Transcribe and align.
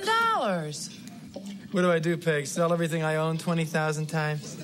$20,000. 0.00 1.72
What 1.72 1.82
do 1.82 1.90
I 1.90 1.98
do, 1.98 2.16
Peg? 2.16 2.46
Sell 2.46 2.72
everything 2.72 3.02
I 3.02 3.16
own 3.16 3.38
20,000 3.38 4.06
times? 4.06 4.56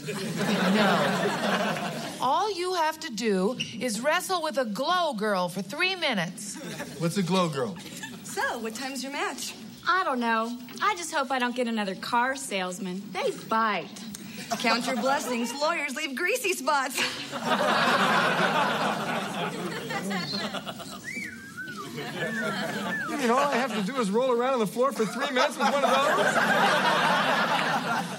No. 0.75 1.91
All 2.21 2.53
you 2.53 2.75
have 2.75 2.99
to 3.01 3.11
do 3.11 3.57
is 3.81 4.01
wrestle 4.01 4.43
with 4.43 4.59
a 4.59 4.65
glow 4.65 5.15
girl 5.15 5.49
for 5.49 5.63
three 5.63 5.95
minutes. 5.95 6.57
What's 6.99 7.17
a 7.17 7.23
glow 7.23 7.49
girl? 7.49 7.77
So, 8.25 8.59
what 8.59 8.75
time's 8.75 9.03
your 9.03 9.13
match? 9.13 9.55
I 9.87 10.05
don't 10.05 10.21
know. 10.21 10.57
I 10.83 10.95
just 10.97 11.15
hope 11.15 11.31
I 11.31 11.39
don't 11.39 11.57
get 11.57 11.67
another 11.67 11.95
car 11.95 12.37
salesman. 12.37 13.03
They 13.13 13.31
bite. 13.49 13.89
Count 14.59 14.87
your 14.87 14.97
blessings. 14.97 15.53
Lawyers 15.61 15.97
leave 15.97 16.15
greasy 16.15 16.53
spots. 16.53 17.01
You 21.99 23.17
mean 23.17 23.31
all 23.31 23.39
I 23.39 23.57
have 23.57 23.75
to 23.75 23.83
do 23.83 24.01
is 24.01 24.11
roll 24.11 24.31
around 24.31 24.55
on 24.55 24.59
the 24.61 24.67
floor 24.67 24.93
for 24.93 25.05
three 25.05 25.31
minutes 25.31 25.57
with 25.57 25.71
one 25.73 25.85
of 25.85 25.91
those? 25.91 26.35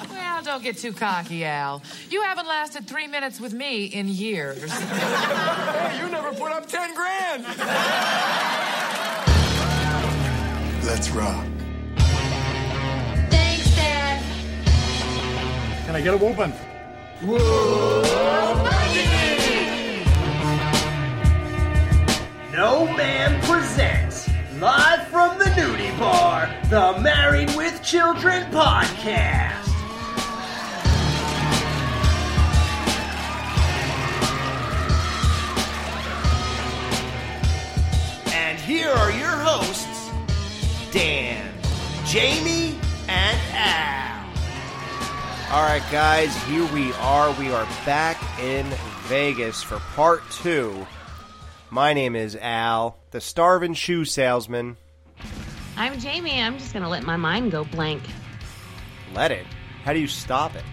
Well, 0.09 0.41
don't 0.43 0.63
get 0.63 0.77
too 0.77 0.93
cocky, 0.93 1.45
Al. 1.45 1.81
You 2.09 2.21
haven't 2.21 2.47
lasted 2.47 2.87
three 2.87 3.07
minutes 3.07 3.39
with 3.39 3.53
me 3.53 3.85
in 3.85 4.07
years. 4.07 4.71
Hey, 4.71 5.99
you 5.99 6.09
never 6.09 6.31
put 6.33 6.51
up 6.51 6.67
10 6.67 6.95
grand! 6.95 7.43
Let's 10.85 11.09
rock. 11.11 11.45
Thanks, 13.29 13.75
Dad. 13.75 14.23
Can 15.85 15.95
I 15.95 16.01
get 16.01 16.13
a 16.13 16.17
whooping? 16.17 16.53
No 22.59 22.85
Man 22.97 23.41
presents, 23.43 24.29
live 24.59 25.07
from 25.07 25.39
the 25.39 25.45
nudie 25.45 25.97
bar, 25.97 26.53
the 26.69 26.99
Married 26.99 27.49
with 27.55 27.81
Children 27.81 28.43
podcast. 28.51 29.65
And 38.33 38.59
here 38.59 38.89
are 38.89 39.11
your 39.11 39.29
hosts, 39.29 40.11
Dan, 40.91 41.53
Jamie, 42.05 42.77
and 43.07 43.39
Al. 43.53 44.25
All 45.53 45.63
right, 45.63 45.81
guys, 45.89 46.35
here 46.43 46.65
we 46.73 46.91
are. 46.95 47.31
We 47.39 47.53
are 47.53 47.65
back 47.85 48.21
in 48.37 48.65
Vegas 49.07 49.63
for 49.63 49.79
part 49.95 50.29
two. 50.29 50.85
My 51.71 51.93
name 51.93 52.15
is 52.15 52.35
Al, 52.35 52.97
the 53.11 53.21
starving 53.21 53.75
shoe 53.75 54.03
salesman. 54.05 54.77
I'm 55.77 55.99
Jamie. 55.99 56.41
I'm 56.41 56.57
just 56.57 56.73
going 56.73 56.83
to 56.83 56.89
let 56.89 57.03
my 57.03 57.15
mind 57.15 57.51
go 57.51 57.63
blank. 57.63 58.01
Let 59.13 59.31
it. 59.31 59.45
How 59.83 59.93
do 59.93 59.99
you 59.99 60.07
stop 60.07 60.55
it? 60.55 60.63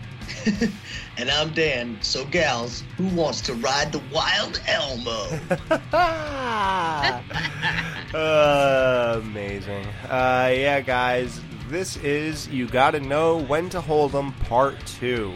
And 1.19 1.31
I'm 1.31 1.55
Dan. 1.55 1.97
So, 2.03 2.27
gals, 2.27 2.83
who 2.99 3.07
wants 3.07 3.41
to 3.43 3.55
ride 3.55 3.91
the 3.91 4.03
wild 4.13 4.61
Elmo? 4.67 5.27
Uh, 5.91 7.23
amazing. 9.25 9.87
Uh, 10.11 10.53
yeah, 10.55 10.83
guys, 10.83 11.41
this 11.71 11.97
is 11.97 12.49
You 12.49 12.69
Gotta 12.69 13.01
Know 13.01 13.39
When 13.39 13.71
to 13.71 13.81
Hold 13.81 14.15
'em 14.15 14.33
Part 14.33 14.85
2. 14.85 15.33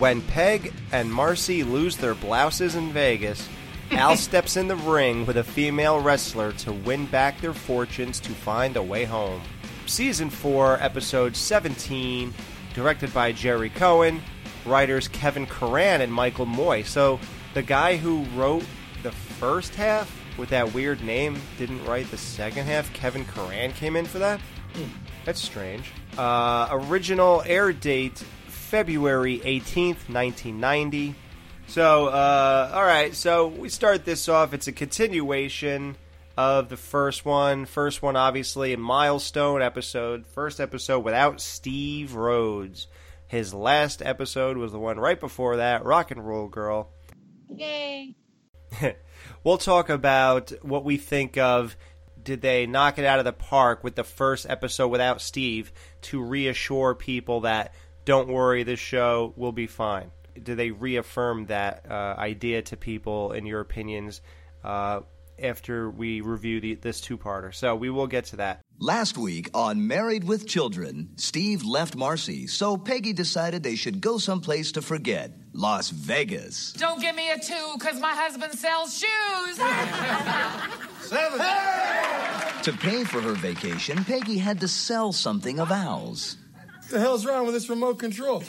When 0.00 0.22
Peg 0.22 0.72
and 0.90 1.12
Marcy 1.12 1.62
lose 1.62 1.96
their 1.96 2.16
blouses 2.16 2.74
in 2.74 2.92
Vegas, 2.92 3.48
Al 3.92 4.16
steps 4.16 4.56
in 4.56 4.68
the 4.68 4.76
ring 4.76 5.26
with 5.26 5.36
a 5.36 5.44
female 5.44 6.00
wrestler 6.00 6.52
to 6.52 6.72
win 6.72 7.06
back 7.06 7.40
their 7.40 7.52
fortunes 7.52 8.20
to 8.20 8.30
find 8.30 8.76
a 8.76 8.82
way 8.82 9.04
home. 9.04 9.42
Season 9.86 10.30
4, 10.30 10.80
Episode 10.80 11.34
17, 11.34 12.32
directed 12.72 13.12
by 13.12 13.32
Gerry 13.32 13.68
Cohen, 13.68 14.22
writers 14.64 15.08
Kevin 15.08 15.44
Curran 15.46 16.02
and 16.02 16.12
Michael 16.12 16.46
Moye. 16.46 16.82
So, 16.82 17.18
the 17.54 17.62
guy 17.62 17.96
who 17.96 18.22
wrote 18.36 18.64
the 19.02 19.10
first 19.10 19.74
half 19.74 20.10
with 20.38 20.50
that 20.50 20.72
weird 20.72 21.02
name 21.02 21.40
didn't 21.58 21.84
write 21.84 22.10
the 22.12 22.16
second 22.16 22.66
half. 22.66 22.92
Kevin 22.92 23.24
Curran 23.24 23.72
came 23.72 23.96
in 23.96 24.06
for 24.06 24.20
that? 24.20 24.40
That's 25.24 25.40
strange. 25.40 25.90
Uh, 26.16 26.68
original 26.70 27.42
air 27.44 27.72
date 27.72 28.18
February 28.46 29.40
18th, 29.40 30.08
1990. 30.08 31.14
So, 31.70 32.08
uh, 32.08 32.72
all 32.74 32.82
right, 32.82 33.14
so 33.14 33.46
we 33.46 33.68
start 33.68 34.04
this 34.04 34.28
off. 34.28 34.52
It's 34.52 34.66
a 34.66 34.72
continuation 34.72 35.94
of 36.36 36.68
the 36.68 36.76
first 36.76 37.24
one. 37.24 37.64
First 37.64 38.02
one, 38.02 38.16
obviously, 38.16 38.72
a 38.72 38.76
milestone 38.76 39.62
episode. 39.62 40.26
First 40.26 40.58
episode 40.58 41.04
without 41.04 41.40
Steve 41.40 42.10
Rhoades. 42.10 42.86
His 43.28 43.54
last 43.54 44.02
episode 44.02 44.56
was 44.56 44.72
the 44.72 44.80
one 44.80 44.98
right 44.98 45.20
before 45.20 45.58
that, 45.58 45.84
Rock 45.84 46.10
and 46.10 46.26
Roll 46.26 46.48
Girl. 46.48 46.90
Yay. 47.54 48.16
we'll 49.44 49.56
talk 49.56 49.90
about 49.90 50.52
what 50.62 50.84
we 50.84 50.96
think 50.96 51.38
of 51.38 51.76
did 52.20 52.42
they 52.42 52.66
knock 52.66 52.98
it 52.98 53.04
out 53.04 53.20
of 53.20 53.24
the 53.24 53.32
park 53.32 53.84
with 53.84 53.94
the 53.94 54.02
first 54.02 54.44
episode 54.50 54.88
without 54.88 55.20
Steve 55.20 55.70
to 56.02 56.20
reassure 56.20 56.96
people 56.96 57.42
that 57.42 57.72
don't 58.04 58.26
worry, 58.26 58.64
this 58.64 58.80
show 58.80 59.32
will 59.36 59.52
be 59.52 59.68
fine? 59.68 60.10
Did 60.34 60.56
they 60.56 60.70
reaffirm 60.70 61.46
that 61.46 61.86
uh, 61.90 62.14
idea 62.18 62.62
to 62.62 62.76
people, 62.76 63.32
in 63.32 63.46
your 63.46 63.60
opinions, 63.60 64.20
uh, 64.64 65.00
after 65.42 65.90
we 65.90 66.20
review 66.20 66.60
the, 66.60 66.74
this 66.74 67.00
two 67.00 67.16
parter? 67.18 67.54
So 67.54 67.74
we 67.74 67.90
will 67.90 68.06
get 68.06 68.26
to 68.26 68.36
that. 68.36 68.60
Last 68.78 69.18
week 69.18 69.50
on 69.52 69.86
Married 69.86 70.24
with 70.24 70.48
Children, 70.48 71.10
Steve 71.16 71.64
left 71.64 71.96
Marcy, 71.96 72.46
so 72.46 72.78
Peggy 72.78 73.12
decided 73.12 73.62
they 73.62 73.76
should 73.76 74.00
go 74.00 74.16
someplace 74.16 74.72
to 74.72 74.82
forget 74.82 75.32
Las 75.52 75.90
Vegas. 75.90 76.72
Don't 76.72 77.00
give 77.00 77.14
me 77.14 77.30
a 77.30 77.38
two, 77.38 77.74
because 77.78 78.00
my 78.00 78.14
husband 78.14 78.54
sells 78.54 78.98
shoes. 78.98 79.56
Seven. 81.10 81.40
To 82.62 82.72
pay 82.72 83.04
for 83.04 83.20
her 83.20 83.34
vacation, 83.34 84.02
Peggy 84.04 84.38
had 84.38 84.60
to 84.60 84.68
sell 84.68 85.12
something 85.12 85.60
of 85.60 85.70
Al's. 85.70 86.36
What 86.90 86.96
the 86.96 87.02
hell's 87.02 87.24
wrong 87.24 87.44
with 87.44 87.54
this 87.54 87.70
remote 87.70 88.00
control? 88.00 88.42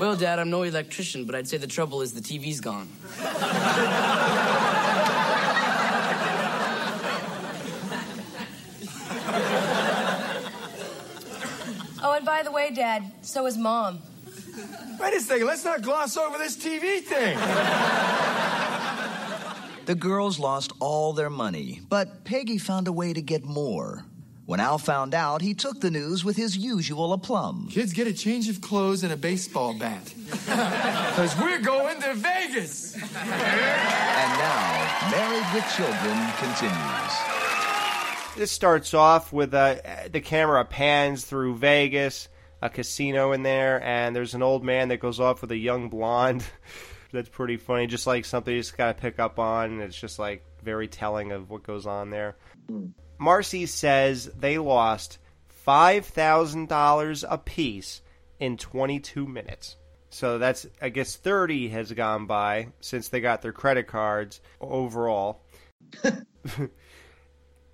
Well, 0.00 0.16
Dad, 0.16 0.40
I'm 0.40 0.50
no 0.50 0.64
electrician, 0.64 1.24
but 1.24 1.36
I'd 1.36 1.46
say 1.46 1.56
the 1.56 1.68
trouble 1.68 2.02
is 2.02 2.12
the 2.12 2.20
TV's 2.20 2.60
gone. 2.60 2.88
Oh, 12.02 12.12
and 12.16 12.26
by 12.26 12.42
the 12.42 12.50
way, 12.50 12.72
Dad, 12.72 13.04
so 13.22 13.46
is 13.46 13.56
Mom. 13.56 14.00
Wait 15.00 15.14
a 15.14 15.20
second, 15.20 15.46
let's 15.46 15.64
not 15.64 15.82
gloss 15.82 16.16
over 16.16 16.38
this 16.38 16.56
TV 16.56 16.98
thing. 17.02 17.38
The 19.86 19.94
girls 19.94 20.40
lost 20.40 20.72
all 20.80 21.12
their 21.12 21.30
money, 21.30 21.82
but 21.88 22.24
Peggy 22.24 22.58
found 22.58 22.88
a 22.88 22.92
way 22.92 23.12
to 23.12 23.22
get 23.22 23.44
more. 23.44 24.04
When 24.48 24.60
Al 24.60 24.78
found 24.78 25.12
out, 25.12 25.42
he 25.42 25.52
took 25.52 25.78
the 25.78 25.90
news 25.90 26.24
with 26.24 26.38
his 26.38 26.56
usual 26.56 27.12
aplomb. 27.12 27.68
Kids 27.70 27.92
get 27.92 28.06
a 28.06 28.14
change 28.14 28.48
of 28.48 28.62
clothes 28.62 29.02
and 29.02 29.12
a 29.12 29.16
baseball 29.16 29.74
bat. 29.74 30.14
Because 30.46 31.38
we're 31.38 31.60
going 31.60 32.00
to 32.00 32.14
Vegas. 32.14 32.94
And 32.94 33.04
now, 33.04 35.10
Married 35.10 35.44
with 35.52 35.70
Children 35.76 36.32
continues. 36.38 37.12
This 38.38 38.50
starts 38.50 38.94
off 38.94 39.34
with 39.34 39.52
uh, 39.52 39.76
the 40.10 40.22
camera 40.22 40.64
pans 40.64 41.26
through 41.26 41.56
Vegas, 41.56 42.30
a 42.62 42.70
casino 42.70 43.32
in 43.32 43.42
there, 43.42 43.82
and 43.82 44.16
there's 44.16 44.32
an 44.32 44.42
old 44.42 44.64
man 44.64 44.88
that 44.88 44.96
goes 44.96 45.20
off 45.20 45.42
with 45.42 45.52
a 45.52 45.58
young 45.58 45.90
blonde. 45.90 46.42
That's 47.12 47.28
pretty 47.28 47.58
funny. 47.58 47.86
Just 47.86 48.06
like 48.06 48.24
something 48.24 48.54
you 48.54 48.60
just 48.60 48.78
got 48.78 48.96
to 48.96 49.02
pick 49.02 49.18
up 49.18 49.38
on. 49.38 49.72
And 49.72 49.82
it's 49.82 50.00
just 50.00 50.18
like 50.18 50.42
very 50.62 50.88
telling 50.88 51.32
of 51.32 51.50
what 51.50 51.64
goes 51.64 51.86
on 51.86 52.08
there. 52.08 52.36
Marcy 53.18 53.66
says 53.66 54.26
they 54.38 54.58
lost 54.58 55.18
$5,000 55.66 57.24
apiece 57.28 58.02
in 58.38 58.56
22 58.56 59.26
minutes. 59.26 59.76
So 60.10 60.38
that's, 60.38 60.66
I 60.80 60.88
guess, 60.88 61.16
30 61.16 61.68
has 61.68 61.92
gone 61.92 62.26
by 62.26 62.68
since 62.80 63.08
they 63.08 63.20
got 63.20 63.42
their 63.42 63.52
credit 63.52 63.86
cards 63.86 64.40
overall. 64.60 65.42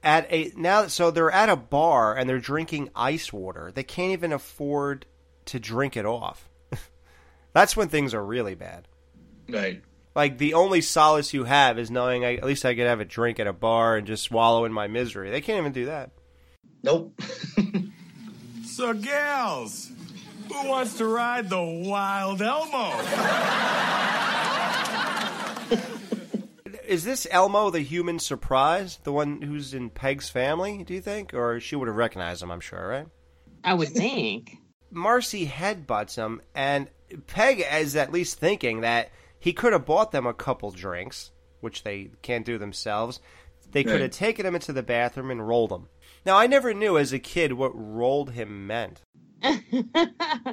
at 0.02 0.30
a 0.30 0.52
now 0.56 0.86
so 0.86 1.10
they're 1.10 1.30
at 1.30 1.48
a 1.48 1.56
bar 1.56 2.16
and 2.16 2.28
they're 2.28 2.38
drinking 2.38 2.90
ice 2.94 3.32
water. 3.32 3.72
They 3.74 3.82
can't 3.82 4.12
even 4.12 4.32
afford 4.32 5.06
to 5.46 5.58
drink 5.58 5.96
it 5.96 6.06
off. 6.06 6.48
That's 7.52 7.76
when 7.76 7.88
things 7.88 8.14
are 8.14 8.24
really 8.24 8.54
bad. 8.54 8.88
right. 9.48 9.82
Like 10.14 10.38
the 10.38 10.54
only 10.54 10.80
solace 10.80 11.34
you 11.34 11.44
have 11.44 11.78
is 11.78 11.90
knowing 11.90 12.24
I, 12.24 12.34
at 12.34 12.44
least 12.44 12.64
I 12.64 12.74
could 12.74 12.86
have 12.86 13.00
a 13.00 13.04
drink 13.04 13.40
at 13.40 13.46
a 13.46 13.52
bar 13.52 13.96
and 13.96 14.06
just 14.06 14.22
swallow 14.22 14.64
in 14.64 14.72
my 14.72 14.86
misery. 14.86 15.30
They 15.30 15.40
can't 15.40 15.58
even 15.58 15.72
do 15.72 15.86
that. 15.86 16.10
Nope. 16.82 17.20
So, 18.74 18.92
gals, 18.92 19.92
who 20.48 20.68
wants 20.68 20.98
to 20.98 21.06
ride 21.06 21.48
the 21.48 21.62
wild 21.62 22.42
Elmo? 22.42 22.90
is 26.84 27.04
this 27.04 27.24
Elmo 27.30 27.70
the 27.70 27.82
human 27.82 28.18
surprise, 28.18 28.98
the 29.04 29.12
one 29.12 29.42
who's 29.42 29.74
in 29.74 29.90
Peg's 29.90 30.28
family? 30.28 30.82
Do 30.82 30.92
you 30.92 31.00
think, 31.00 31.34
or 31.34 31.60
she 31.60 31.76
would 31.76 31.86
have 31.86 31.96
recognized 31.96 32.42
him? 32.42 32.50
I'm 32.50 32.58
sure, 32.58 32.84
right? 32.84 33.06
I 33.62 33.74
would 33.74 33.90
think. 33.90 34.56
Marcy 34.90 35.46
headbutts 35.46 36.16
him, 36.16 36.42
and 36.52 36.88
Peg 37.28 37.64
is 37.74 37.94
at 37.94 38.10
least 38.10 38.40
thinking 38.40 38.80
that 38.80 39.12
he 39.44 39.52
could 39.52 39.72
have 39.74 39.84
bought 39.84 40.10
them 40.10 40.26
a 40.26 40.32
couple 40.32 40.70
drinks, 40.70 41.30
which 41.60 41.82
they 41.84 42.10
can't 42.22 42.46
do 42.46 42.56
themselves. 42.56 43.20
They 43.72 43.84
could 43.84 44.00
have 44.00 44.10
taken 44.12 44.46
him 44.46 44.54
into 44.54 44.72
the 44.72 44.82
bathroom 44.82 45.30
and 45.30 45.46
rolled 45.46 45.70
him. 45.72 45.88
Now, 46.24 46.36
I 46.38 46.46
never 46.46 46.72
knew 46.72 46.96
as 46.96 47.12
a 47.12 47.18
kid 47.18 47.52
what 47.52 47.72
rolled 47.74 48.30
him 48.30 48.66
meant. 48.66 49.02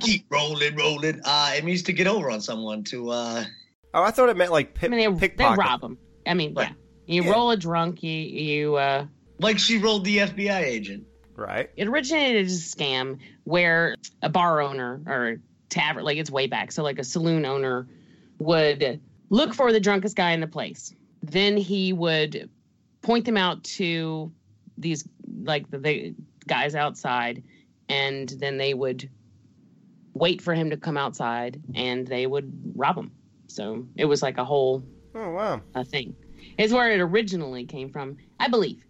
Keep 0.02 0.26
rolling, 0.30 0.76
rolling. 0.76 1.22
Uh, 1.24 1.54
it 1.56 1.64
means 1.64 1.84
to 1.84 1.94
get 1.94 2.08
over 2.08 2.30
on 2.30 2.42
someone. 2.42 2.84
To 2.86 3.10
uh, 3.12 3.44
Oh, 3.94 4.04
I 4.04 4.12
thought 4.12 4.30
it 4.30 4.38
meant 4.38 4.52
like 4.52 4.70
I 4.70 4.72
pip, 4.80 4.92
mean, 4.92 5.18
they, 5.18 5.28
they 5.30 5.44
rob 5.46 5.82
them. 5.82 5.98
I 6.26 6.34
mean, 6.34 6.54
yeah. 6.58 6.72
You 7.06 7.24
Yeah. 7.24 7.32
roll 7.32 7.52
a 7.52 7.58
drunk, 7.58 8.04
you 8.04 8.12
you 8.12 8.76
uh 8.76 9.06
like 9.40 9.60
she 9.60 9.78
rolled 9.78 10.06
the 10.06 10.18
FBI 10.20 10.62
agent. 10.64 11.06
Right. 11.36 11.70
it 11.76 11.88
originated 11.88 12.46
as 12.46 12.54
a 12.74 12.78
scam 12.78 13.20
where 13.46 13.96
a 14.22 14.30
bar 14.30 14.62
owner 14.62 15.02
or 15.08 15.38
tavern 15.70 16.04
like 16.04 16.18
it's 16.18 16.30
way 16.30 16.46
back 16.48 16.72
so 16.72 16.84
like 16.84 17.00
a 17.00 17.04
saloon 17.04 17.46
owner 17.46 17.88
would 18.42 19.00
look 19.30 19.54
for 19.54 19.72
the 19.72 19.80
drunkest 19.80 20.16
guy 20.16 20.32
in 20.32 20.40
the 20.42 20.48
place 20.48 20.94
then 21.24 21.56
he 21.58 21.94
would 21.94 22.50
point 23.02 23.26
them 23.26 23.38
out 23.38 23.64
to 23.64 24.32
these 24.78 25.08
like 25.44 25.70
the, 25.70 25.78
the 25.78 26.16
guys 26.48 26.74
outside 26.76 27.44
and 27.88 28.30
then 28.40 28.58
they 28.58 28.74
would 28.74 29.10
wait 30.14 30.42
for 30.42 30.54
him 30.54 30.70
to 30.72 30.78
come 30.78 30.98
outside 30.98 31.62
and 31.76 32.08
they 32.08 32.26
would 32.26 32.52
rob 32.76 32.98
him 32.98 33.12
so 33.48 33.86
it 33.96 34.06
was 34.06 34.22
like 34.22 34.38
a 34.38 34.46
whole 34.46 34.84
Oh, 35.14 35.30
wow. 35.32 35.62
a 35.76 35.84
thing 35.84 36.16
Is 36.58 36.72
where 36.74 36.92
it 36.92 37.00
originally 37.02 37.66
came 37.66 37.90
from 37.92 38.18
i 38.40 38.48
believe 38.48 38.84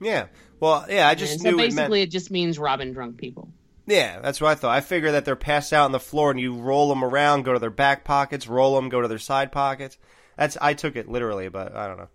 Yeah. 0.00 0.26
Well, 0.60 0.84
yeah, 0.88 1.08
I 1.08 1.14
just 1.16 1.32
and 1.32 1.40
so 1.42 1.50
knew 1.50 1.56
it 1.56 1.62
basically 1.68 1.98
meant. 2.00 2.08
it 2.08 2.12
just 2.12 2.30
means 2.30 2.58
robbing 2.58 2.92
drunk 2.92 3.16
people 3.16 3.48
Yeah, 3.92 4.20
that's 4.20 4.40
what 4.40 4.50
I 4.50 4.54
thought. 4.54 4.74
I 4.74 4.80
figured 4.80 5.12
that 5.12 5.26
they're 5.26 5.36
passed 5.36 5.70
out 5.70 5.84
on 5.84 5.92
the 5.92 6.00
floor 6.00 6.30
and 6.30 6.40
you 6.40 6.54
roll 6.54 6.88
them 6.88 7.04
around, 7.04 7.42
go 7.42 7.52
to 7.52 7.58
their 7.58 7.68
back 7.68 8.04
pockets, 8.04 8.48
roll 8.48 8.74
them, 8.74 8.88
go 8.88 9.02
to 9.02 9.08
their 9.08 9.18
side 9.18 9.52
pockets. 9.52 9.98
That's 10.38 10.56
I 10.62 10.72
took 10.72 10.96
it 10.96 11.10
literally, 11.10 11.50
but 11.50 11.76
I 11.76 11.88
don't 11.88 11.98
know. 11.98 12.08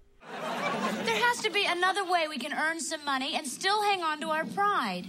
There 1.05 1.15
has 1.15 1.39
to 1.43 1.51
be 1.51 1.67
another 1.69 2.03
way 2.03 2.27
we 2.27 2.39
can 2.39 2.51
earn 2.51 2.79
some 2.79 3.05
money 3.05 3.35
and 3.35 3.45
still 3.45 3.79
hang 3.83 4.01
on 4.01 4.19
to 4.21 4.31
our 4.31 4.43
pride. 4.45 5.05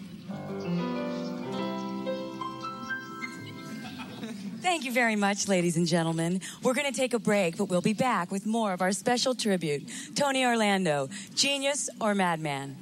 Thank 4.60 4.84
you 4.84 4.92
very 4.92 5.16
much, 5.16 5.48
ladies 5.48 5.78
and 5.78 5.86
gentlemen. 5.86 6.42
We're 6.62 6.74
going 6.74 6.92
to 6.92 6.94
take 6.94 7.14
a 7.14 7.18
break, 7.18 7.56
but 7.56 7.70
we'll 7.70 7.80
be 7.80 7.94
back 7.94 8.30
with 8.30 8.44
more 8.44 8.74
of 8.74 8.82
our 8.82 8.92
special 8.92 9.34
tribute 9.34 9.88
Tony 10.14 10.44
Orlando, 10.44 11.08
genius 11.34 11.88
or 11.98 12.14
madman? 12.14 12.76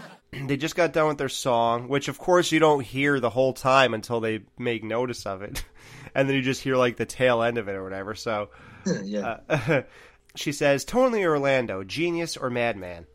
they 0.46 0.56
just 0.56 0.76
got 0.76 0.92
done 0.92 1.08
with 1.08 1.18
their 1.18 1.28
song, 1.28 1.88
which 1.88 2.08
of 2.08 2.18
course 2.18 2.52
you 2.52 2.60
don't 2.60 2.84
hear 2.84 3.20
the 3.20 3.30
whole 3.30 3.52
time 3.52 3.94
until 3.94 4.20
they 4.20 4.40
make 4.58 4.84
notice 4.84 5.26
of 5.26 5.42
it, 5.42 5.64
and 6.14 6.28
then 6.28 6.36
you 6.36 6.42
just 6.42 6.62
hear 6.62 6.76
like 6.76 6.96
the 6.96 7.06
tail 7.06 7.42
end 7.42 7.58
of 7.58 7.68
it 7.68 7.74
or 7.74 7.84
whatever. 7.84 8.14
So, 8.14 8.50
yeah. 9.02 9.38
uh, 9.48 9.82
she 10.36 10.52
says, 10.52 10.84
"Tony 10.84 11.24
Orlando, 11.24 11.84
genius 11.84 12.36
or 12.36 12.50
madman?" 12.50 13.06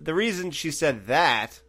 The 0.00 0.14
reason 0.14 0.50
she 0.50 0.70
said 0.70 1.06
that. 1.06 1.60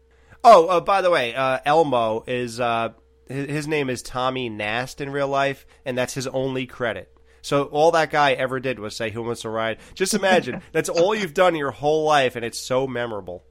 Oh, 0.45 0.67
uh, 0.67 0.79
by 0.81 1.01
the 1.01 1.11
way, 1.11 1.33
uh, 1.33 1.59
Elmo 1.65 2.23
is 2.27 2.59
uh, 2.59 2.89
his, 3.27 3.49
his 3.49 3.67
name 3.67 3.89
is 3.89 4.01
Tommy 4.01 4.49
Nast 4.49 4.99
in 4.99 5.09
real 5.09 5.29
life, 5.29 5.65
and 5.85 5.97
that's 5.97 6.13
his 6.13 6.27
only 6.27 6.65
credit. 6.65 7.09
So 7.41 7.65
all 7.65 7.91
that 7.91 8.09
guy 8.09 8.33
ever 8.33 8.59
did 8.59 8.79
was 8.79 8.95
say, 8.95 9.09
"Who 9.11 9.23
wants 9.23 9.41
to 9.41 9.49
ride?" 9.49 9.77
Just 9.93 10.13
imagine 10.13 10.61
that's 10.71 10.89
all 10.89 11.15
you've 11.15 11.33
done 11.33 11.55
your 11.55 11.71
whole 11.71 12.05
life, 12.05 12.35
and 12.35 12.43
it's 12.43 12.57
so 12.57 12.87
memorable. 12.87 13.43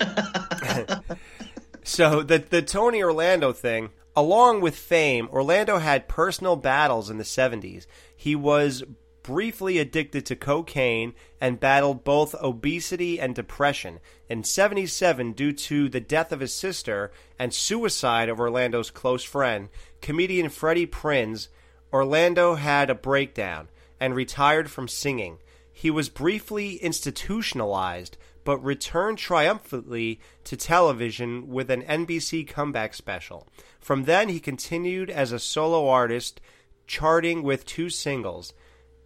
so 1.82 2.22
the 2.22 2.38
the 2.38 2.62
Tony 2.62 3.02
Orlando 3.02 3.52
thing, 3.52 3.90
along 4.16 4.60
with 4.60 4.76
fame, 4.76 5.28
Orlando 5.30 5.78
had 5.78 6.08
personal 6.08 6.56
battles 6.56 7.10
in 7.10 7.18
the 7.18 7.24
70s. 7.24 7.86
He 8.16 8.34
was 8.34 8.84
briefly 9.22 9.78
addicted 9.78 10.24
to 10.26 10.36
cocaine 10.36 11.14
and 11.40 11.60
battled 11.60 12.04
both 12.04 12.34
obesity 12.42 13.20
and 13.20 13.34
depression. 13.34 14.00
In 14.28 14.44
77 14.44 15.32
due 15.32 15.52
to 15.52 15.88
the 15.88 16.00
death 16.00 16.32
of 16.32 16.40
his 16.40 16.54
sister 16.54 17.12
and 17.38 17.52
suicide 17.52 18.28
of 18.28 18.40
Orlando's 18.40 18.90
close 18.90 19.22
friend, 19.22 19.68
comedian 20.00 20.48
Freddie 20.48 20.86
Prinze, 20.86 21.48
Orlando 21.92 22.54
had 22.54 22.88
a 22.88 22.94
breakdown 22.94 23.68
and 23.98 24.14
retired 24.14 24.70
from 24.70 24.88
singing. 24.88 25.38
He 25.72 25.90
was 25.90 26.08
briefly 26.08 26.76
institutionalized, 26.76 28.16
but 28.50 28.64
returned 28.64 29.16
triumphantly 29.16 30.18
to 30.42 30.56
television 30.56 31.46
with 31.46 31.70
an 31.70 31.82
NBC 31.82 32.44
comeback 32.48 32.94
special. 32.94 33.46
From 33.78 34.06
then, 34.06 34.28
he 34.28 34.40
continued 34.40 35.08
as 35.08 35.30
a 35.30 35.38
solo 35.38 35.86
artist, 35.86 36.40
charting 36.84 37.44
with 37.44 37.64
two 37.64 37.88
singles 37.88 38.52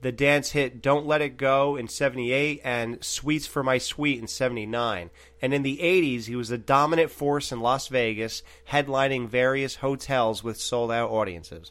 the 0.01 0.13
dance 0.13 0.53
hit 0.53 0.81
Don't 0.81 1.05
Let 1.05 1.21
It 1.21 1.37
Go 1.37 1.77
in 1.77 1.89
78 1.89 2.63
and 2.65 3.05
Sweets 3.05 3.47
for 3.47 3.63
My 3.63 3.77
Sweet 3.77 4.19
in 4.19 4.29
79. 4.29 5.11
And 5.43 5.53
in 5.53 5.63
the 5.63 5.77
80s, 5.77 6.25
he 6.25 6.37
was 6.37 6.51
a 6.51 6.57
dominant 6.57 7.11
force 7.11 7.53
in 7.53 7.61
Las 7.61 7.89
Vegas, 7.89 8.43
headlining 8.71 9.29
various 9.29 9.77
hotels 9.77 10.43
with 10.43 10.59
sold 10.59 10.91
out 10.91 11.11
audiences. 11.11 11.71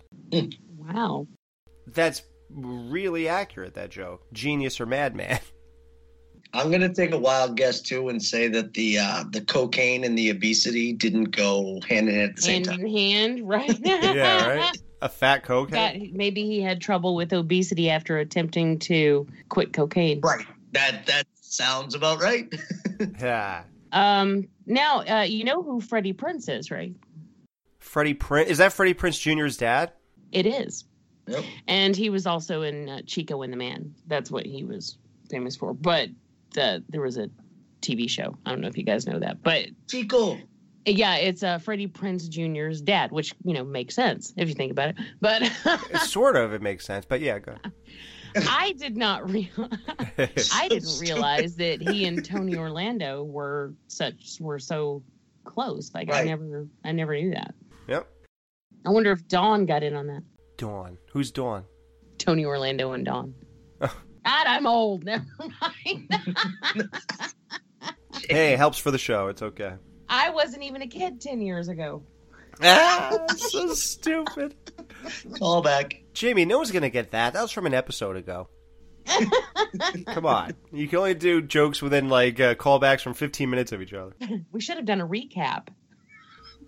Wow. 0.78 1.26
That's 1.88 2.22
really 2.52 3.28
accurate, 3.28 3.74
that 3.74 3.90
joke. 3.90 4.32
Genius 4.32 4.80
or 4.80 4.86
madman. 4.86 5.40
I'm 6.54 6.70
gonna 6.70 6.94
take 6.94 7.12
a 7.14 7.18
wild 7.18 7.58
guess 7.58 7.82
too 7.82 8.10
and 8.10 8.22
say 8.22 8.48
that 8.50 8.74
the 8.74 9.00
uh, 9.00 9.24
the 9.30 9.42
cocaine 9.42 10.04
and 10.04 10.18
the 10.18 10.30
obesity 10.30 10.94
didn't 10.94 11.36
go 11.36 11.80
hand 11.90 12.10
in 12.10 12.16
hand 12.16 12.30
at 12.30 12.36
the 12.36 12.42
same 12.42 12.64
hand 12.64 12.66
time. 12.66 12.80
in 12.82 12.96
hand, 12.96 13.48
right? 13.48 13.80
yeah, 13.84 14.48
right? 14.48 14.78
A 15.02 15.10
fat 15.10 15.44
cokehead? 15.44 15.72
That, 15.72 16.14
maybe 16.14 16.46
he 16.46 16.62
had 16.62 16.80
trouble 16.80 17.16
with 17.16 17.34
obesity 17.34 17.90
after 17.90 18.20
attempting 18.20 18.80
to 18.80 19.28
quit 19.50 19.74
cocaine. 19.74 20.22
Right. 20.22 20.46
That 20.74 21.08
that 21.08 21.26
sounds 21.42 21.96
about 21.96 22.22
right. 22.22 22.54
yeah. 23.20 23.64
Um. 23.92 24.48
Now, 24.66 25.00
uh, 25.02 25.22
you 25.24 25.44
know 25.44 25.64
who 25.64 25.82
Freddie 25.82 26.14
Prinze 26.14 26.50
is, 26.50 26.70
right? 26.70 26.94
Freddie 27.80 28.14
Prinze. 28.14 28.46
Is 28.48 28.60
that 28.60 28.74
Freddie 28.74 28.94
Prinze 28.94 29.20
Jr.'s 29.20 29.58
dad? 29.58 29.92
It 30.32 30.46
is. 30.46 30.86
Yep. 31.28 31.44
And 31.68 31.96
he 31.96 32.10
was 32.10 32.28
also 32.28 32.62
in 32.62 32.90
uh, 32.90 33.02
Chico 33.06 33.42
and 33.42 33.52
the 33.52 33.58
Man. 33.58 33.96
That's 34.08 34.30
what 34.30 34.46
he 34.46 34.64
was 34.64 34.98
famous 35.30 35.56
for. 35.56 35.74
But 35.74 36.10
the, 36.54 36.84
there 36.90 37.02
was 37.02 37.18
a 37.18 37.30
TV 37.82 38.10
show. 38.10 38.38
I 38.46 38.52
don't 38.52 38.62
know 38.62 38.68
if 38.68 38.78
you 38.78 38.84
guys 38.84 39.06
know 39.06 39.20
that, 39.20 39.44
but 39.44 39.68
Chico. 39.90 40.40
Yeah, 40.86 41.16
it's 41.16 41.44
uh, 41.44 41.60
Freddie 41.60 41.88
Prinze 41.88 42.28
Jr.'s 42.28 42.82
dad, 42.82 43.12
which 43.12 43.34
you 43.44 43.54
know 43.54 43.64
makes 43.64 43.96
sense 43.96 44.34
if 44.36 44.50
you 44.50 44.56
think 44.56 44.72
about 44.72 44.90
it. 44.90 44.96
But 45.22 45.44
sort 46.02 46.36
of, 46.36 46.54
it 46.54 46.62
makes 46.62 46.86
sense. 46.86 47.06
But 47.06 47.22
yeah, 47.22 47.40
go. 47.40 47.56
I 48.36 48.74
did 48.74 48.98
not 48.98 49.30
realize. 49.30 49.80
I 50.54 50.68
didn't 50.68 51.00
realize 51.00 51.56
that 51.58 51.82
he 51.82 52.06
and 52.06 52.26
Tony 52.26 52.56
Orlando 52.58 53.24
were 53.24 53.74
such 53.88 54.38
were 54.40 54.60
so 54.60 55.04
close. 55.46 55.92
Like 55.94 56.12
I 56.12 56.24
never, 56.24 56.68
I 56.84 56.92
never 56.92 57.16
knew 57.16 57.32
that. 57.32 57.54
Yep. 57.88 58.08
I 58.86 58.90
wonder 58.90 59.12
if 59.12 59.28
Dawn 59.28 59.66
got 59.66 59.84
in 59.84 59.96
on 59.96 60.08
that. 60.08 60.24
Dawn. 60.58 60.98
Who's 61.12 61.32
Dawn? 61.32 61.64
Tony 62.18 62.46
Orlando 62.46 62.92
and 62.94 63.06
Dawn. 63.06 63.34
God, 64.26 64.48
I'm 64.48 64.68
old. 64.68 65.04
Never 65.06 65.26
mind. 65.40 66.10
Hey, 68.30 68.54
it 68.54 68.58
helps 68.58 68.78
for 68.78 68.90
the 68.92 68.98
show. 68.98 69.28
It's 69.28 69.42
okay. 69.42 69.74
I 70.08 70.30
wasn't 70.30 70.64
even 70.64 70.82
a 70.82 70.88
kid 70.88 71.20
ten 71.20 71.42
years 71.42 71.68
ago. 71.68 72.04
Ah, 72.62 73.18
so 73.36 73.74
stupid. 73.74 74.56
Call 75.40 75.62
back. 75.62 76.02
Jamie, 76.14 76.46
no 76.46 76.58
one's 76.58 76.72
going 76.72 76.84
to 76.84 76.90
get 76.90 77.12
that. 77.12 77.34
That 77.34 77.42
was 77.42 77.52
from 77.52 77.66
an 77.66 77.74
episode 77.74 78.16
ago. 78.16 78.48
Come 80.08 80.26
on. 80.26 80.54
You 80.72 80.88
can 80.88 81.00
only 81.00 81.16
do 81.16 81.42
jokes 81.42 81.82
within, 81.82 82.08
like, 82.08 82.40
uh, 82.40 82.56
callbacks 82.56 83.02
from 83.02 83.14
15 83.16 83.50
minutes 83.50 83.72
of 83.72 83.82
each 83.82 83.94
other. 83.94 84.14
We 84.52 84.62
should 84.62 84.78
have 84.78 84.86
done 84.86 85.02
a 85.02 85.08
recap. 85.08 85.68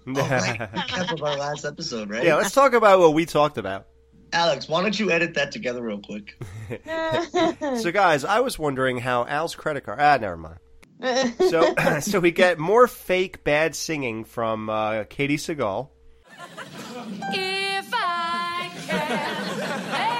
Recap 0.05 1.13
of 1.13 1.23
our 1.23 1.37
last 1.37 1.63
episode, 1.63 2.09
right? 2.09 2.25
Yeah, 2.25 2.35
let's 2.35 2.53
talk 2.53 2.73
about 2.73 2.99
what 2.99 3.13
we 3.13 3.25
talked 3.25 3.57
about. 3.57 3.85
Alex, 4.33 4.67
why 4.67 4.81
don't 4.81 4.99
you 4.99 5.11
edit 5.11 5.35
that 5.35 5.51
together 5.51 5.81
real 5.81 5.99
quick? 5.99 6.37
So, 7.81 7.91
guys, 7.91 8.25
I 8.25 8.39
was 8.39 8.57
wondering 8.57 8.97
how 8.97 9.25
Al's 9.25 9.55
credit 9.55 9.85
card. 9.85 9.99
Ah, 9.99 10.17
never 10.17 10.37
mind. 10.37 10.57
So, 11.49 11.75
so 11.99 12.19
we 12.19 12.31
get 12.31 12.57
more 12.57 12.87
fake 12.87 13.43
bad 13.43 13.75
singing 13.75 14.23
from 14.23 14.69
uh, 14.69 15.03
Katey 15.03 15.35
Sagal. 15.35 15.89
If 17.33 17.89
I 17.93 18.71
can 18.87 20.14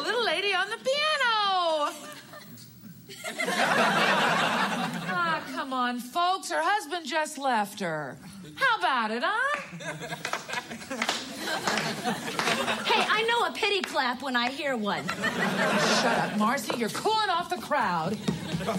the 0.00 0.06
little 0.06 0.24
lady 0.24 0.54
on 0.54 0.68
the 0.70 0.76
piano. 0.76 1.92
ah, 5.12 5.42
come 5.52 5.72
on, 5.72 5.98
folks. 5.98 6.50
Her 6.50 6.62
husband 6.62 7.06
just 7.06 7.38
left 7.38 7.80
her. 7.80 8.16
How 8.56 8.78
about 8.78 9.10
it, 9.10 9.22
huh? 9.24 9.60
Hey, 12.84 13.04
I 13.08 13.22
know 13.22 13.46
a 13.46 13.52
pity 13.52 13.82
clap 13.82 14.22
when 14.22 14.36
I 14.36 14.48
hear 14.50 14.76
one. 14.76 15.06
Shut 15.08 16.18
up, 16.18 16.36
Marcy. 16.38 16.76
You're 16.78 16.88
cooling 16.88 17.30
off 17.30 17.50
the 17.50 17.60
crowd. 17.60 18.16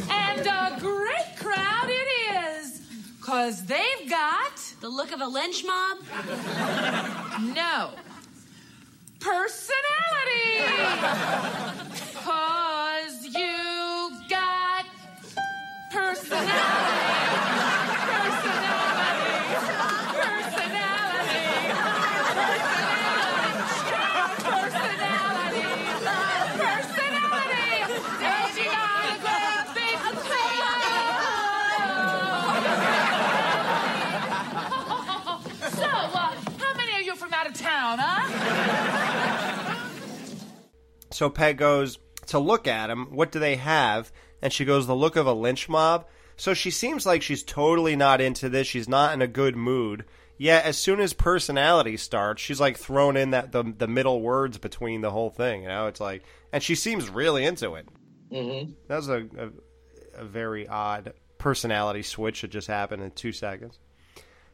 And 0.10 0.48
a 0.48 0.78
great 0.80 1.36
crowd 1.38 1.88
it 1.88 2.08
is. 2.36 2.80
Because 3.18 3.66
they've 3.66 4.10
got. 4.10 4.58
The 4.82 4.90
look 4.90 5.12
of 5.12 5.22
a 5.22 5.28
lynch 5.28 5.63
mob? 5.63 5.98
No. 7.56 7.92
Personality. 9.22 10.66
Because 12.22 13.25
you 13.25 14.12
got. 14.30 14.86
Personality. 15.92 16.48
Personality. 20.22 21.46
Personality. 24.44 25.63
Personality. 26.58 27.66
And 28.24 28.58
you 28.58 28.66
got 28.66 29.04
a 29.06 29.20
great 29.22 29.68
big 29.75 30.00
smile. 30.25 31.12
So, 35.72 35.88
uh, 35.88 36.36
how 36.60 36.74
many 36.78 36.94
of 37.00 37.06
you 37.06 37.16
from 37.16 37.34
out 37.34 37.48
of 37.48 37.54
town, 37.54 38.00
huh? 38.00 38.28
So 41.22 41.30
Peg 41.30 41.58
goes 41.58 42.00
to 42.25 42.40
look 42.40 42.68
at 42.68 42.90
him. 42.90 43.12
What 43.12 43.32
do 43.32 43.38
they 43.38 43.58
have? 43.58 44.12
And 44.42 44.51
she 44.51 44.66
goes, 44.66 44.88
the 44.88 44.96
look 44.96 45.16
of 45.16 45.28
a 45.28 45.34
lynch 45.34 45.70
mob. 45.70 46.08
So 46.36 46.56
she 46.56 46.72
seems 46.72 47.06
like 47.06 47.22
she's 47.22 47.44
totally 47.44 47.96
not 47.96 48.22
into 48.22 48.50
this. 48.50 48.66
She's 48.66 48.90
not 48.90 49.13
in 49.13 49.22
a 49.22 49.28
good 49.28 49.56
mood. 49.56 50.06
Yet 50.40 50.66
as 50.66 50.80
soon 50.80 51.00
as 51.00 51.13
personality 51.13 51.96
starts, 51.98 52.42
she's 52.42 52.60
like 52.60 52.75
thrown 52.75 53.18
in 53.18 53.30
that 53.30 53.51
the 53.51 53.63
the 53.63 53.88
middle 53.88 54.20
words 54.20 54.58
between 54.58 55.01
the 55.01 55.12
whole 55.12 55.30
thing. 55.30 55.62
You 55.62 55.68
know, 55.68 55.86
it's 55.86 56.00
like, 56.00 56.24
and 56.51 56.63
she 56.63 56.74
seems 56.74 57.08
really 57.08 57.46
into 57.46 57.75
it. 57.75 57.88
Mm-hmm. 58.32 58.72
That 58.88 58.96
was 58.96 59.10
a, 59.10 59.18
a 59.38 60.22
a 60.24 60.25
very 60.25 60.68
odd 60.68 61.13
personality 61.38 62.01
switch 62.01 62.42
that 62.42 62.50
just 62.50 62.68
happened 62.68 63.04
in 63.04 63.12
two 63.12 63.32
seconds. 63.32 63.78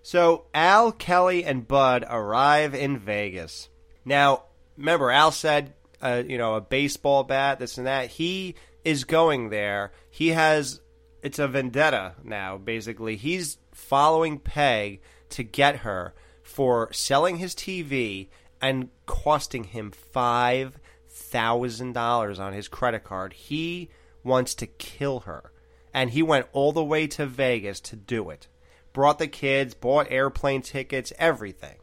So 0.01 0.47
Al, 0.53 0.91
Kelly, 0.91 1.45
and 1.45 1.65
Bud 1.65 2.03
arrive 2.09 2.75
in 2.75 2.97
Vegas. 2.97 3.69
Now, 4.03 4.43
remember, 4.75 5.11
Al 5.11 5.31
said, 5.31 5.73
uh, 6.01 6.23
you 6.25 6.37
know, 6.37 6.55
a 6.55 6.61
baseball 6.61 7.23
bat, 7.23 7.59
this 7.59 7.77
and 7.77 7.87
that. 7.87 8.11
He 8.11 8.55
is 8.83 9.03
going 9.03 9.49
there. 9.49 9.91
He 10.09 10.29
has, 10.29 10.81
it's 11.21 11.39
a 11.39 11.47
vendetta 11.47 12.15
now, 12.23 12.57
basically. 12.57 13.15
He's 13.15 13.57
following 13.71 14.39
Peg 14.39 15.01
to 15.29 15.43
get 15.43 15.77
her 15.77 16.13
for 16.43 16.91
selling 16.93 17.37
his 17.37 17.53
TV 17.53 18.29
and 18.61 18.89
costing 19.05 19.65
him 19.65 19.91
$5,000 20.15 22.39
on 22.39 22.53
his 22.53 22.67
credit 22.67 23.03
card. 23.03 23.33
He 23.33 23.89
wants 24.23 24.55
to 24.55 24.67
kill 24.67 25.21
her. 25.21 25.51
And 25.93 26.11
he 26.11 26.23
went 26.23 26.47
all 26.51 26.71
the 26.71 26.83
way 26.83 27.07
to 27.07 27.25
Vegas 27.25 27.79
to 27.81 27.95
do 27.95 28.29
it. 28.29 28.47
Brought 28.93 29.19
the 29.19 29.27
kids, 29.27 29.73
bought 29.73 30.07
airplane 30.09 30.61
tickets, 30.61 31.13
everything. 31.17 31.77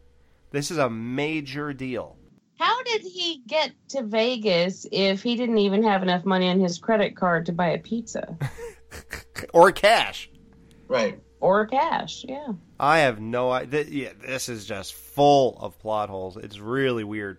This 0.51 0.71
is 0.71 0.79
a 0.79 0.91
major 0.91 1.73
deal. 1.73 2.17
How 2.59 2.83
did 2.85 3.03
he 3.03 3.43
get 3.47 3.73
to 3.89 4.03
Vegas 4.03 4.87
if 4.93 5.23
he 5.23 5.37
didn't 5.37 5.59
even 5.59 5.83
have 5.83 6.03
enough 6.03 6.25
money 6.25 6.49
on 6.49 6.61
his 6.61 6.79
credit 6.79 7.17
card 7.17 7.47
to 7.47 7.53
buy 7.53 7.69
a 7.69 7.79
pizza? 7.79 8.37
Or 9.53 9.73
cash. 9.73 10.31
Right. 10.89 11.21
Or 11.41 11.67
cash, 11.67 12.25
yeah. 12.27 12.53
I 12.81 13.01
have 13.01 13.21
no 13.21 13.51
idea. 13.51 13.85
Yeah, 13.85 14.09
this 14.21 14.49
is 14.49 14.65
just 14.65 14.95
full 14.95 15.59
of 15.61 15.79
plot 15.79 16.09
holes. 16.09 16.37
It's 16.37 16.59
really 16.59 17.05
weird. 17.05 17.39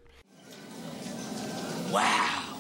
Wow. 1.92 2.58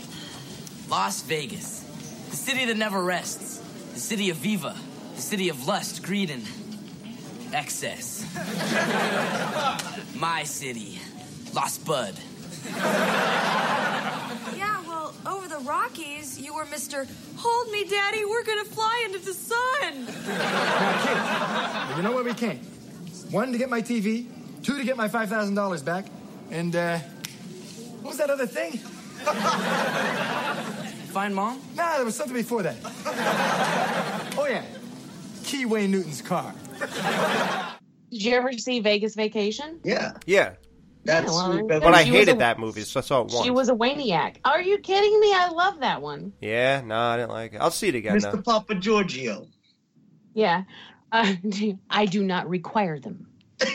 Las 0.90 1.22
Vegas. 1.24 1.82
The 2.30 2.36
city 2.36 2.66
that 2.66 2.78
never 2.78 3.04
rests. 3.04 3.58
The 3.94 4.00
city 4.00 4.30
of 4.30 4.38
Viva. 4.38 4.76
The 5.16 5.22
city 5.22 5.50
of 5.50 5.68
lust, 5.68 6.04
greed, 6.04 6.32
and 6.32 6.44
excess. 7.54 8.26
My 10.16 10.44
city. 10.44 11.00
Lost 11.54 11.86
Bud. 11.86 12.16
Yeah, 14.56 14.82
well, 14.88 15.14
over 15.28 15.48
the 15.48 15.60
Rockies, 15.60 16.40
you 16.40 16.54
were 16.56 16.66
Mr. 16.66 17.08
Hold 17.38 17.72
me, 17.72 17.84
Daddy, 17.86 18.26
we're 18.26 18.44
gonna 18.44 18.66
fly 18.66 19.04
into 19.06 19.20
the 19.20 19.34
sun. 19.34 20.06
Now, 20.06 21.88
kid, 21.88 21.98
you 21.98 22.04
know 22.04 22.12
where 22.14 22.24
we 22.24 22.34
came? 22.34 22.60
One, 23.32 23.52
to 23.52 23.58
get 23.58 23.70
my 23.70 23.82
TV. 23.82 24.28
Two, 24.64 24.78
to 24.78 24.84
get 24.84 24.98
my 24.98 25.08
$5,000 25.08 25.86
back. 25.86 26.06
And, 26.52 26.76
uh, 26.76 27.00
what 28.02 28.10
was 28.10 28.18
that 28.18 28.30
other 28.30 28.48
thing? 28.48 28.74
Find 31.12 31.34
mom? 31.36 31.62
Nah, 31.76 31.96
there 31.98 32.06
was 32.06 32.16
something 32.16 32.36
before 32.36 32.64
that. 32.64 32.76
oh, 34.38 34.48
yeah. 34.50 34.64
Key 35.44 35.66
Wayne 35.66 35.92
Newton's 35.92 36.22
car. 36.22 36.54
Did 38.12 38.24
you 38.24 38.34
ever 38.36 38.54
see 38.54 38.80
Vegas 38.80 39.16
Vacation? 39.16 39.80
Yeah. 39.84 40.14
Yeah. 40.26 40.54
That's 41.06 41.32
Yeah, 41.32 41.50
well, 41.50 41.68
But 41.68 41.94
I 41.94 42.04
hated 42.04 42.36
a- 42.36 42.40
that 42.40 42.60
movie, 42.60 42.82
so 42.82 43.00
I 43.00 43.04
saw 43.04 43.22
it 43.22 43.32
once. 43.32 43.44
She 43.46 43.52
was 43.52 43.70
a 43.70 43.74
waniac. 43.76 44.38
Are 44.44 44.62
you 44.62 44.80
kidding 44.80 45.20
me? 45.20 45.34
I 45.34 45.50
love 45.50 45.80
that 45.82 46.02
one. 46.02 46.34
Yeah, 46.42 46.82
no, 46.82 46.98
I 46.98 47.18
didn't 47.18 47.30
like 47.32 47.54
it. 47.54 47.58
I'll 47.58 47.72
see 47.72 47.90
it 47.90 47.96
again, 47.96 48.18
Mr. 48.18 48.32
though. 48.34 48.42
Papa 48.42 48.76
Giorgio. 48.76 49.48
Yeah. 50.34 50.64
Uh, 51.12 51.34
I 51.90 52.06
do 52.06 52.24
not 52.24 52.50
require 52.50 53.00
them. 53.00 53.28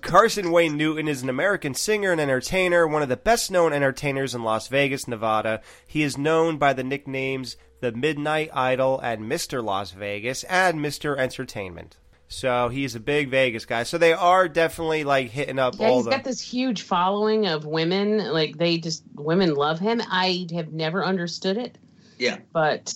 Carson 0.00 0.52
Wayne 0.52 0.76
Newton 0.76 1.08
is 1.08 1.22
an 1.22 1.28
American 1.28 1.74
singer 1.74 2.12
and 2.12 2.20
entertainer, 2.20 2.86
one 2.86 3.02
of 3.02 3.08
the 3.08 3.16
best 3.16 3.50
known 3.50 3.72
entertainers 3.72 4.34
in 4.34 4.44
Las 4.44 4.68
Vegas, 4.68 5.08
Nevada. 5.08 5.60
He 5.86 6.02
is 6.02 6.16
known 6.16 6.56
by 6.56 6.72
the 6.72 6.84
nicknames 6.84 7.56
The 7.80 7.90
Midnight 7.92 8.50
Idol 8.52 9.00
and 9.00 9.22
Mr. 9.22 9.62
Las 9.64 9.90
Vegas 9.90 10.44
and 10.44 10.78
Mr. 10.78 11.18
Entertainment. 11.18 11.96
So 12.28 12.68
he's 12.68 12.96
a 12.96 13.00
big 13.00 13.30
Vegas 13.30 13.66
guy. 13.66 13.84
So 13.84 13.98
they 13.98 14.12
are 14.12 14.48
definitely 14.48 15.04
like 15.04 15.30
hitting 15.30 15.60
up 15.60 15.76
Yeah, 15.78 15.86
all 15.88 15.96
he's 15.98 16.04
the. 16.06 16.10
got 16.10 16.24
this 16.24 16.40
huge 16.40 16.82
following 16.82 17.46
of 17.46 17.64
women. 17.64 18.18
Like 18.32 18.56
they 18.58 18.78
just 18.78 19.04
women 19.14 19.54
love 19.54 19.78
him. 19.78 20.02
I 20.10 20.46
have 20.54 20.72
never 20.72 21.04
understood 21.04 21.56
it, 21.56 21.78
Yeah. 22.18 22.38
but 22.52 22.92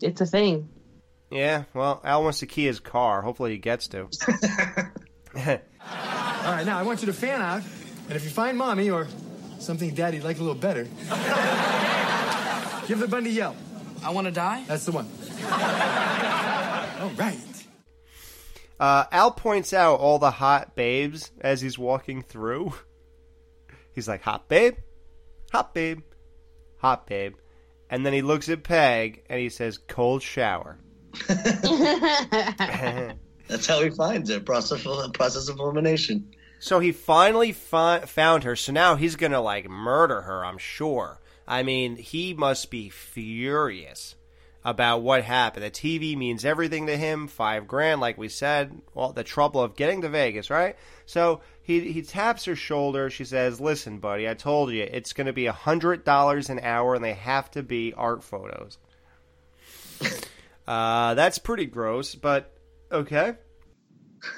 it's 0.00 0.20
a 0.20 0.26
thing. 0.26 0.68
Yeah, 1.32 1.64
well, 1.74 2.00
Al 2.04 2.22
wants 2.24 2.40
to 2.40 2.46
key 2.46 2.64
his 2.66 2.80
car. 2.80 3.22
Hopefully 3.22 3.52
he 3.52 3.58
gets 3.58 3.86
to. 3.88 4.00
All 5.36 5.36
right, 5.36 5.62
now 6.66 6.76
I 6.78 6.82
want 6.82 7.00
you 7.02 7.06
to 7.06 7.12
fan 7.12 7.40
out, 7.40 7.62
and 8.08 8.16
if 8.16 8.24
you 8.24 8.30
find 8.30 8.58
mommy 8.58 8.90
or 8.90 9.06
something 9.60 9.94
daddy'd 9.94 10.24
like 10.24 10.38
a 10.38 10.42
little 10.42 10.60
better, 10.60 10.84
give 12.88 12.98
the 12.98 13.06
Bundy 13.08 13.30
yell. 13.30 13.54
I 14.02 14.10
want 14.10 14.24
to 14.26 14.32
die? 14.32 14.64
That's 14.66 14.84
the 14.86 14.92
one. 14.92 15.08
All 17.00 17.10
right. 17.16 17.38
Uh, 18.80 19.04
Al 19.12 19.30
points 19.30 19.74
out 19.74 20.00
all 20.00 20.18
the 20.18 20.30
hot 20.30 20.74
babes 20.74 21.30
as 21.42 21.60
he's 21.60 21.78
walking 21.78 22.22
through. 22.22 22.72
He's 23.94 24.08
like, 24.08 24.22
hot 24.22 24.48
babe, 24.48 24.76
hot 25.52 25.74
babe, 25.74 26.00
hot 26.78 27.06
babe. 27.06 27.34
And 27.90 28.06
then 28.06 28.12
he 28.12 28.22
looks 28.22 28.48
at 28.48 28.62
Peg 28.62 29.24
and 29.28 29.40
he 29.40 29.50
says, 29.50 29.78
cold 29.78 30.22
shower. 30.22 30.78
That's 31.28 31.66
how 33.66 33.82
he 33.82 33.90
finds 33.90 34.30
it. 34.30 34.46
Process 34.46 34.86
of, 34.86 35.12
process 35.12 35.48
of 35.48 35.58
elimination. 35.58 36.32
So 36.60 36.78
he 36.78 36.92
finally 36.92 37.50
fi- 37.52 38.06
found 38.06 38.44
her. 38.44 38.54
So 38.54 38.72
now 38.72 38.94
he's 38.94 39.16
going 39.16 39.32
to 39.32 39.40
like 39.40 39.68
murder 39.68 40.20
her, 40.22 40.44
I'm 40.44 40.58
sure. 40.58 41.20
I 41.48 41.64
mean, 41.64 41.96
he 41.96 42.32
must 42.32 42.70
be 42.70 42.88
furious 42.88 44.14
about 44.64 45.02
what 45.02 45.24
happened. 45.24 45.64
The 45.64 45.70
TV 45.70 46.16
means 46.16 46.44
everything 46.44 46.86
to 46.86 46.96
him. 46.96 47.28
Five 47.28 47.66
grand, 47.66 48.00
like 48.00 48.18
we 48.18 48.28
said. 48.28 48.82
Well, 48.94 49.12
the 49.12 49.24
trouble 49.24 49.62
of 49.62 49.76
getting 49.76 50.02
to 50.02 50.08
Vegas, 50.08 50.50
right? 50.50 50.76
So 51.06 51.40
he 51.62 51.92
he 51.92 52.02
taps 52.02 52.44
her 52.44 52.56
shoulder. 52.56 53.10
She 53.10 53.24
says, 53.24 53.60
"Listen, 53.60 53.98
buddy, 53.98 54.28
I 54.28 54.34
told 54.34 54.72
you 54.72 54.82
it's 54.82 55.12
going 55.12 55.26
to 55.26 55.32
be 55.32 55.46
a 55.46 55.52
hundred 55.52 56.04
dollars 56.04 56.50
an 56.50 56.60
hour, 56.60 56.94
and 56.94 57.04
they 57.04 57.14
have 57.14 57.50
to 57.52 57.62
be 57.62 57.94
art 57.94 58.22
photos." 58.22 58.78
uh, 60.66 61.14
that's 61.14 61.38
pretty 61.38 61.66
gross, 61.66 62.14
but 62.14 62.52
okay. 62.92 63.34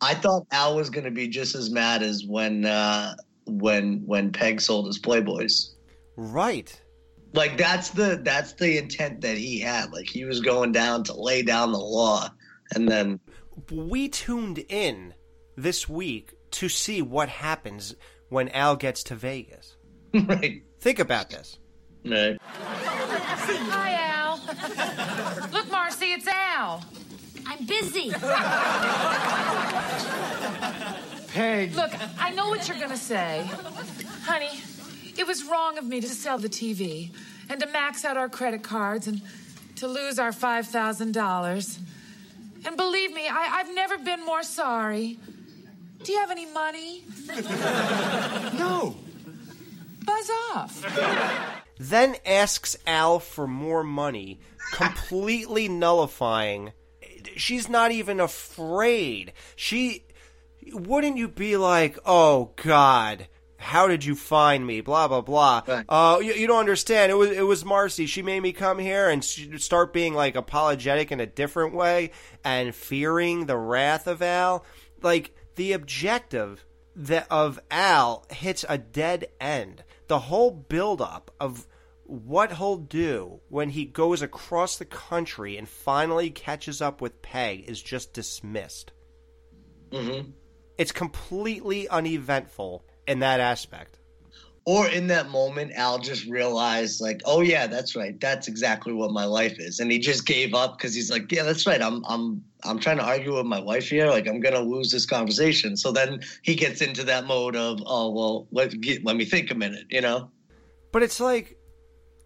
I 0.00 0.14
thought 0.14 0.46
Al 0.50 0.76
was 0.76 0.90
going 0.90 1.04
to 1.04 1.10
be 1.10 1.28
just 1.28 1.54
as 1.54 1.70
mad 1.70 2.02
as 2.02 2.24
when 2.26 2.66
uh, 2.66 3.14
when 3.46 4.02
when 4.04 4.32
Peg 4.32 4.60
sold 4.60 4.86
his 4.86 4.98
Playboys. 4.98 5.70
Right. 6.16 6.78
Like 7.32 7.56
that's 7.56 7.90
the 7.90 8.20
that's 8.22 8.52
the 8.54 8.78
intent 8.78 9.22
that 9.22 9.38
he 9.38 9.60
had. 9.60 9.92
Like 9.92 10.08
he 10.08 10.24
was 10.24 10.40
going 10.40 10.72
down 10.72 11.04
to 11.04 11.14
lay 11.14 11.42
down 11.42 11.72
the 11.72 11.78
law, 11.78 12.28
and 12.74 12.88
then 12.88 13.20
we 13.70 14.08
tuned 14.08 14.58
in 14.68 15.14
this 15.56 15.88
week 15.88 16.34
to 16.52 16.68
see 16.68 17.00
what 17.00 17.28
happens 17.28 17.94
when 18.28 18.48
Al 18.50 18.76
gets 18.76 19.02
to 19.04 19.14
Vegas. 19.14 19.76
right. 20.14 20.62
Think 20.80 20.98
about 20.98 21.30
this. 21.30 21.58
Right. 22.04 22.36
Hi, 22.42 23.94
Al. 23.94 24.40
Look, 25.52 25.70
Marcy, 25.70 26.12
it's 26.12 26.26
Al. 26.26 26.84
I'm 27.46 27.64
busy. 27.64 28.10
Peg. 31.28 31.74
Look, 31.74 31.92
I 32.20 32.32
know 32.34 32.48
what 32.48 32.68
you're 32.68 32.78
gonna 32.78 32.96
say. 32.96 33.48
Honey, 34.24 34.60
it 35.18 35.26
was 35.26 35.44
wrong 35.44 35.78
of 35.78 35.84
me 35.84 36.00
to 36.00 36.08
sell 36.08 36.38
the 36.38 36.48
TV 36.48 37.10
and 37.48 37.60
to 37.60 37.66
max 37.68 38.04
out 38.04 38.16
our 38.16 38.28
credit 38.28 38.62
cards 38.62 39.06
and 39.06 39.20
to 39.76 39.88
lose 39.88 40.18
our 40.18 40.30
$5,000. 40.30 41.78
And 42.64 42.76
believe 42.76 43.12
me, 43.12 43.26
I, 43.28 43.60
I've 43.60 43.74
never 43.74 43.98
been 43.98 44.24
more 44.24 44.42
sorry. 44.42 45.18
Do 46.02 46.12
you 46.12 46.18
have 46.18 46.30
any 46.30 46.46
money? 46.46 47.04
No. 48.58 48.96
Buzz 50.04 50.30
off. 50.54 51.64
Then 51.78 52.16
asks 52.26 52.76
Al 52.86 53.18
for 53.18 53.46
more 53.46 53.82
money, 53.82 54.40
completely 54.72 55.68
nullifying. 55.68 56.72
She's 57.36 57.68
not 57.68 57.92
even 57.92 58.20
afraid. 58.20 59.32
She. 59.56 60.04
Wouldn't 60.72 61.16
you 61.16 61.28
be 61.28 61.56
like, 61.56 61.98
oh, 62.06 62.52
God. 62.56 63.26
How 63.62 63.88
did 63.88 64.04
you 64.04 64.14
find 64.14 64.66
me? 64.66 64.80
Blah 64.80 65.08
blah 65.08 65.20
blah. 65.20 65.62
Uh, 65.88 66.18
you, 66.20 66.32
you 66.34 66.46
don't 66.46 66.60
understand. 66.60 67.10
It 67.12 67.14
was 67.14 67.30
it 67.30 67.46
was 67.46 67.64
Marcy. 67.64 68.06
She 68.06 68.22
made 68.22 68.40
me 68.40 68.52
come 68.52 68.78
here 68.78 69.08
and 69.08 69.24
start 69.24 69.92
being 69.92 70.14
like 70.14 70.34
apologetic 70.34 71.12
in 71.12 71.20
a 71.20 71.26
different 71.26 71.74
way 71.74 72.10
and 72.44 72.74
fearing 72.74 73.46
the 73.46 73.56
wrath 73.56 74.06
of 74.06 74.20
Al. 74.20 74.64
Like 75.00 75.34
the 75.54 75.72
objective 75.72 76.64
that 76.96 77.26
of 77.30 77.60
Al 77.70 78.26
hits 78.30 78.64
a 78.68 78.78
dead 78.78 79.26
end. 79.40 79.84
The 80.08 80.18
whole 80.18 80.50
buildup 80.50 81.30
of 81.40 81.66
what 82.04 82.54
he'll 82.54 82.76
do 82.76 83.40
when 83.48 83.70
he 83.70 83.84
goes 83.84 84.20
across 84.20 84.76
the 84.76 84.84
country 84.84 85.56
and 85.56 85.68
finally 85.68 86.30
catches 86.30 86.82
up 86.82 87.00
with 87.00 87.22
Peg 87.22 87.64
is 87.68 87.80
just 87.80 88.12
dismissed. 88.12 88.92
Mm-hmm. 89.90 90.30
It's 90.76 90.92
completely 90.92 91.88
uneventful 91.88 92.84
in 93.06 93.20
that 93.20 93.40
aspect. 93.40 93.98
Or 94.64 94.86
in 94.86 95.08
that 95.08 95.28
moment, 95.28 95.72
Al 95.74 95.98
just 95.98 96.26
realized, 96.26 97.00
like, 97.00 97.20
oh 97.24 97.40
yeah, 97.40 97.66
that's 97.66 97.96
right. 97.96 98.18
That's 98.20 98.46
exactly 98.46 98.92
what 98.92 99.10
my 99.10 99.24
life 99.24 99.56
is, 99.58 99.80
and 99.80 99.90
he 99.90 99.98
just 99.98 100.24
gave 100.24 100.54
up 100.54 100.78
because 100.78 100.94
he's 100.94 101.10
like, 101.10 101.32
yeah, 101.32 101.42
that's 101.42 101.66
right. 101.66 101.82
I'm, 101.82 102.04
I'm, 102.06 102.44
I'm 102.62 102.78
trying 102.78 102.98
to 102.98 103.04
argue 103.04 103.36
with 103.36 103.46
my 103.46 103.58
wife 103.58 103.88
here. 103.88 104.06
Like, 104.08 104.28
I'm 104.28 104.38
gonna 104.38 104.60
lose 104.60 104.92
this 104.92 105.04
conversation. 105.04 105.76
So 105.76 105.90
then 105.90 106.20
he 106.42 106.54
gets 106.54 106.80
into 106.80 107.02
that 107.04 107.26
mode 107.26 107.56
of, 107.56 107.82
oh 107.86 108.12
well, 108.12 108.46
let 108.52 108.80
get, 108.80 109.04
let 109.04 109.16
me 109.16 109.24
think 109.24 109.50
a 109.50 109.56
minute, 109.56 109.86
you 109.90 110.00
know. 110.00 110.30
But 110.92 111.02
it's 111.02 111.18
like, 111.18 111.58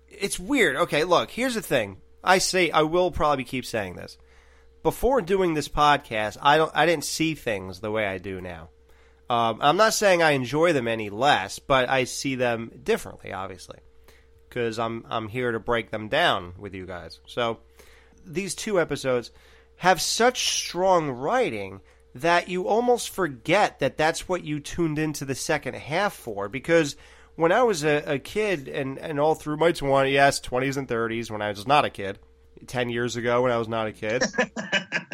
it's 0.06 0.38
weird. 0.38 0.76
Okay, 0.76 1.04
look, 1.04 1.30
here's 1.30 1.54
the 1.54 1.62
thing. 1.62 2.02
I 2.23 2.37
say, 2.37 2.71
I 2.71 2.83
will 2.83 3.11
probably 3.11 3.45
keep 3.45 3.64
saying 3.64 3.97
this. 3.97 4.18
Before 4.83 5.23
doing 5.23 5.54
this 5.54 5.68
podcast, 5.68 6.37
I 6.42 6.59
don't, 6.59 6.71
I 6.75 6.85
didn't 6.85 7.04
see 7.04 7.35
things 7.35 7.80
the 7.80 7.90
way 7.90 8.06
I 8.06 8.18
do 8.18 8.42
now. 8.42 8.68
Um, 9.28 9.59
I'm 9.61 9.76
not 9.76 9.95
saying 9.95 10.23
I 10.23 10.33
enjoy 10.33 10.73
them 10.73 10.87
any 10.87 11.11
less, 11.11 11.59
but 11.59 11.88
I 11.88 12.04
see 12.04 12.37
them 12.37 12.71
differently, 12.83 13.33
obviously, 13.33 13.78
because 14.49 14.78
I'm 14.78 15.04
I'm 15.09 15.28
here 15.28 15.52
to 15.52 15.58
break 15.58 15.91
them 15.91 16.08
down 16.08 16.54
with 16.58 16.75
you 16.75 16.86
guys. 16.86 17.21
So 17.26 17.58
these 18.25 18.54
two 18.54 18.80
episodes 18.80 19.30
have 19.76 20.00
such 20.00 20.49
strong 20.49 21.10
writing 21.10 21.80
that 22.15 22.49
you 22.49 22.67
almost 22.67 23.10
forget 23.10 23.78
that 23.80 23.99
that's 23.99 24.28
what 24.28 24.43
you 24.43 24.58
tuned 24.58 24.99
into 24.99 25.25
the 25.25 25.34
second 25.34 25.75
half 25.75 26.15
for. 26.15 26.49
Because 26.49 26.97
when 27.34 27.52
I 27.52 27.62
was 27.62 27.84
a, 27.84 28.15
a 28.15 28.19
kid 28.19 28.69
and, 28.69 28.99
and 28.99 29.21
all 29.21 29.34
through 29.34 29.58
my 29.58 29.73
20s, 29.73 30.12
yes, 30.12 30.41
20s 30.41 30.76
and 30.78 30.89
30s, 30.89 31.30
when 31.30 31.43
I 31.43 31.50
was 31.50 31.67
not 31.67 31.84
a 31.84 31.91
kid, 31.91 32.19
10 32.67 32.89
years 32.89 33.17
ago 33.17 33.43
when 33.43 33.52
I 33.52 33.58
was 33.58 33.69
not 33.69 33.86
a 33.86 33.93
kid, 33.93 34.25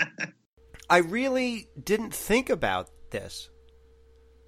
I 0.90 0.98
really 0.98 1.68
didn't 1.83 2.14
think 2.14 2.51
about 2.51 2.88
this 3.11 3.51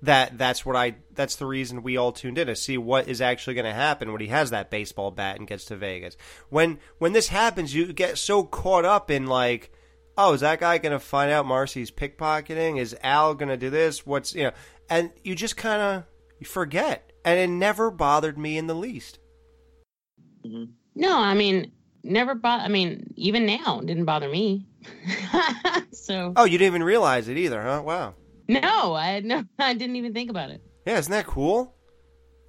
that 0.05 0.39
that's 0.39 0.65
what 0.65 0.77
I 0.77 0.97
that's 1.13 1.37
the 1.37 1.47
reason 1.47 1.83
we 1.83 1.97
all 1.97 2.13
tuned 2.13 2.39
in 2.39 2.47
to 2.47 2.57
see 2.57 2.79
what 2.79 3.09
is 3.09 3.21
actually 3.21 3.55
going 3.55 3.67
to 3.67 3.73
happen 3.73 4.13
when 4.13 4.21
he 4.21 4.29
has 4.29 4.51
that 4.51 4.71
baseball 4.71 5.11
bat 5.11 5.39
and 5.39 5.49
gets 5.49 5.65
to 5.67 5.77
Vegas. 5.77 6.17
When 6.49 6.79
when 6.99 7.13
this 7.13 7.29
happens, 7.29 7.75
you 7.75 7.93
get 7.93 8.19
so 8.19 8.45
caught 8.45 8.85
up 8.85 9.11
in 9.11 9.27
like, 9.27 9.73
oh, 10.17 10.33
is 10.33 10.41
that 10.41 10.61
guy 10.61 10.79
going 10.79 10.93
to 10.93 10.99
find 10.99 11.31
out 11.31 11.47
Marcy's 11.47 11.91
pickpocketing? 11.91 12.79
Is 12.79 12.97
Al 13.03 13.35
going 13.35 13.49
to 13.49 13.57
do 13.57 13.71
this? 13.71 14.07
What's 14.07 14.35
you 14.35 14.45
know, 14.45 14.53
and 14.89 15.11
you 15.23 15.35
just 15.35 15.57
kind 15.57 15.81
of 15.81 16.05
you 16.39 16.47
forget, 16.47 17.13
and 17.25 17.39
it 17.39 17.49
never 17.49 17.91
bothered 17.91 18.39
me 18.39 18.59
in 18.59 18.67
the 18.67 18.75
least. 18.75 19.19
Mm-hmm. 20.45 20.73
No, 20.97 21.19
I 21.19 21.35
mean, 21.35 21.73
never 22.03 22.35
bought. 22.35 22.61
I 22.61 22.69
mean, 22.69 23.15
even 23.17 23.47
now, 23.47 23.81
it 23.81 23.87
didn't 23.87 24.05
bother 24.05 24.29
me. 24.29 24.67
so 25.93 26.33
Oh, 26.37 26.45
you 26.45 26.59
didn't 26.59 26.75
even 26.75 26.85
realize 26.85 27.29
it 27.29 27.39
either, 27.39 27.63
huh? 27.63 27.83
Wow. 27.85 28.15
No, 28.49 28.95
I 28.95 29.07
had 29.07 29.25
no, 29.25 29.45
I 29.59 29.75
didn't 29.75 29.97
even 29.97 30.13
think 30.13 30.31
about 30.31 30.51
it. 30.51 30.63
Yeah, 30.87 30.99
isn't 30.99 31.13
that 31.13 31.27
cool? 31.27 31.75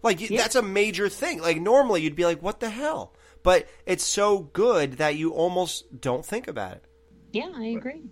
Like 0.04 0.22
you 0.22 0.38
that's 0.38 0.56
a 0.56 0.62
major 0.62 1.10
thing. 1.10 1.42
Like 1.42 1.60
normally 1.60 2.02
you'd 2.02 2.16
be 2.16 2.26
like, 2.26 2.42
"What 2.42 2.60
the 2.60 2.70
hell?" 2.70 3.16
But 3.42 3.68
it's 3.86 4.04
so 4.04 4.40
good 4.40 4.94
that 4.94 5.16
you 5.16 5.32
almost 5.32 6.02
don't 6.02 6.26
think 6.26 6.48
about 6.48 6.74
it. 6.74 6.86
Yeah, 7.32 7.52
I 7.56 7.66
agree. 7.66 8.04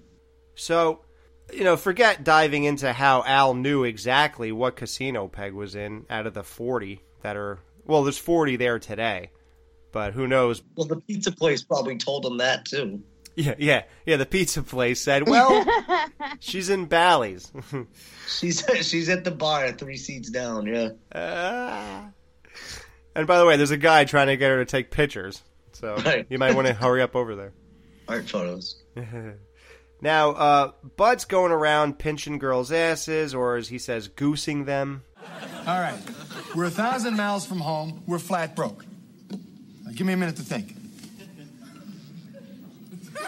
So, 0.55 1.01
you 1.51 1.63
know, 1.63 1.77
forget 1.77 2.23
diving 2.23 2.63
into 2.63 2.93
how 2.93 3.23
Al 3.25 3.53
knew 3.53 3.83
exactly 3.83 4.51
what 4.51 4.75
casino 4.75 5.27
Peg 5.27 5.53
was 5.53 5.75
in 5.75 6.05
out 6.09 6.27
of 6.27 6.33
the 6.33 6.43
40 6.43 7.01
that 7.21 7.35
are 7.35 7.59
well, 7.85 8.03
there's 8.03 8.17
40 8.17 8.55
there 8.55 8.79
today. 8.79 9.31
But 9.91 10.13
who 10.13 10.27
knows? 10.27 10.63
Well, 10.75 10.87
the 10.87 11.01
pizza 11.01 11.31
place 11.31 11.63
probably 11.63 11.97
told 11.97 12.25
him 12.25 12.37
that 12.37 12.65
too. 12.65 13.03
Yeah, 13.35 13.55
yeah, 13.57 13.83
yeah. 14.05 14.17
The 14.17 14.25
pizza 14.25 14.61
place 14.61 15.01
said, 15.01 15.27
"Well, 15.27 15.65
she's 16.39 16.69
in 16.69 16.85
Bally's." 16.85 17.51
she's 18.27 18.63
she's 18.81 19.09
at 19.09 19.23
the 19.23 19.31
bar, 19.31 19.71
three 19.71 19.97
seats 19.97 20.29
down. 20.29 20.67
Yeah. 20.67 20.89
Uh, 21.11 22.03
and 23.15 23.27
by 23.27 23.39
the 23.39 23.45
way, 23.45 23.57
there's 23.57 23.71
a 23.71 23.77
guy 23.77 24.05
trying 24.05 24.27
to 24.27 24.37
get 24.37 24.49
her 24.51 24.57
to 24.63 24.65
take 24.69 24.91
pictures, 24.91 25.41
so 25.71 25.95
Right. 26.05 26.25
you 26.29 26.37
might 26.37 26.55
want 26.55 26.67
to 26.67 26.73
hurry 26.73 27.01
up 27.01 27.15
over 27.15 27.35
there. 27.35 27.53
Art 28.07 28.29
photos. 28.29 28.81
now, 30.01 30.31
uh, 30.31 30.71
Bud's 30.97 31.25
going 31.25 31.51
around 31.51 31.97
pinching 31.99 32.37
girls' 32.37 32.71
asses, 32.71 33.33
or 33.33 33.55
as 33.55 33.69
he 33.69 33.77
says, 33.79 34.07
goosing 34.09 34.65
them. 34.65 35.03
All 35.65 35.79
right. 35.79 35.97
We're 36.55 36.65
a 36.65 36.69
thousand 36.69 37.15
miles 37.17 37.45
from 37.45 37.59
home. 37.59 38.03
We're 38.05 38.19
flat 38.19 38.55
broke. 38.55 38.85
Now, 39.83 39.91
give 39.95 40.05
me 40.05 40.13
a 40.13 40.17
minute 40.17 40.35
to 40.35 40.43
think. 40.43 40.75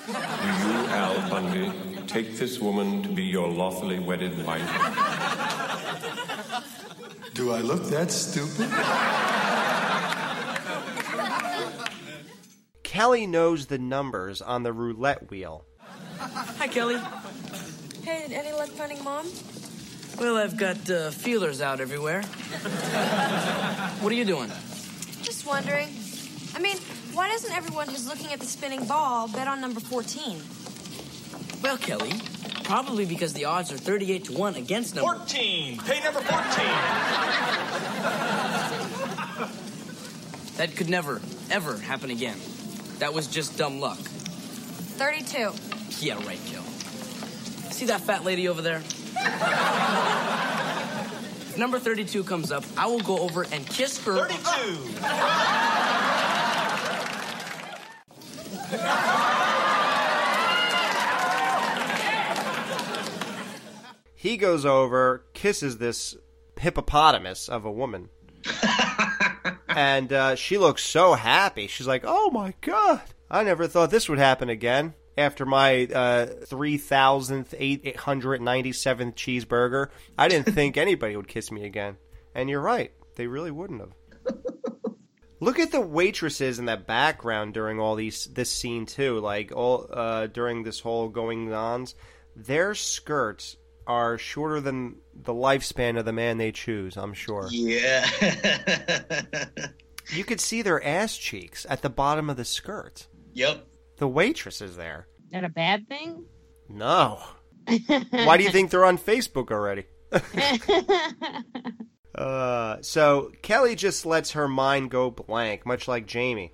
Do 0.06 0.12
you, 0.12 0.18
Al 0.18 1.30
Bundy, 1.30 1.72
take 2.06 2.38
this 2.38 2.60
woman 2.60 3.02
to 3.04 3.10
be 3.10 3.24
your 3.24 3.48
lawfully 3.48 3.98
wedded 3.98 4.46
wife? 4.46 4.70
Do 7.34 7.52
I 7.52 7.62
look 7.62 7.86
that 7.86 8.12
stupid? 8.12 8.70
Kelly 12.84 13.26
knows 13.26 13.66
the 13.66 13.80
numbers 13.80 14.42
on 14.42 14.64
the 14.64 14.72
roulette 14.72 15.30
wheel. 15.32 15.66
Hi, 16.20 16.68
Kelly. 16.68 17.02
Hey, 18.04 18.28
any 18.32 18.52
luck 18.52 18.70
finding 18.70 19.04
mom? 19.04 19.28
Well, 20.20 20.38
I've 20.38 20.56
got 20.56 20.90
uh, 20.90 21.10
feelers 21.10 21.62
out 21.62 21.82
everywhere. 21.82 22.22
what 24.02 24.12
are 24.12 24.16
you 24.16 24.24
doing? 24.24 24.50
Just 25.24 25.46
wondering. 25.48 25.90
I 26.56 26.60
mean, 26.60 26.78
why 27.16 27.30
doesn't 27.30 27.56
everyone 27.56 27.88
who's 27.88 28.08
looking 28.08 28.32
at 28.34 28.40
the 28.40 28.46
spinning 28.46 28.86
ball 28.86 29.28
bet 29.30 29.48
on 29.48 29.62
number 29.62 29.80
14? 29.80 30.42
Well, 31.64 31.78
Kelly, 31.78 32.12
probably 32.64 33.06
because 33.06 33.32
the 33.34 33.46
odds 33.46 33.72
are 33.72 33.78
38 33.78 34.26
to 34.26 34.34
1 34.34 34.56
against 34.56 34.96
number 34.96 35.16
14. 35.16 35.80
Pay 35.80 36.04
number 36.04 36.22
14. 36.22 36.66
That 40.56 40.76
could 40.78 40.90
never, 40.90 41.22
ever 41.52 41.78
happen 41.78 42.10
again. 42.12 42.38
That 43.00 43.14
was 43.14 43.28
just 43.28 43.58
dumb 43.58 43.82
luck. 43.82 43.98
32. 43.98 45.52
Yeah, 46.00 46.16
right, 46.26 46.40
Kel. 46.46 46.64
See 47.72 47.88
that 47.88 48.00
fat 48.00 48.24
lady 48.24 48.48
over 48.48 48.62
there? 48.62 48.78
if 51.50 51.58
number 51.58 51.78
32 51.78 52.24
comes 52.24 52.54
up, 52.54 52.64
I 52.78 52.88
will 52.88 53.02
go 53.02 53.18
over 53.20 53.44
and 53.44 53.68
kiss 53.68 54.02
her. 54.06 54.30
32. 54.30 54.46
He 64.26 64.38
goes 64.38 64.66
over, 64.66 65.24
kisses 65.36 65.78
this 65.78 66.18
hippopotamus 66.60 67.48
of 67.48 67.64
a 67.64 67.72
woman. 67.72 68.10
and 69.70 70.12
uh, 70.12 70.34
she 70.34 70.58
looks 70.58 70.84
so 70.84 71.14
happy. 71.14 71.68
She's 71.68 71.86
like, 71.86 72.06
oh 72.08 72.32
my 72.32 72.56
God, 72.62 73.04
I 73.30 73.44
never 73.44 73.68
thought 73.68 73.92
this 73.92 74.10
would 74.10 74.18
happen 74.18 74.50
again. 74.50 74.96
after 75.16 75.46
my 75.46 75.84
uh, 75.84 76.26
3,897th 76.46 79.14
cheeseburger, 79.14 79.90
I 80.18 80.28
didn't 80.28 80.56
think 80.56 80.76
anybody 80.78 81.16
would 81.16 81.28
kiss 81.28 81.52
me 81.52 81.64
again. 81.64 81.98
And 82.34 82.50
you're 82.50 82.62
right. 82.62 82.94
They 83.18 83.28
really 83.28 83.52
wouldn't 83.52 83.80
have. 83.80 83.94
Look 85.40 85.60
at 85.60 85.72
the 85.72 85.82
waitresses 85.82 86.60
in 86.60 86.66
that 86.66 86.88
background 86.88 87.54
during 87.54 87.80
all 87.80 87.96
these 87.96 88.26
this 88.26 88.52
scene 88.52 88.86
too. 88.86 89.20
Like 89.20 89.52
all 89.56 89.88
uh, 89.92 90.28
during 90.28 90.64
this 90.64 90.80
whole 90.80 91.10
going 91.10 91.52
ons, 91.54 91.96
their 92.36 92.74
skirts 92.74 93.58
are 93.88 94.18
shorter 94.18 94.62
than 94.62 94.96
the 95.14 95.34
lifespan 95.34 96.00
of 96.00 96.06
the 96.06 96.14
man 96.14 96.38
they 96.38 96.52
choose. 96.52 96.98
I'm 96.98 97.14
sure. 97.14 97.48
Yeah. 97.52 98.08
You 100.14 100.24
could 100.24 100.40
see 100.40 100.62
their 100.62 100.84
ass 100.84 101.18
cheeks 101.18 101.66
at 101.70 101.82
the 101.82 101.90
bottom 101.90 102.30
of 102.30 102.38
the 102.38 102.46
skirt. 102.46 103.08
Yep. 103.34 103.66
The 103.98 104.08
waitress 104.08 104.62
is 104.62 104.76
there. 104.76 105.08
Is 105.26 105.32
that 105.32 105.44
a 105.44 105.50
bad 105.50 105.88
thing? 105.88 106.26
No. 106.70 107.22
Why 108.12 108.38
do 108.38 108.44
you 108.44 108.52
think 108.52 108.70
they're 108.70 108.86
on 108.86 108.98
Facebook 108.98 109.50
already? 109.52 109.86
uh, 112.18 112.82
so 112.82 113.32
Kelly 113.42 113.76
just 113.76 114.06
lets 114.06 114.32
her 114.32 114.48
mind 114.48 114.92
go 114.92 115.12
blank, 115.12 115.66
much 115.66 115.88
like 115.88 116.08
Jamie. 116.08 116.54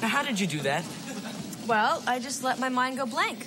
Now, 0.00 0.08
how 0.08 0.22
did 0.22 0.40
you 0.40 0.46
do 0.46 0.60
that? 0.60 0.84
Well, 1.66 2.02
I 2.06 2.18
just 2.18 2.42
let 2.42 2.58
my 2.58 2.68
mind 2.68 2.96
go 2.96 3.06
blank. 3.06 3.46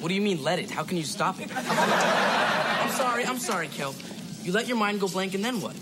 What 0.00 0.08
do 0.08 0.14
you 0.14 0.20
mean, 0.20 0.42
let 0.42 0.58
it? 0.58 0.70
How 0.70 0.82
can 0.82 0.96
you 0.96 1.04
stop 1.04 1.40
it? 1.40 1.50
I'm 1.54 2.90
sorry, 2.90 3.24
I'm 3.24 3.38
sorry, 3.38 3.68
Kel. 3.68 3.94
You 4.42 4.52
let 4.52 4.66
your 4.68 4.76
mind 4.76 5.00
go 5.00 5.08
blank, 5.08 5.34
and 5.34 5.44
then 5.44 5.60
what? 5.60 5.74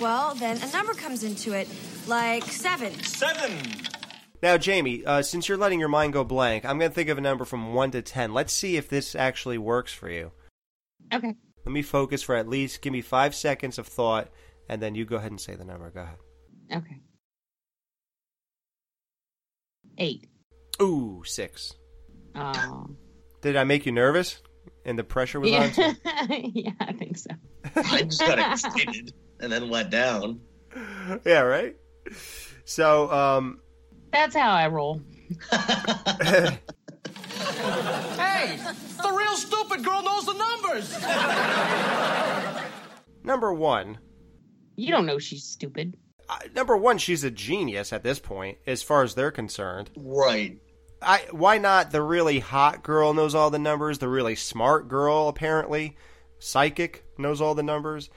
Well, 0.00 0.34
then 0.34 0.60
a 0.62 0.70
number 0.72 0.92
comes 0.92 1.22
into 1.24 1.52
it, 1.52 1.68
like 2.06 2.44
seven. 2.44 2.92
Seven. 3.02 3.52
Now, 4.44 4.58
Jamie, 4.58 5.02
uh, 5.06 5.22
since 5.22 5.48
you're 5.48 5.56
letting 5.56 5.80
your 5.80 5.88
mind 5.88 6.12
go 6.12 6.22
blank, 6.22 6.66
I'm 6.66 6.78
going 6.78 6.90
to 6.90 6.94
think 6.94 7.08
of 7.08 7.16
a 7.16 7.22
number 7.22 7.46
from 7.46 7.72
1 7.72 7.92
to 7.92 8.02
10. 8.02 8.34
Let's 8.34 8.52
see 8.52 8.76
if 8.76 8.90
this 8.90 9.14
actually 9.14 9.56
works 9.56 9.90
for 9.90 10.10
you. 10.10 10.32
Okay. 11.14 11.34
Let 11.64 11.72
me 11.72 11.80
focus 11.80 12.22
for 12.22 12.34
at 12.34 12.46
least, 12.46 12.82
give 12.82 12.92
me 12.92 13.00
five 13.00 13.34
seconds 13.34 13.78
of 13.78 13.86
thought, 13.86 14.28
and 14.68 14.82
then 14.82 14.94
you 14.94 15.06
go 15.06 15.16
ahead 15.16 15.30
and 15.30 15.40
say 15.40 15.54
the 15.54 15.64
number. 15.64 15.88
Go 15.88 16.02
ahead. 16.02 16.18
Okay. 16.70 17.00
Eight. 19.96 20.28
Ooh, 20.82 21.22
six. 21.24 21.72
Oh. 22.34 22.90
Did 23.40 23.56
I 23.56 23.64
make 23.64 23.86
you 23.86 23.92
nervous? 23.92 24.42
And 24.84 24.98
the 24.98 25.04
pressure 25.04 25.40
was 25.40 25.52
on? 25.52 25.62
Yeah. 25.62 25.70
too? 25.70 26.50
yeah, 26.54 26.72
I 26.80 26.92
think 26.92 27.16
so. 27.16 27.30
I 27.76 28.02
just 28.02 28.20
got 28.20 28.38
excited 28.52 29.14
and 29.40 29.50
then 29.50 29.70
let 29.70 29.88
down. 29.88 30.42
yeah, 31.24 31.40
right? 31.40 31.76
So, 32.66 33.10
um, 33.10 33.60
That's 34.14 34.36
how 34.36 34.52
I 34.52 34.68
roll. 34.68 35.00
Hey, 38.16 38.56
the 39.02 39.12
real 39.12 39.36
stupid 39.36 39.84
girl 39.84 40.02
knows 40.04 40.24
the 40.24 40.34
numbers. 40.34 41.02
number 43.24 43.52
one. 43.52 43.98
You 44.76 44.92
don't 44.92 45.06
know 45.06 45.18
she's 45.18 45.42
stupid. 45.42 45.96
Uh, 46.28 46.38
number 46.54 46.76
one, 46.76 46.98
she's 46.98 47.24
a 47.24 47.30
genius 47.30 47.92
at 47.92 48.04
this 48.04 48.20
point, 48.20 48.58
as 48.68 48.84
far 48.84 49.02
as 49.02 49.16
they're 49.16 49.32
concerned. 49.32 49.90
Right. 49.96 50.58
I 51.02 51.22
why 51.32 51.58
not 51.58 51.90
the 51.90 52.00
really 52.00 52.38
hot 52.38 52.84
girl 52.84 53.14
knows 53.14 53.34
all 53.34 53.50
the 53.50 53.58
numbers, 53.58 53.98
the 53.98 54.08
really 54.08 54.36
smart 54.36 54.86
girl 54.88 55.26
apparently, 55.26 55.96
psychic 56.38 57.04
knows 57.18 57.40
all 57.40 57.54
the 57.56 57.62
numbers, 57.64 58.10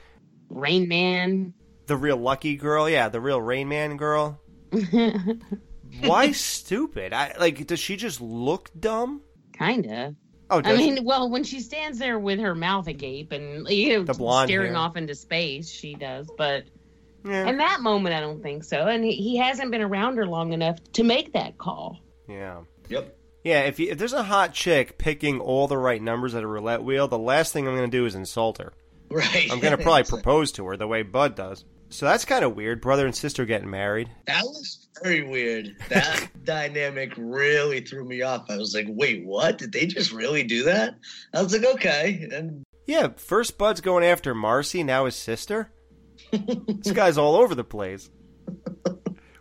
Rain 0.48 0.86
Man. 0.88 1.54
the 1.86 1.96
real 1.96 2.16
lucky 2.16 2.56
girl, 2.56 2.88
yeah, 2.88 3.08
the 3.08 3.20
real 3.20 3.42
Rain 3.42 3.68
Man 3.68 3.96
girl. 3.96 4.40
why 6.02 6.32
stupid? 6.32 7.12
I 7.12 7.34
like 7.38 7.66
does 7.66 7.80
she 7.80 7.96
just 7.96 8.20
look 8.20 8.70
dumb? 8.78 9.22
Kinda. 9.52 10.14
Oh, 10.50 10.58
I 10.58 10.62
does 10.62 10.78
mean, 10.78 11.04
well, 11.04 11.28
when 11.30 11.44
she 11.44 11.60
stands 11.60 11.98
there 11.98 12.18
with 12.18 12.38
her 12.40 12.54
mouth 12.54 12.86
agape 12.86 13.32
and 13.32 13.68
you 13.68 13.98
know, 13.98 14.04
The 14.04 14.14
staring 14.46 14.72
hair. 14.72 14.80
off 14.80 14.96
into 14.96 15.14
space, 15.14 15.70
she 15.70 15.94
does. 15.94 16.30
But 16.38 16.64
Yeah. 17.24 17.48
in 17.48 17.58
that 17.58 17.80
moment, 17.82 18.14
I 18.14 18.20
don't 18.20 18.42
think 18.42 18.64
so. 18.64 18.86
And 18.86 19.04
he, 19.04 19.12
he 19.12 19.36
hasn't 19.36 19.70
been 19.70 19.82
around 19.82 20.16
her 20.16 20.26
long 20.26 20.54
enough 20.54 20.78
to 20.94 21.02
make 21.04 21.34
that 21.34 21.58
call. 21.58 21.98
Yeah. 22.28 22.60
Yep. 22.88 23.14
Yeah, 23.44 23.60
if, 23.62 23.78
you, 23.78 23.90
if 23.90 23.98
there's 23.98 24.12
a 24.14 24.22
hot 24.22 24.54
chick 24.54 24.96
picking 24.98 25.38
all 25.40 25.68
the 25.68 25.76
right 25.78 26.00
numbers 26.02 26.34
at 26.34 26.42
a 26.42 26.46
roulette 26.46 26.82
wheel, 26.82 27.08
the 27.08 27.18
last 27.18 27.52
thing 27.52 27.68
I'm 27.68 27.76
going 27.76 27.90
to 27.90 27.96
do 27.96 28.06
is 28.06 28.14
insult 28.14 28.58
her. 28.58 28.72
Right. 29.10 29.48
I'm 29.50 29.60
going 29.60 29.76
to 29.76 29.82
probably 29.82 30.04
propose 30.08 30.52
to 30.52 30.66
her 30.66 30.76
the 30.78 30.86
way 30.86 31.02
Bud 31.02 31.34
does. 31.34 31.64
So 31.90 32.06
that's 32.06 32.24
kind 32.24 32.44
of 32.44 32.54
weird. 32.54 32.80
Brother 32.80 33.06
and 33.06 33.14
sister 33.14 33.44
getting 33.46 33.70
married. 33.70 34.10
That 34.26 34.44
was 34.44 34.88
very 35.02 35.22
weird. 35.22 35.74
That 35.88 36.28
dynamic 36.44 37.12
really 37.16 37.80
threw 37.80 38.04
me 38.04 38.22
off. 38.22 38.50
I 38.50 38.56
was 38.56 38.74
like, 38.74 38.86
wait, 38.88 39.24
what? 39.24 39.58
Did 39.58 39.72
they 39.72 39.86
just 39.86 40.12
really 40.12 40.42
do 40.42 40.64
that? 40.64 40.96
I 41.34 41.42
was 41.42 41.52
like, 41.52 41.64
okay. 41.76 42.28
And 42.32 42.64
Yeah, 42.86 43.08
first 43.16 43.56
Bud's 43.58 43.80
going 43.80 44.04
after 44.04 44.34
Marcy, 44.34 44.82
now 44.82 45.06
his 45.06 45.16
sister. 45.16 45.72
this 46.32 46.92
guy's 46.92 47.16
all 47.16 47.36
over 47.36 47.54
the 47.54 47.64
place. 47.64 48.10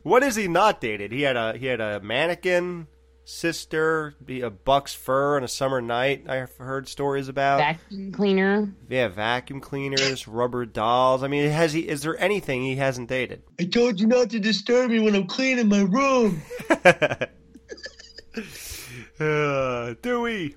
What 0.04 0.24
is 0.24 0.36
he 0.36 0.48
not 0.48 0.80
dated? 0.80 1.12
He 1.12 1.24
had 1.24 1.36
a 1.36 1.58
he 1.58 1.66
had 1.66 1.82
a 1.82 2.00
mannequin 2.00 2.88
sister, 3.28 4.16
be 4.24 4.42
a 4.42 4.50
buck's 4.50 4.94
fur 4.94 5.36
on 5.36 5.44
a 5.44 5.48
summer 5.48 5.82
night. 5.82 6.26
I've 6.28 6.56
heard 6.58 6.88
stories 6.88 7.28
about. 7.28 7.60
Vacuum 7.60 8.12
cleaner. 8.12 8.74
yeah, 8.90 9.10
vacuum 9.10 9.60
cleaners, 9.60 10.28
rubber 10.28 10.66
dolls. 10.66 11.24
I 11.24 11.28
mean, 11.28 11.50
has 11.50 11.74
he? 11.74 11.88
Is 11.88 12.02
there 12.02 12.20
anything 12.20 12.64
he 12.64 12.78
hasn't 12.78 13.10
dated? 13.10 13.44
I 13.60 13.66
told 13.66 14.00
you 14.00 14.08
not 14.08 14.30
to 14.32 14.40
disturb 14.40 14.90
me 14.92 15.00
when 15.00 15.16
I'm 15.16 15.28
cleaning 15.28 15.68
my 15.70 15.82
room. 15.82 16.42
Uh, 19.20 19.96
Dewey. 20.02 20.56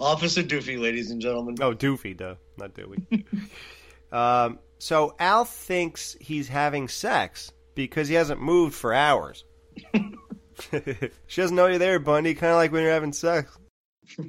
Officer 0.00 0.42
Doofy, 0.42 0.80
ladies 0.80 1.10
and 1.10 1.20
gentlemen. 1.20 1.56
Oh, 1.60 1.74
Doofy, 1.74 2.16
duh, 2.16 2.36
not 2.56 2.72
Dewey. 2.74 3.04
um, 4.12 4.58
so 4.78 5.14
Al 5.18 5.44
thinks 5.44 6.16
he's 6.20 6.48
having 6.48 6.88
sex 6.88 7.52
because 7.74 8.08
he 8.08 8.14
hasn't 8.14 8.40
moved 8.40 8.74
for 8.74 8.94
hours. 8.94 9.44
she 11.26 11.40
doesn't 11.40 11.56
know 11.56 11.66
you're 11.66 11.78
there, 11.78 11.98
Bundy. 11.98 12.34
Kind 12.34 12.52
of 12.52 12.56
like 12.56 12.72
when 12.72 12.82
you're 12.82 12.92
having 12.92 13.12
sex. 13.12 13.56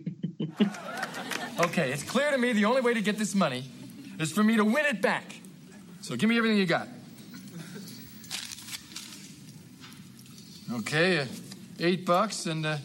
Okay, 1.59 1.91
it's 1.91 2.03
clear 2.03 2.31
to 2.31 2.37
me 2.37 2.53
the 2.53 2.63
only 2.63 2.79
way 2.79 2.93
to 2.93 3.01
get 3.01 3.17
this 3.17 3.35
money 3.35 3.65
is 4.17 4.31
for 4.31 4.41
me 4.41 4.55
to 4.55 4.63
win 4.63 4.85
it 4.85 5.01
back. 5.01 5.25
So 5.99 6.15
give 6.15 6.29
me 6.29 6.37
everything 6.37 6.57
you 6.57 6.65
got. 6.65 6.87
Okay, 10.71 11.19
uh, 11.19 11.25
eight 11.79 12.05
bucks 12.05 12.45
and 12.45 12.65
uh, 12.65 12.77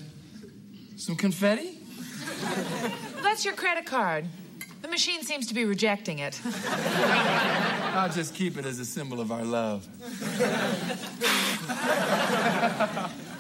some 0.97 1.15
confetti. 1.15 1.79
That's 3.23 3.45
your 3.45 3.55
credit 3.55 3.87
card. 3.87 4.27
The 4.83 4.89
machine 4.89 5.23
seems 5.23 5.47
to 5.47 5.55
be 5.55 5.65
rejecting 5.65 6.19
it. 6.19 6.41
I'll 7.95 8.11
just 8.11 8.35
keep 8.35 8.59
it 8.59 8.67
as 8.67 8.81
a 8.81 8.85
symbol 8.85 9.21
of 9.21 9.31
our 9.31 9.45
love. 9.45 9.87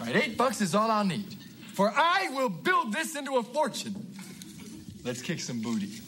All 0.06 0.12
right, 0.12 0.22
eight 0.22 0.36
bucks 0.36 0.60
is 0.60 0.74
all 0.74 0.90
I'll 0.90 1.04
need. 1.04 1.36
For 1.72 1.90
I 1.94 2.28
will 2.32 2.50
build 2.50 2.92
this 2.92 3.16
into 3.16 3.36
a 3.36 3.42
fortune. 3.42 3.94
Let's 5.02 5.22
kick 5.22 5.40
some 5.40 5.60
booty. 5.60 5.90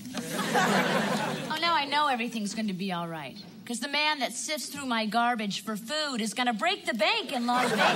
Oh, 1.49 1.59
now 1.61 1.75
I 1.75 1.87
know 1.87 2.07
everything's 2.09 2.55
going 2.55 2.69
to 2.69 2.75
be 2.75 2.93
all 2.93 3.09
right. 3.09 3.37
Because 3.63 3.81
the 3.81 3.89
man 3.89 4.19
that 4.19 4.33
sifts 4.33 4.67
through 4.67 4.85
my 4.87 5.07
garbage 5.07 5.63
for 5.65 5.77
food 5.77 6.21
is 6.21 6.35
going 6.35 6.47
to 6.47 6.53
break 6.53 6.85
the 6.85 6.93
bank 6.95 7.33
in 7.33 7.47
Las 7.47 7.71
Vegas. 7.71 7.87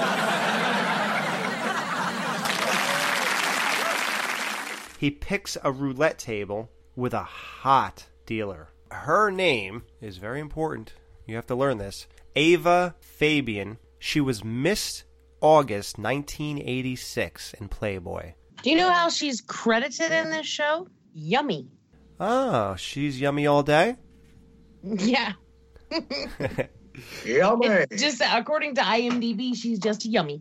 He 4.98 5.10
picks 5.10 5.56
a 5.62 5.70
roulette 5.72 6.18
table 6.18 6.70
with 6.96 7.12
a 7.14 7.22
hot 7.22 8.06
dealer. 8.26 8.68
Her 8.90 9.30
name 9.30 9.82
is 10.00 10.16
very 10.16 10.40
important. 10.40 10.94
You 11.26 11.36
have 11.36 11.46
to 11.48 11.54
learn 11.54 11.78
this. 11.78 12.06
Ava 12.36 12.94
Fabian. 13.00 13.78
She 13.98 14.20
was 14.20 14.42
Miss 14.44 15.04
August 15.40 15.98
1986 15.98 17.54
in 17.54 17.68
Playboy. 17.68 18.32
Do 18.62 18.70
you 18.70 18.76
know 18.76 18.90
how 18.90 19.08
she's 19.08 19.40
credited 19.40 20.12
in 20.12 20.30
this 20.30 20.46
show? 20.46 20.86
Yummy. 21.14 21.68
Oh, 22.18 22.76
she's 22.76 23.20
yummy 23.20 23.46
all 23.46 23.62
day? 23.62 23.96
Yeah. 24.82 25.32
Yummy. 27.24 27.84
Just 27.96 28.22
according 28.24 28.74
to 28.76 28.80
IMDb, 28.80 29.54
she's 29.54 29.78
just 29.78 30.06
yummy. 30.06 30.40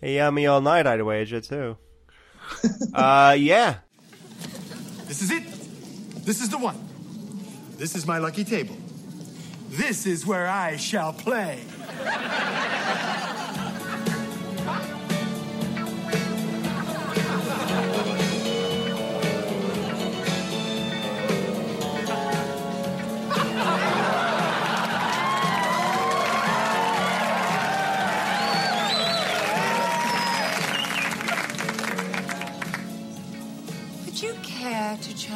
Yummy 0.00 0.46
all 0.46 0.60
night, 0.60 0.86
I'd 0.86 1.02
wager, 1.02 1.40
too. 1.40 1.76
uh, 2.94 3.36
yeah. 3.38 3.78
This 5.06 5.22
is 5.22 5.30
it. 5.30 5.42
This 6.24 6.40
is 6.40 6.48
the 6.48 6.58
one. 6.58 6.78
This 7.76 7.96
is 7.96 8.06
my 8.06 8.18
lucky 8.18 8.44
table. 8.44 8.76
This 9.70 10.06
is 10.06 10.26
where 10.26 10.46
I 10.46 10.76
shall 10.76 11.12
play. 11.12 11.60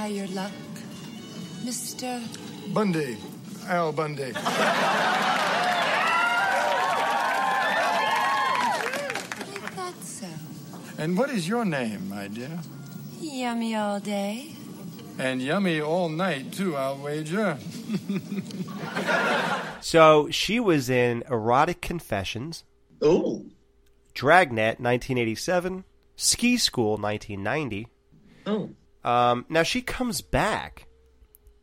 Try 0.06 0.14
your 0.14 0.28
luck, 0.28 0.52
Mr. 1.64 2.22
Bundy. 2.72 3.16
Al 3.66 3.92
Bundy. 3.92 4.32
I 4.34 4.38
thought 9.74 10.02
so. 10.02 10.28
And 10.98 11.18
what 11.18 11.30
is 11.30 11.48
your 11.48 11.64
name, 11.64 12.08
my 12.08 12.28
dear? 12.28 12.58
Yummy 13.20 13.74
all 13.74 13.98
day. 13.98 14.52
And 15.18 15.42
yummy 15.42 15.80
all 15.80 16.08
night, 16.08 16.52
too, 16.52 16.76
I'll 16.76 16.98
wager. 16.98 17.58
So 19.80 20.28
she 20.30 20.58
was 20.58 20.90
in 20.90 21.22
Erotic 21.30 21.80
Confessions. 21.80 22.64
Ooh. 23.04 23.52
Dragnet, 24.14 24.80
1987. 24.80 25.84
Ski 26.16 26.56
School, 26.56 26.96
1990. 26.96 27.86
Oh. 28.46 28.70
Um, 29.06 29.46
now 29.48 29.62
she 29.62 29.82
comes 29.82 30.20
back 30.20 30.88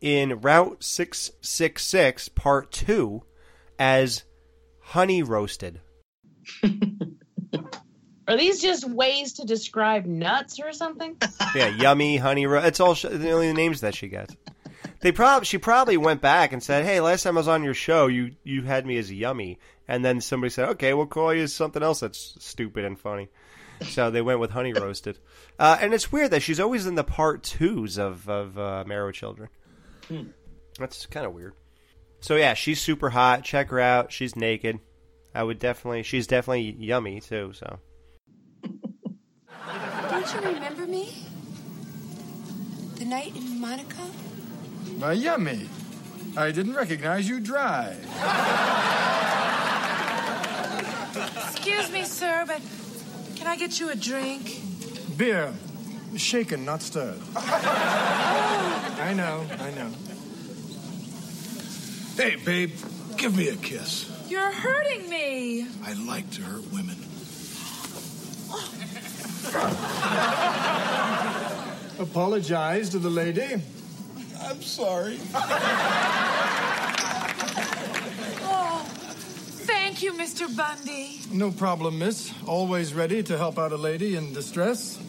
in 0.00 0.40
Route 0.40 0.82
666, 0.82 2.30
Part 2.30 2.72
2, 2.72 3.22
as 3.78 4.24
Honey 4.80 5.22
Roasted. 5.22 5.80
Are 8.26 8.38
these 8.38 8.62
just 8.62 8.88
ways 8.88 9.34
to 9.34 9.44
describe 9.44 10.06
nuts 10.06 10.58
or 10.58 10.72
something? 10.72 11.16
Yeah, 11.54 11.68
yummy, 11.68 12.16
honey. 12.16 12.46
Ro- 12.46 12.64
it's 12.64 12.80
all 12.80 12.94
sh- 12.94 13.04
the 13.08 13.30
only 13.30 13.52
names 13.52 13.82
that 13.82 13.94
she 13.94 14.08
gets. 14.08 14.34
They 15.00 15.12
probably 15.12 15.44
she 15.46 15.58
probably 15.58 15.96
went 15.96 16.20
back 16.20 16.52
and 16.52 16.60
said, 16.60 16.84
"Hey, 16.84 17.00
last 17.00 17.22
time 17.22 17.36
I 17.36 17.40
was 17.40 17.46
on 17.46 17.62
your 17.62 17.74
show, 17.74 18.08
you 18.08 18.32
you 18.42 18.62
had 18.62 18.84
me 18.84 18.96
as 18.98 19.12
yummy," 19.12 19.60
and 19.86 20.04
then 20.04 20.20
somebody 20.20 20.50
said, 20.50 20.70
"Okay, 20.70 20.94
we'll 20.94 21.06
call 21.06 21.32
you 21.32 21.46
something 21.46 21.82
else 21.82 22.00
that's 22.00 22.34
stupid 22.40 22.84
and 22.84 22.98
funny." 22.98 23.28
So 23.88 24.10
they 24.10 24.22
went 24.22 24.40
with 24.40 24.50
honey 24.50 24.72
roasted, 24.72 25.18
uh, 25.58 25.78
and 25.80 25.94
it's 25.94 26.10
weird 26.10 26.30
that 26.32 26.40
she's 26.40 26.58
always 26.60 26.86
in 26.86 26.94
the 26.94 27.04
part 27.04 27.42
twos 27.42 27.98
of 27.98 28.28
of 28.28 28.58
uh, 28.58 28.84
Marrow 28.86 29.12
Children. 29.12 29.48
Hmm. 30.08 30.22
That's 30.78 31.06
kind 31.06 31.26
of 31.26 31.32
weird. 31.32 31.54
So 32.20 32.36
yeah, 32.36 32.54
she's 32.54 32.80
super 32.80 33.10
hot. 33.10 33.44
Check 33.44 33.70
her 33.70 33.78
out. 33.80 34.10
She's 34.12 34.34
naked. 34.34 34.80
I 35.34 35.42
would 35.42 35.58
definitely. 35.58 36.02
She's 36.02 36.26
definitely 36.26 36.72
yummy 36.78 37.20
too. 37.20 37.52
So 37.54 37.78
Don't 38.62 40.34
you 40.34 40.40
remember 40.40 40.86
me? 40.86 41.12
The 42.96 43.04
night 43.04 43.34
in 43.36 43.60
Monaco? 43.60 44.02
Why, 44.98 45.12
yummy. 45.12 45.68
I 46.36 46.50
didn't 46.50 46.74
recognize 46.74 47.28
you 47.28 47.40
dry. 47.40 47.96
Excuse 51.48 51.90
me, 51.92 52.04
sir, 52.04 52.44
but 52.46 52.60
can 53.44 53.52
I 53.52 53.56
get 53.56 53.78
you 53.78 53.90
a 53.90 53.94
drink? 53.94 54.58
Beer. 55.18 55.52
Shaken, 56.16 56.64
not 56.64 56.80
stirred. 56.80 57.20
Oh. 57.36 58.96
I 59.02 59.12
know, 59.12 59.44
I 59.60 59.70
know. 59.72 59.90
Hey, 62.16 62.36
babe, 62.36 62.72
give 63.18 63.36
me 63.36 63.48
a 63.48 63.56
kiss. 63.56 64.10
You're 64.30 64.50
hurting 64.50 65.10
me. 65.10 65.66
I 65.84 65.92
like 66.06 66.30
to 66.30 66.40
hurt 66.40 66.72
women. 66.72 66.96
Apologize 71.98 72.88
to 72.90 72.98
the 72.98 73.10
lady. 73.10 73.60
I'm 74.40 74.62
sorry. 74.62 75.18
Oh, 78.46 78.84
thank 79.66 79.93
you, 80.04 80.12
Mr. 80.12 80.54
Bundy. 80.54 81.20
No 81.32 81.50
problem, 81.50 81.98
miss. 81.98 82.30
Always 82.46 82.92
ready 82.92 83.22
to 83.22 83.38
help 83.38 83.58
out 83.58 83.72
a 83.72 83.76
lady 83.76 84.16
in 84.16 84.34
distress. 84.34 85.00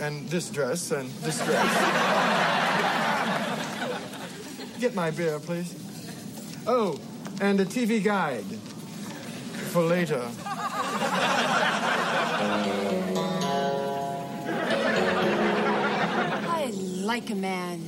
And 0.00 0.30
distress 0.30 0.92
and 0.92 1.10
distress. 1.22 1.70
Get 4.80 4.94
my 4.94 5.10
beer, 5.10 5.38
please. 5.38 5.76
Oh, 6.66 6.98
and 7.42 7.60
a 7.60 7.66
TV 7.66 8.02
guide. 8.02 8.46
For 9.72 9.82
later. 9.82 10.26
I 16.48 16.72
like 17.02 17.28
a 17.28 17.34
man 17.34 17.78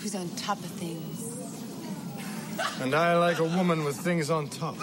who's 0.00 0.14
on 0.14 0.28
top 0.36 0.58
of 0.58 0.66
things. 0.66 1.26
And 2.80 2.94
I 2.94 3.16
like 3.16 3.40
a 3.40 3.44
woman 3.44 3.82
with 3.82 3.96
things 3.96 4.30
on 4.30 4.48
top. 4.48 4.76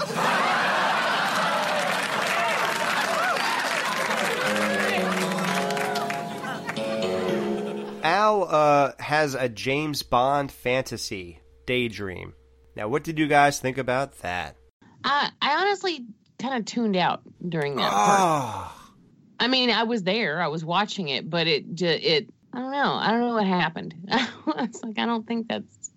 Al 8.07 8.43
uh, 8.43 8.91
has 8.99 9.33
a 9.35 9.49
James 9.49 10.01
Bond 10.03 10.51
fantasy 10.51 11.39
daydream. 11.65 12.33
Now, 12.75 12.87
what 12.87 13.03
did 13.03 13.19
you 13.19 13.27
guys 13.27 13.59
think 13.59 13.77
about 13.77 14.19
that? 14.19 14.55
I 15.03 15.29
I 15.41 15.55
honestly 15.61 16.05
kind 16.39 16.55
of 16.57 16.65
tuned 16.65 16.95
out 16.95 17.21
during 17.47 17.75
that 17.75 17.89
Ah. 17.91 18.73
part. 18.75 18.93
I 19.39 19.47
mean, 19.47 19.69
I 19.69 19.83
was 19.83 20.03
there, 20.03 20.41
I 20.41 20.47
was 20.47 20.63
watching 20.65 21.09
it, 21.09 21.29
but 21.29 21.47
it 21.47 21.73
ju- 21.75 21.85
it 21.85 22.29
I 22.53 22.59
don't 22.59 22.71
know, 22.71 22.93
I 22.93 23.11
don't 23.11 23.19
know 23.21 23.33
what 23.35 23.45
happened. 23.45 23.93
it's 24.09 24.83
like 24.83 24.97
I 24.99 25.05
don't 25.05 25.27
think 25.27 25.47
that's 25.49 25.91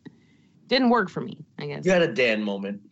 didn't 0.66 0.90
work 0.90 1.10
for 1.10 1.20
me. 1.20 1.44
I 1.58 1.66
guess. 1.66 1.84
You 1.84 1.92
had 1.92 2.02
a 2.02 2.12
Dan 2.12 2.42
moment. 2.42 2.82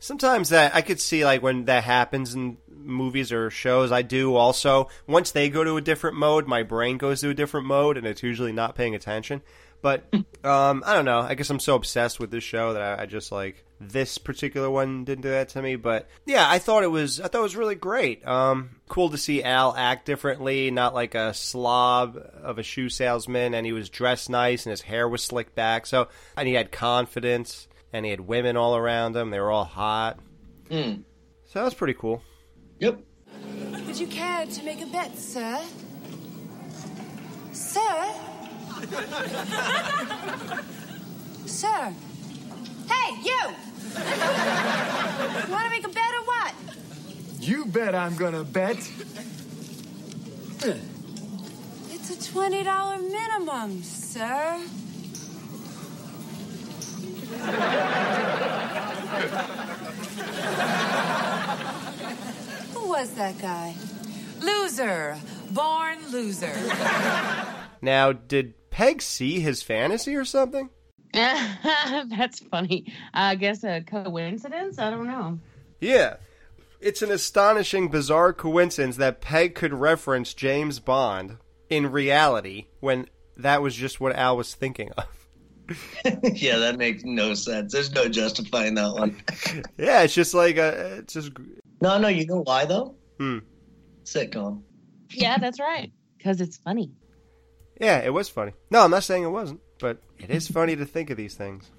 Sometimes 0.00 0.50
that 0.50 0.74
I 0.74 0.80
could 0.82 1.00
see 1.00 1.24
like 1.24 1.42
when 1.42 1.64
that 1.66 1.84
happens 1.84 2.34
in 2.34 2.56
movies 2.88 3.32
or 3.32 3.50
shows. 3.50 3.92
I 3.92 4.02
do 4.02 4.34
also 4.34 4.88
once 5.06 5.30
they 5.30 5.48
go 5.48 5.64
to 5.64 5.76
a 5.76 5.80
different 5.80 6.16
mode, 6.16 6.46
my 6.46 6.62
brain 6.62 6.98
goes 6.98 7.20
to 7.20 7.30
a 7.30 7.34
different 7.34 7.66
mode, 7.66 7.96
and 7.96 8.06
it's 8.06 8.22
usually 8.22 8.52
not 8.52 8.74
paying 8.74 8.94
attention. 8.94 9.42
But 9.80 10.12
um, 10.44 10.82
I 10.84 10.94
don't 10.94 11.04
know. 11.04 11.20
I 11.20 11.34
guess 11.34 11.50
I'm 11.50 11.60
so 11.60 11.76
obsessed 11.76 12.18
with 12.18 12.30
this 12.30 12.42
show 12.42 12.72
that 12.72 12.82
I, 12.82 13.02
I 13.02 13.06
just 13.06 13.30
like 13.30 13.64
this 13.80 14.18
particular 14.18 14.68
one 14.68 15.04
didn't 15.04 15.22
do 15.22 15.30
that 15.30 15.50
to 15.50 15.62
me. 15.62 15.76
But 15.76 16.08
yeah, 16.26 16.48
I 16.48 16.58
thought 16.58 16.82
it 16.82 16.90
was 16.90 17.20
I 17.20 17.28
thought 17.28 17.40
it 17.40 17.42
was 17.42 17.56
really 17.56 17.76
great. 17.76 18.26
Um, 18.26 18.70
cool 18.88 19.10
to 19.10 19.18
see 19.18 19.42
Al 19.42 19.74
act 19.76 20.04
differently, 20.04 20.70
not 20.70 20.94
like 20.94 21.14
a 21.14 21.32
slob 21.32 22.16
of 22.42 22.58
a 22.58 22.62
shoe 22.62 22.88
salesman, 22.88 23.54
and 23.54 23.64
he 23.64 23.72
was 23.72 23.88
dressed 23.88 24.28
nice 24.30 24.66
and 24.66 24.72
his 24.72 24.82
hair 24.82 25.08
was 25.08 25.22
slicked 25.22 25.54
back. 25.54 25.86
So 25.86 26.08
and 26.36 26.48
he 26.48 26.54
had 26.54 26.72
confidence, 26.72 27.68
and 27.92 28.04
he 28.04 28.10
had 28.10 28.20
women 28.20 28.56
all 28.56 28.76
around 28.76 29.16
him. 29.16 29.30
They 29.30 29.40
were 29.40 29.52
all 29.52 29.64
hot. 29.64 30.18
Mm. 30.70 31.04
So 31.46 31.60
that 31.60 31.64
was 31.64 31.74
pretty 31.74 31.94
cool. 31.94 32.22
Yep. 32.80 33.00
Would 33.86 33.98
you 33.98 34.06
care 34.06 34.46
to 34.46 34.62
make 34.62 34.80
a 34.80 34.86
bet, 34.86 35.18
sir? 35.18 35.60
Sir? 37.52 38.14
sir? 41.46 41.92
Hey, 42.88 43.16
you! 43.24 43.40
you 45.42 45.52
want 45.52 45.64
to 45.64 45.70
make 45.70 45.84
a 45.84 45.88
bet 45.88 46.14
or 46.14 46.24
what? 46.24 46.54
You 47.40 47.66
bet 47.66 47.96
I'm 47.96 48.14
gonna 48.14 48.44
bet. 48.44 48.76
It's 51.90 52.10
a 52.10 52.32
$20 52.32 53.10
minimum, 53.10 53.82
sir. 53.82 54.60
Who 62.88 62.94
was 62.94 63.10
that 63.16 63.38
guy? 63.38 63.74
Loser. 64.40 65.18
Born 65.50 65.98
loser. 66.10 66.54
Now, 67.82 68.12
did 68.12 68.54
Peg 68.70 69.02
see 69.02 69.40
his 69.40 69.62
fantasy 69.62 70.16
or 70.16 70.24
something? 70.24 70.70
That's 71.12 72.40
funny. 72.40 72.92
I 73.12 73.34
guess 73.34 73.62
a 73.62 73.82
coincidence. 73.82 74.78
I 74.78 74.90
don't 74.90 75.06
know. 75.06 75.38
Yeah. 75.80 76.16
It's 76.80 77.02
an 77.02 77.10
astonishing, 77.10 77.88
bizarre 77.88 78.32
coincidence 78.32 78.96
that 78.96 79.20
Peg 79.20 79.54
could 79.54 79.74
reference 79.74 80.32
James 80.32 80.80
Bond 80.80 81.36
in 81.68 81.92
reality 81.92 82.66
when 82.80 83.06
that 83.36 83.60
was 83.60 83.76
just 83.76 84.00
what 84.00 84.16
Al 84.16 84.36
was 84.38 84.54
thinking 84.54 84.90
of. 84.92 85.04
yeah, 86.34 86.56
that 86.56 86.78
makes 86.78 87.04
no 87.04 87.34
sense. 87.34 87.74
There's 87.74 87.92
no 87.92 88.08
justifying 88.08 88.74
that 88.74 88.94
one. 88.94 89.22
Yeah, 89.76 90.02
it's 90.02 90.14
just 90.14 90.32
like 90.34 90.56
a, 90.56 90.96
it's 91.00 91.12
just 91.12 91.30
No, 91.80 91.98
no, 91.98 92.08
you 92.08 92.26
know 92.26 92.42
why 92.42 92.64
though? 92.64 92.94
Hmm. 93.18 93.38
Sitcom. 94.04 94.62
Yeah, 95.10 95.38
that's 95.38 95.60
right. 95.60 95.92
Because 96.16 96.40
it's 96.40 96.56
funny. 96.56 96.90
yeah, 97.80 97.98
it 97.98 98.12
was 98.12 98.28
funny. 98.28 98.52
No, 98.70 98.82
I'm 98.84 98.90
not 98.90 99.04
saying 99.04 99.22
it 99.22 99.28
wasn't, 99.28 99.60
but 99.78 100.02
it 100.18 100.30
is 100.30 100.48
funny 100.48 100.74
to 100.76 100.84
think 100.84 101.10
of 101.10 101.16
these 101.16 101.34
things. 101.34 101.70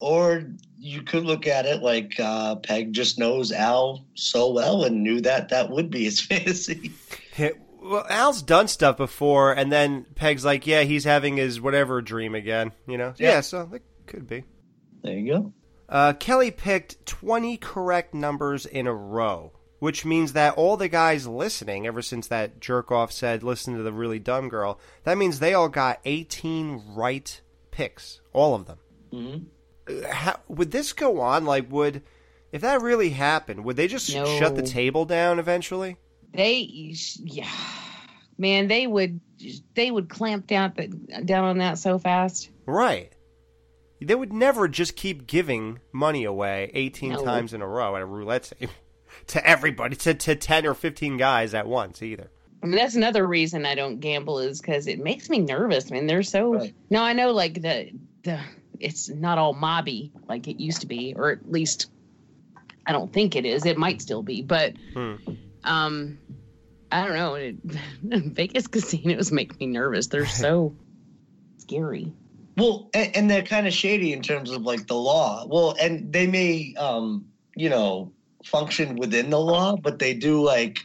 Or 0.00 0.44
you 0.76 1.02
could 1.02 1.24
look 1.24 1.48
at 1.48 1.66
it 1.66 1.82
like 1.82 2.14
uh, 2.20 2.54
Peg 2.56 2.92
just 2.92 3.18
knows 3.18 3.50
Al 3.50 4.04
so 4.14 4.52
well 4.52 4.84
and 4.84 5.02
knew 5.02 5.20
that 5.22 5.48
that 5.48 5.70
would 5.70 5.90
be 5.90 6.04
his 6.04 6.20
fantasy. 6.24 6.92
Yeah, 7.36 7.50
well, 7.82 8.06
Al's 8.08 8.42
done 8.42 8.68
stuff 8.68 8.96
before, 8.96 9.52
and 9.52 9.72
then 9.72 10.06
Peg's 10.14 10.44
like, 10.44 10.66
"Yeah, 10.68 10.82
he's 10.82 11.02
having 11.04 11.36
his 11.36 11.60
whatever 11.60 12.00
dream 12.00 12.36
again." 12.36 12.70
You 12.86 12.96
know? 12.98 13.14
Yeah. 13.18 13.30
Yeah, 13.30 13.40
so 13.40 13.68
it 13.72 13.82
could 14.06 14.28
be. 14.28 14.44
There 15.02 15.14
you 15.18 15.32
go. 15.32 15.52
Uh, 15.88 16.12
Kelly 16.14 16.50
picked 16.50 17.04
20 17.06 17.56
correct 17.56 18.12
numbers 18.14 18.66
in 18.66 18.86
a 18.86 18.94
row. 18.94 19.52
which 19.80 20.04
means 20.04 20.32
that 20.32 20.54
all 20.56 20.76
the 20.76 20.88
guys 20.88 21.26
listening, 21.28 21.86
ever 21.86 22.02
since 22.02 22.26
that 22.26 22.58
jerk 22.58 22.90
off 22.90 23.12
said, 23.12 23.44
listen 23.44 23.76
to 23.76 23.82
the 23.84 23.92
really 23.92 24.18
dumb 24.18 24.48
girl, 24.48 24.76
that 25.04 25.16
means 25.16 25.38
they 25.38 25.54
all 25.54 25.68
got 25.68 26.00
18 26.04 26.82
right 26.96 27.40
picks. 27.70 28.20
All 28.32 28.56
of 28.56 28.66
them. 28.66 28.78
Mm-hmm. 29.12 30.02
How, 30.10 30.40
would 30.48 30.72
this 30.72 30.92
go 30.92 31.20
on? 31.20 31.44
Like, 31.44 31.70
would, 31.70 32.02
if 32.50 32.62
that 32.62 32.82
really 32.82 33.10
happened, 33.10 33.64
would 33.64 33.76
they 33.76 33.86
just 33.86 34.12
No. 34.12 34.24
shut 34.38 34.56
the 34.56 34.62
table 34.62 35.04
down 35.04 35.38
eventually? 35.38 35.96
They, 36.34 36.58
yeah, 37.22 37.48
man, 38.36 38.66
they 38.66 38.86
would 38.86 39.20
they 39.74 39.90
would 39.92 40.08
clamp 40.10 40.46
down 40.48 40.72
down 41.24 41.44
on 41.44 41.58
that 41.58 41.78
so 41.78 41.98
fast. 42.00 42.50
Right. 42.66 43.12
They 44.00 44.14
would 44.14 44.32
never 44.32 44.68
just 44.68 44.96
keep 44.96 45.26
giving 45.26 45.80
money 45.92 46.24
away 46.24 46.70
18 46.74 47.10
No. 47.12 47.24
times 47.24 47.52
in 47.54 47.62
a 47.62 47.66
row 47.68 47.96
at 47.96 48.02
a 48.02 48.06
roulette 48.06 48.52
table 48.58 48.72
to 49.28 49.46
everybody, 49.46 49.96
to, 49.96 50.14
to 50.14 50.36
10 50.36 50.66
or 50.66 50.74
15 50.74 51.16
guys 51.16 51.52
at 51.54 51.66
once 51.66 52.02
either. 52.02 52.30
I 52.62 52.66
mean, 52.66 52.76
that's 52.76 52.94
another 52.96 53.26
reason 53.26 53.64
I 53.66 53.74
don't 53.74 54.00
gamble 54.00 54.38
is 54.40 54.60
because 54.60 54.86
it 54.86 54.98
makes 54.98 55.28
me 55.30 55.38
nervous. 55.38 55.90
I 55.90 55.94
mean, 55.94 56.06
they're 56.06 56.22
so. 56.24 56.68
No, 56.90 57.02
I 57.02 57.12
know, 57.12 57.32
like 57.32 57.54
the 57.62 57.90
the 58.24 58.40
it's 58.80 59.08
not 59.08 59.38
all 59.38 59.54
mobby 59.54 60.10
like 60.28 60.46
it 60.48 60.60
used 60.60 60.80
to 60.82 60.86
be, 60.88 61.14
or 61.16 61.30
at 61.30 61.50
least 61.50 61.90
I 62.86 62.92
don't 62.92 63.12
think 63.12 63.36
it 63.36 63.44
is. 63.44 63.64
It 63.64 63.78
might 63.78 64.02
still 64.02 64.22
be, 64.22 64.42
but 64.42 64.74
Hmm. 64.94 65.14
um, 65.62 66.18
I 66.90 67.04
don't 67.04 67.14
know. 67.16 67.34
It, 67.34 67.56
Vegas 68.02 68.66
casinos 68.66 69.30
make 69.30 69.58
me 69.60 69.66
nervous. 69.68 70.08
They're 70.08 70.26
so 70.26 70.74
scary. 71.58 72.12
Well, 72.58 72.90
and, 72.92 73.16
and 73.16 73.30
they're 73.30 73.42
kind 73.42 73.66
of 73.66 73.72
shady 73.72 74.12
in 74.12 74.20
terms 74.20 74.50
of 74.50 74.62
like 74.62 74.86
the 74.86 74.96
law. 74.96 75.46
Well, 75.46 75.76
and 75.80 76.12
they 76.12 76.26
may, 76.26 76.74
um, 76.76 77.26
you 77.54 77.70
know, 77.70 78.12
function 78.44 78.96
within 78.96 79.30
the 79.30 79.38
law, 79.38 79.76
but 79.76 79.98
they 79.98 80.14
do 80.14 80.42
like 80.42 80.80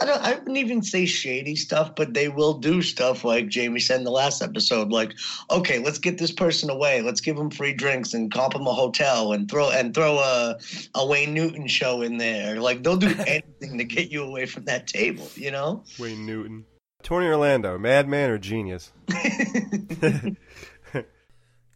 I 0.00 0.04
don't. 0.04 0.22
I 0.22 0.34
wouldn't 0.34 0.56
even 0.56 0.82
say 0.82 1.06
shady 1.06 1.56
stuff, 1.56 1.94
but 1.96 2.14
they 2.14 2.28
will 2.28 2.54
do 2.54 2.82
stuff 2.82 3.24
like 3.24 3.48
Jamie 3.48 3.80
said 3.80 3.98
in 3.98 4.04
the 4.04 4.10
last 4.10 4.42
episode. 4.42 4.90
Like, 4.90 5.12
okay, 5.50 5.78
let's 5.78 5.98
get 5.98 6.18
this 6.18 6.30
person 6.30 6.70
away. 6.70 7.02
Let's 7.02 7.20
give 7.20 7.36
them 7.36 7.50
free 7.50 7.72
drinks 7.72 8.14
and 8.14 8.32
comp 8.32 8.52
them 8.52 8.66
a 8.66 8.72
hotel 8.72 9.32
and 9.32 9.50
throw 9.50 9.70
and 9.70 9.94
throw 9.94 10.18
a 10.18 10.56
a 10.94 11.06
Wayne 11.06 11.34
Newton 11.34 11.66
show 11.66 12.02
in 12.02 12.18
there. 12.18 12.60
Like 12.60 12.82
they'll 12.82 12.96
do 12.96 13.08
anything 13.26 13.78
to 13.78 13.84
get 13.84 14.10
you 14.10 14.22
away 14.22 14.46
from 14.46 14.64
that 14.64 14.86
table. 14.86 15.28
You 15.34 15.50
know. 15.50 15.84
Wayne 15.98 16.24
Newton. 16.24 16.64
Tony 17.02 17.26
Orlando, 17.26 17.78
madman 17.78 18.30
or 18.30 18.38
genius? 18.38 18.92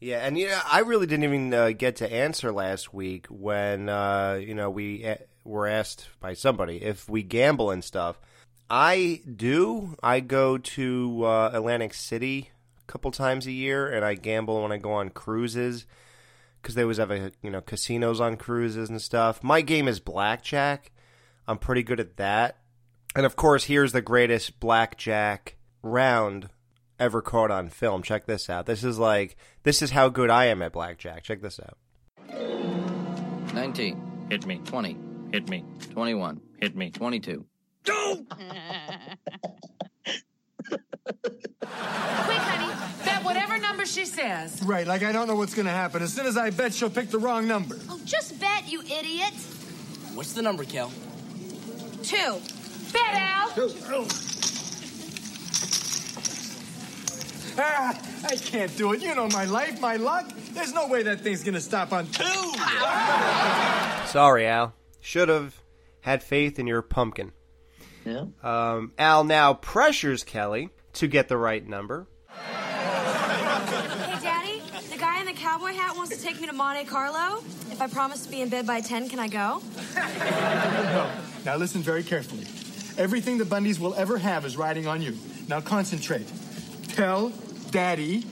yeah, 0.02 0.26
and 0.26 0.36
yeah, 0.36 0.60
I 0.68 0.80
really 0.80 1.06
didn't 1.06 1.24
even 1.24 1.54
uh, 1.54 1.70
get 1.70 1.96
to 1.96 2.12
answer 2.12 2.50
last 2.50 2.92
week 2.92 3.26
when 3.28 3.88
uh, 3.88 4.40
you 4.42 4.52
know 4.52 4.68
we 4.68 5.06
uh, 5.06 5.16
were 5.44 5.68
asked 5.68 6.08
by 6.18 6.34
somebody 6.34 6.82
if 6.82 7.08
we 7.08 7.22
gamble 7.22 7.70
and 7.70 7.84
stuff. 7.84 8.20
I 8.68 9.20
do. 9.36 9.96
I 10.02 10.18
go 10.18 10.58
to 10.58 11.24
uh, 11.24 11.50
Atlantic 11.52 11.94
City 11.94 12.50
a 12.80 12.90
couple 12.90 13.12
times 13.12 13.46
a 13.46 13.52
year, 13.52 13.88
and 13.92 14.04
I 14.04 14.14
gamble 14.14 14.60
when 14.62 14.72
I 14.72 14.78
go 14.78 14.92
on 14.92 15.10
cruises 15.10 15.86
because 16.60 16.74
they 16.74 16.82
always 16.82 16.98
have 16.98 17.12
a 17.12 17.30
you 17.40 17.50
know 17.50 17.60
casinos 17.60 18.20
on 18.20 18.36
cruises 18.36 18.90
and 18.90 19.00
stuff. 19.00 19.44
My 19.44 19.60
game 19.60 19.86
is 19.86 20.00
blackjack. 20.00 20.90
I'm 21.46 21.58
pretty 21.58 21.84
good 21.84 22.00
at 22.00 22.16
that. 22.16 22.58
And 23.14 23.24
of 23.24 23.36
course, 23.36 23.64
here's 23.64 23.92
the 23.92 24.02
greatest 24.02 24.58
blackjack 24.58 25.58
round 25.80 26.48
ever 27.02 27.20
caught 27.20 27.50
on 27.50 27.68
film. 27.68 28.02
Check 28.02 28.26
this 28.26 28.48
out. 28.48 28.66
This 28.66 28.84
is 28.84 28.98
like 28.98 29.36
this 29.64 29.82
is 29.82 29.90
how 29.90 30.08
good 30.08 30.30
I 30.30 30.46
am 30.46 30.62
at 30.62 30.72
blackjack. 30.72 31.22
Check 31.24 31.42
this 31.42 31.60
out. 31.60 31.76
19. 33.54 34.26
Hit 34.30 34.46
me. 34.46 34.60
20. 34.64 34.96
Hit 35.32 35.48
me. 35.48 35.64
21. 35.90 36.40
Hit 36.60 36.76
me. 36.76 36.90
22. 36.90 37.44
Quick, 41.62 42.38
honey, 42.38 42.72
Bet 43.04 43.24
whatever 43.24 43.58
number 43.58 43.84
she 43.84 44.04
says. 44.04 44.62
Right, 44.62 44.86
like 44.86 45.02
I 45.02 45.10
don't 45.12 45.26
know 45.26 45.34
what's 45.34 45.54
gonna 45.54 45.70
happen. 45.70 46.02
As 46.02 46.12
soon 46.12 46.26
as 46.26 46.36
I 46.36 46.50
bet, 46.50 46.72
she'll 46.72 46.90
pick 46.90 47.10
the 47.10 47.18
wrong 47.18 47.48
number. 47.48 47.76
Oh, 47.88 48.00
just 48.04 48.38
bet, 48.40 48.70
you 48.70 48.80
idiot. 48.82 49.32
What's 50.14 50.32
the 50.32 50.42
number, 50.42 50.64
Kel? 50.64 50.92
Two. 52.02 52.38
Bet, 52.92 53.14
Al. 53.14 53.50
Ah, 57.58 58.00
I 58.28 58.36
can't 58.36 58.74
do 58.76 58.92
it. 58.92 59.02
You 59.02 59.14
know 59.14 59.28
my 59.28 59.44
life, 59.44 59.80
my 59.80 59.96
luck. 59.96 60.30
There's 60.52 60.72
no 60.72 60.86
way 60.88 61.02
that 61.02 61.20
thing's 61.20 61.42
gonna 61.44 61.60
stop 61.60 61.92
on 61.92 62.06
two. 62.06 62.24
Sorry, 64.06 64.46
Al. 64.46 64.74
Should 65.00 65.28
have 65.28 65.60
had 66.00 66.22
faith 66.22 66.58
in 66.58 66.66
your 66.66 66.82
pumpkin. 66.82 67.32
Yeah. 68.04 68.26
Um, 68.42 68.92
Al 68.98 69.24
now 69.24 69.54
pressures 69.54 70.24
Kelly 70.24 70.70
to 70.94 71.06
get 71.06 71.28
the 71.28 71.36
right 71.36 71.66
number. 71.66 72.06
Hey, 72.28 74.18
Daddy, 74.22 74.62
the 74.90 74.96
guy 74.98 75.20
in 75.20 75.26
the 75.26 75.32
cowboy 75.32 75.72
hat 75.72 75.96
wants 75.96 76.16
to 76.16 76.22
take 76.22 76.40
me 76.40 76.46
to 76.46 76.52
Monte 76.52 76.84
Carlo. 76.86 77.38
If 77.70 77.80
I 77.80 77.86
promise 77.86 78.24
to 78.24 78.30
be 78.30 78.40
in 78.42 78.48
bed 78.48 78.66
by 78.66 78.80
10, 78.80 79.08
can 79.08 79.18
I 79.18 79.28
go? 79.28 79.62
No. 79.94 81.10
Now 81.44 81.56
listen 81.56 81.82
very 81.82 82.02
carefully. 82.02 82.46
Everything 83.02 83.38
the 83.38 83.44
Bundys 83.44 83.78
will 83.78 83.94
ever 83.94 84.18
have 84.18 84.44
is 84.44 84.56
riding 84.56 84.86
on 84.86 85.00
you. 85.00 85.16
Now 85.48 85.60
concentrate. 85.60 86.26
Tell 86.94 87.32
Daddy 87.70 88.24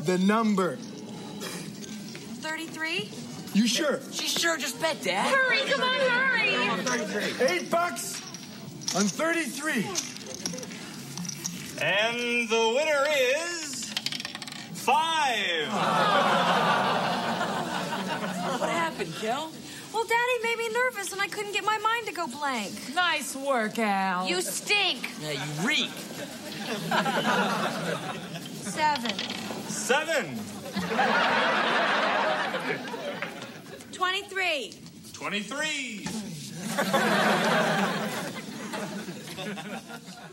the 0.00 0.18
number. 0.18 0.76
33? 0.76 3.08
You 3.54 3.66
sure? 3.66 4.00
She 4.12 4.26
sure 4.28 4.58
just 4.58 4.78
bet, 4.80 5.00
Dad. 5.02 5.34
Hurry, 5.34 5.60
come 5.70 5.80
on, 5.80 5.94
hurry. 6.10 6.54
Eight 7.48 7.70
bucks 7.70 8.20
on 8.94 9.04
33. 9.04 9.86
And 11.80 12.46
the 12.48 12.72
winner 12.76 13.06
is 13.08 13.90
five. 14.74 15.68
What 18.60 18.68
happened, 18.68 19.14
Kel? 19.20 19.50
Well, 19.94 20.04
Daddy 20.04 20.42
made 20.42 20.58
me 20.58 20.68
nervous 20.74 21.12
and 21.12 21.22
I 21.22 21.28
couldn't 21.28 21.52
get 21.52 21.64
my 21.64 21.78
mind 21.78 22.06
to 22.08 22.12
go 22.12 22.26
blank. 22.26 22.72
Nice 22.96 23.36
work, 23.36 23.78
Al. 23.78 24.26
You 24.26 24.42
stink. 24.42 25.08
Yeah, 25.20 25.30
you 25.30 25.68
reek. 25.68 25.90
Seven. 28.60 29.16
Seven. 29.68 30.40
23. 33.92 34.72
23. 35.12 36.06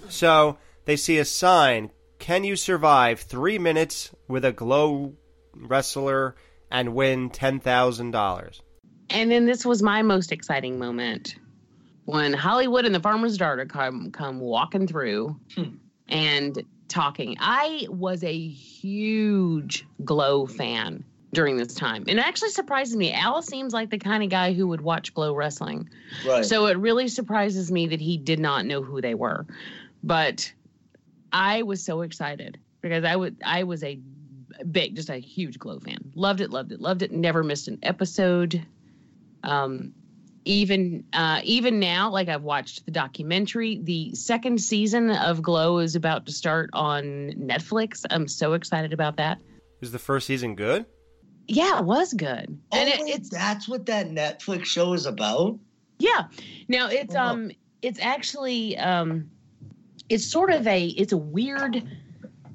So 0.10 0.58
they 0.86 0.96
see 0.98 1.20
a 1.20 1.26
sign. 1.26 1.92
Can 2.18 2.44
you 2.44 2.56
survive 2.56 3.20
three 3.20 3.60
minutes 3.60 4.10
with 4.28 4.44
a 4.44 4.52
glow 4.52 5.14
wrestler 5.54 6.36
and 6.72 6.96
win 6.96 7.30
ten 7.30 7.60
thousand 7.60 8.10
dollars? 8.10 8.64
And 9.12 9.30
then 9.30 9.46
this 9.46 9.66
was 9.66 9.82
my 9.82 10.02
most 10.02 10.32
exciting 10.32 10.80
moment 10.80 11.36
when 12.06 12.34
Hollywood 12.34 12.86
and 12.86 12.96
the 12.96 13.00
farmer's 13.00 13.38
daughter 13.38 13.66
come 13.66 14.12
come 14.12 14.40
walking 14.40 14.88
through 14.88 15.40
hmm. 15.56 15.76
and 16.08 16.64
talking. 16.88 17.38
I 17.40 17.88
was 17.90 18.24
a 18.24 18.48
huge 18.48 19.86
Glow 20.04 20.46
fan 20.46 21.04
during 21.34 21.58
this 21.58 21.74
time. 21.74 22.04
And 22.08 22.20
it 22.20 22.26
actually 22.26 22.50
surprises 22.50 22.96
me. 22.96 23.14
Al 23.14 23.42
seems 23.42 23.74
like 23.74 23.90
the 23.90 23.98
kind 23.98 24.24
of 24.24 24.30
guy 24.30 24.54
who 24.54 24.68
would 24.68 24.82
watch 24.82 25.14
Glow 25.14 25.34
wrestling. 25.34 25.90
Right. 26.26 26.46
So 26.46 26.68
it 26.68 26.78
really 26.78 27.08
surprises 27.08 27.72
me 27.72 27.88
that 27.88 28.02
he 28.02 28.18
did 28.18 28.40
not 28.40 28.66
know 28.66 28.82
who 28.82 29.02
they 29.02 29.14
were. 29.14 29.46
But 30.04 30.52
I 31.32 31.64
was 31.64 31.84
so 31.84 32.02
excited 32.02 32.60
because 32.82 33.04
I 33.06 33.16
would 33.16 33.38
I 33.46 33.64
was 33.64 33.84
a 33.84 34.00
big 34.70 34.96
just 34.96 35.10
a 35.10 35.18
huge 35.18 35.58
Glow 35.58 35.80
fan. 35.80 36.12
Loved 36.16 36.42
it, 36.42 36.50
loved 36.50 36.72
it, 36.72 36.82
loved 36.82 37.02
it. 37.02 37.12
Never 37.12 37.44
missed 37.44 37.68
an 37.68 37.80
episode. 37.84 38.66
Um 39.44 39.94
even 40.44 41.04
uh 41.14 41.40
even 41.44 41.80
now 41.80 42.10
like 42.10 42.28
I've 42.28 42.44
watched 42.44 42.86
the 42.86 42.92
documentary. 42.92 43.80
The 43.84 44.14
second 44.16 44.60
season 44.60 45.12
of 45.12 45.42
Glow 45.42 45.78
is 45.78 45.96
about 45.96 46.26
to 46.26 46.32
start 46.32 46.70
on 46.74 47.04
Netflix. 47.38 48.06
I'm 48.10 48.28
so 48.28 48.54
excited 48.54 48.92
about 48.92 49.18
that. 49.18 49.38
Is 49.82 49.92
the 49.92 50.00
first 50.00 50.28
season 50.28 50.56
good? 50.56 50.86
Yeah, 51.48 51.80
it 51.80 51.86
was 51.86 52.14
good. 52.14 52.60
Oh, 52.72 52.78
and 52.78 52.90
it, 52.90 53.00
wait, 53.02 53.16
it's 53.16 53.30
that's 53.30 53.68
what 53.68 53.86
that 53.88 54.08
Netflix 54.10 54.66
show 54.66 54.94
is 54.94 55.06
about. 55.06 55.60
Yeah. 56.00 56.24
Now 56.68 56.88
it's 56.90 57.14
Oh. 57.16 57.20
um 57.20 57.52
it's 57.84 58.00
actually 58.00 58.78
um 58.78 59.30
it's 60.10 60.26
sort 60.26 60.52
of 60.52 60.66
a 60.66 60.88
it's 60.88 61.14
a 61.14 61.18
weird 61.18 61.84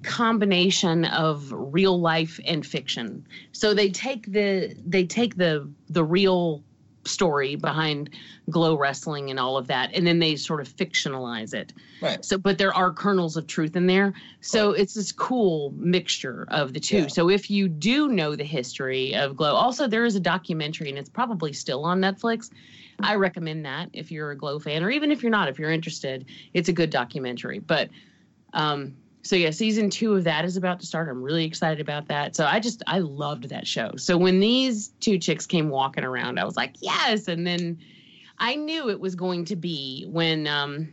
combination 0.02 1.04
of 1.06 1.52
real 1.52 2.00
life 2.00 2.38
and 2.46 2.64
fiction. 2.66 3.26
So 3.52 3.74
they 3.74 3.90
take 3.90 4.32
the 4.32 4.74
they 4.86 5.04
take 5.04 5.36
the 5.36 5.68
the 5.88 6.04
real 6.04 6.62
story 7.06 7.56
behind 7.56 8.10
glow 8.50 8.76
wrestling 8.76 9.30
and 9.30 9.38
all 9.38 9.56
of 9.56 9.66
that 9.66 9.90
and 9.94 10.06
then 10.06 10.18
they 10.18 10.36
sort 10.36 10.60
of 10.60 10.68
fictionalize 10.68 11.54
it. 11.54 11.72
Right. 12.00 12.24
So 12.24 12.38
but 12.38 12.58
there 12.58 12.74
are 12.74 12.92
kernels 12.92 13.36
of 13.36 13.46
truth 13.46 13.76
in 13.76 13.86
there. 13.86 14.14
So 14.40 14.72
it's 14.72 14.94
this 14.94 15.12
cool 15.12 15.72
mixture 15.76 16.46
of 16.48 16.72
the 16.72 16.80
two. 16.80 17.02
Yeah. 17.02 17.06
So 17.08 17.30
if 17.30 17.50
you 17.50 17.68
do 17.68 18.08
know 18.08 18.36
the 18.36 18.44
history 18.44 19.14
of 19.14 19.36
glow 19.36 19.54
also 19.54 19.86
there 19.86 20.04
is 20.04 20.14
a 20.14 20.20
documentary 20.20 20.88
and 20.88 20.98
it's 20.98 21.10
probably 21.10 21.52
still 21.52 21.84
on 21.84 22.00
Netflix 22.00 22.50
I 23.00 23.16
recommend 23.16 23.64
that 23.66 23.90
if 23.92 24.10
you're 24.10 24.30
a 24.30 24.36
Glow 24.36 24.58
fan, 24.58 24.82
or 24.82 24.90
even 24.90 25.12
if 25.12 25.22
you're 25.22 25.30
not, 25.30 25.48
if 25.48 25.58
you're 25.58 25.70
interested, 25.70 26.26
it's 26.54 26.68
a 26.68 26.72
good 26.72 26.90
documentary. 26.90 27.58
But 27.58 27.90
um, 28.52 28.96
so 29.26 29.36
yeah, 29.36 29.50
season 29.50 29.90
two 29.90 30.14
of 30.14 30.24
that 30.24 30.44
is 30.44 30.56
about 30.56 30.80
to 30.80 30.86
start. 30.86 31.08
I'm 31.08 31.22
really 31.22 31.44
excited 31.44 31.80
about 31.80 32.08
that. 32.08 32.36
So 32.36 32.46
I 32.46 32.60
just 32.60 32.82
I 32.86 33.00
loved 33.00 33.48
that 33.48 33.66
show. 33.66 33.92
So 33.96 34.16
when 34.16 34.40
these 34.40 34.88
two 35.00 35.18
chicks 35.18 35.46
came 35.46 35.68
walking 35.68 36.04
around, 36.04 36.38
I 36.38 36.44
was 36.44 36.56
like, 36.56 36.74
yes. 36.80 37.28
And 37.28 37.46
then 37.46 37.78
I 38.38 38.54
knew 38.54 38.88
it 38.90 39.00
was 39.00 39.14
going 39.14 39.44
to 39.46 39.56
be 39.56 40.06
when 40.08 40.46
um, 40.46 40.92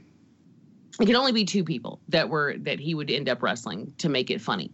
it 1.00 1.06
could 1.06 1.16
only 1.16 1.32
be 1.32 1.46
two 1.46 1.64
people 1.64 2.00
that 2.10 2.30
were 2.30 2.56
that 2.60 2.80
he 2.80 2.96
would 2.96 3.12
end 3.12 3.30
up 3.30 3.44
wrestling 3.44 3.94
to 4.00 4.10
make 4.10 4.32
it 4.32 4.42
funny, 4.42 4.72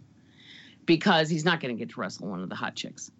because 0.86 1.28
he's 1.28 1.44
not 1.44 1.60
going 1.60 1.74
to 1.74 1.78
get 1.78 1.92
to 1.94 2.00
wrestle 2.00 2.28
one 2.28 2.42
of 2.42 2.48
the 2.48 2.54
hot 2.56 2.74
chicks. 2.74 3.10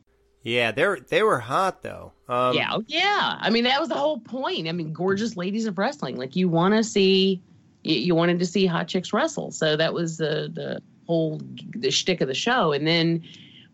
Yeah, 0.42 0.72
they 0.72 0.84
are 0.84 0.98
they 0.98 1.22
were 1.22 1.38
hot 1.38 1.82
though. 1.82 2.12
Um, 2.26 2.56
yeah, 2.56 2.70
oh, 2.72 2.82
yeah. 2.86 3.36
I 3.40 3.50
mean, 3.50 3.64
that 3.64 3.78
was 3.78 3.90
the 3.90 3.94
whole 3.94 4.18
point. 4.18 4.68
I 4.68 4.72
mean, 4.72 4.92
gorgeous 4.92 5.36
ladies 5.36 5.66
of 5.66 5.76
wrestling. 5.76 6.16
Like 6.16 6.34
you 6.34 6.48
want 6.48 6.74
to 6.74 6.82
see, 6.82 7.42
you, 7.82 7.94
you 7.96 8.14
wanted 8.14 8.38
to 8.38 8.46
see 8.46 8.66
hot 8.66 8.88
chicks 8.88 9.12
wrestle. 9.12 9.50
So 9.50 9.76
that 9.76 9.92
was 9.94 10.16
the 10.16 10.50
the 10.52 10.80
whole 11.06 11.40
the 11.76 11.90
shtick 11.90 12.20
of 12.20 12.28
the 12.28 12.34
show. 12.34 12.72
And 12.72 12.86
then, 12.86 13.24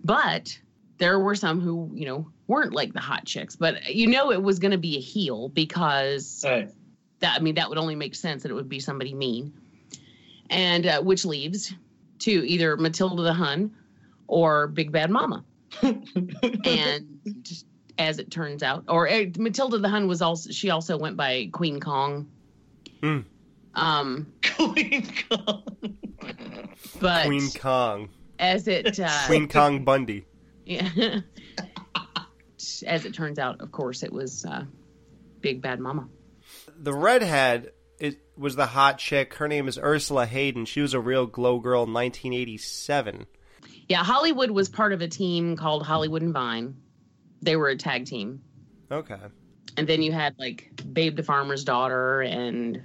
but 0.04 0.59
there 0.98 1.18
were 1.18 1.34
some 1.34 1.61
who 1.61 1.90
you 1.94 2.07
know 2.07 2.30
weren't 2.46 2.72
like 2.72 2.92
the 2.92 3.00
hot 3.00 3.24
chicks. 3.24 3.57
But 3.57 3.94
you 3.94 4.07
know, 4.07 4.30
it 4.32 4.42
was 4.42 4.59
going 4.59 4.72
to 4.72 4.78
be 4.78 4.96
a 4.96 5.00
heel 5.00 5.48
because 5.48 6.44
Right. 6.46 6.70
that 7.20 7.38
I 7.38 7.42
mean 7.42 7.57
that 7.57 7.68
would 7.68 7.78
only 7.78 7.94
make 7.96 8.14
sense 8.14 8.42
that 8.42 8.50
it 8.50 8.54
would 8.54 8.68
be 8.68 8.80
somebody 8.80 9.14
mean, 9.14 9.52
and 10.50 10.86
uh, 10.86 11.02
which 11.02 11.24
leaves 11.24 11.74
to 12.20 12.30
either 12.30 12.76
Matilda 12.76 13.22
the 13.22 13.34
Hun 13.34 13.74
or 14.26 14.68
Big 14.68 14.92
Bad 14.92 15.11
Mama. 15.11 15.44
and 15.82 17.18
as 17.98 18.18
it 18.18 18.30
turns 18.30 18.62
out, 18.62 18.84
or 18.88 19.09
uh, 19.09 19.24
Matilda 19.36 19.78
the 19.78 19.88
Hun 19.88 20.07
was 20.09 20.22
also 20.22 20.50
she 20.50 20.70
also 20.70 20.96
went 20.96 21.16
by 21.16 21.48
Queen 21.52 21.80
Kong. 21.80 22.28
Hmm. 23.02 23.20
Um, 23.77 24.33
Queen 24.57 25.07
Kong. 25.29 25.62
But 27.01 27.27
Queen 27.27 27.51
Kong, 27.59 28.09
as 28.39 28.66
it 28.66 28.99
uh, 28.99 29.27
Queen 29.27 29.49
Kong 29.49 29.85
Bundy. 29.85 30.24
Yeah. 30.64 30.89
as 32.87 33.05
it 33.05 33.14
turns 33.14 33.39
out, 33.39 33.61
of 33.61 33.70
course, 33.70 34.03
it 34.03 34.12
was 34.12 34.45
uh, 34.45 34.64
Big 35.41 35.62
Bad 35.62 35.79
Mama. 35.79 36.09
The 36.79 36.93
redhead 36.93 37.72
it 37.99 38.18
was 38.37 38.57
the 38.57 38.66
hot 38.66 38.99
chick. 38.99 39.35
Her 39.35 39.49
name 39.49 39.68
is 39.68 39.79
Ursula 39.79 40.27
Hayden. 40.27 40.64
She 40.64 40.81
was 40.81 40.95
a 40.95 41.01
real 41.01 41.27
glow 41.27 41.59
girl 41.59 41.85
in 41.85 41.93
1987. 41.93 43.27
Yeah, 43.89 44.03
Hollywood 44.05 44.51
was 44.51 44.68
part 44.68 44.93
of 44.93 45.01
a 45.01 45.09
team 45.09 45.57
called 45.57 45.85
Hollywood 45.85 46.22
and 46.22 46.33
Vine. 46.33 46.77
They 47.43 47.57
were 47.57 47.68
a 47.68 47.77
tag 47.77 48.07
team. 48.07 48.43
Okay. 48.91 49.18
And 49.77 49.87
then 49.87 50.03
you 50.03 50.12
had 50.12 50.35
like 50.39 50.70
Babe 50.93 51.16
the 51.16 51.22
Farmer's 51.22 51.64
Daughter 51.64 52.22
and 52.22 52.83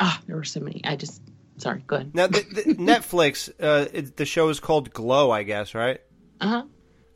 ah, 0.00 0.20
there 0.26 0.36
were 0.36 0.44
so 0.44 0.60
many. 0.60 0.80
I 0.84 0.96
just 0.96 1.22
sorry, 1.58 1.82
go 1.86 1.96
ahead. 1.96 2.14
Now, 2.14 2.26
the, 2.26 2.40
the 2.42 2.62
Netflix, 2.74 3.50
uh, 3.60 3.88
it, 3.92 4.16
the 4.16 4.26
show 4.26 4.48
is 4.48 4.60
called 4.60 4.92
Glow, 4.92 5.30
I 5.30 5.42
guess, 5.42 5.74
right? 5.74 6.00
Uh 6.40 6.48
huh. 6.48 6.64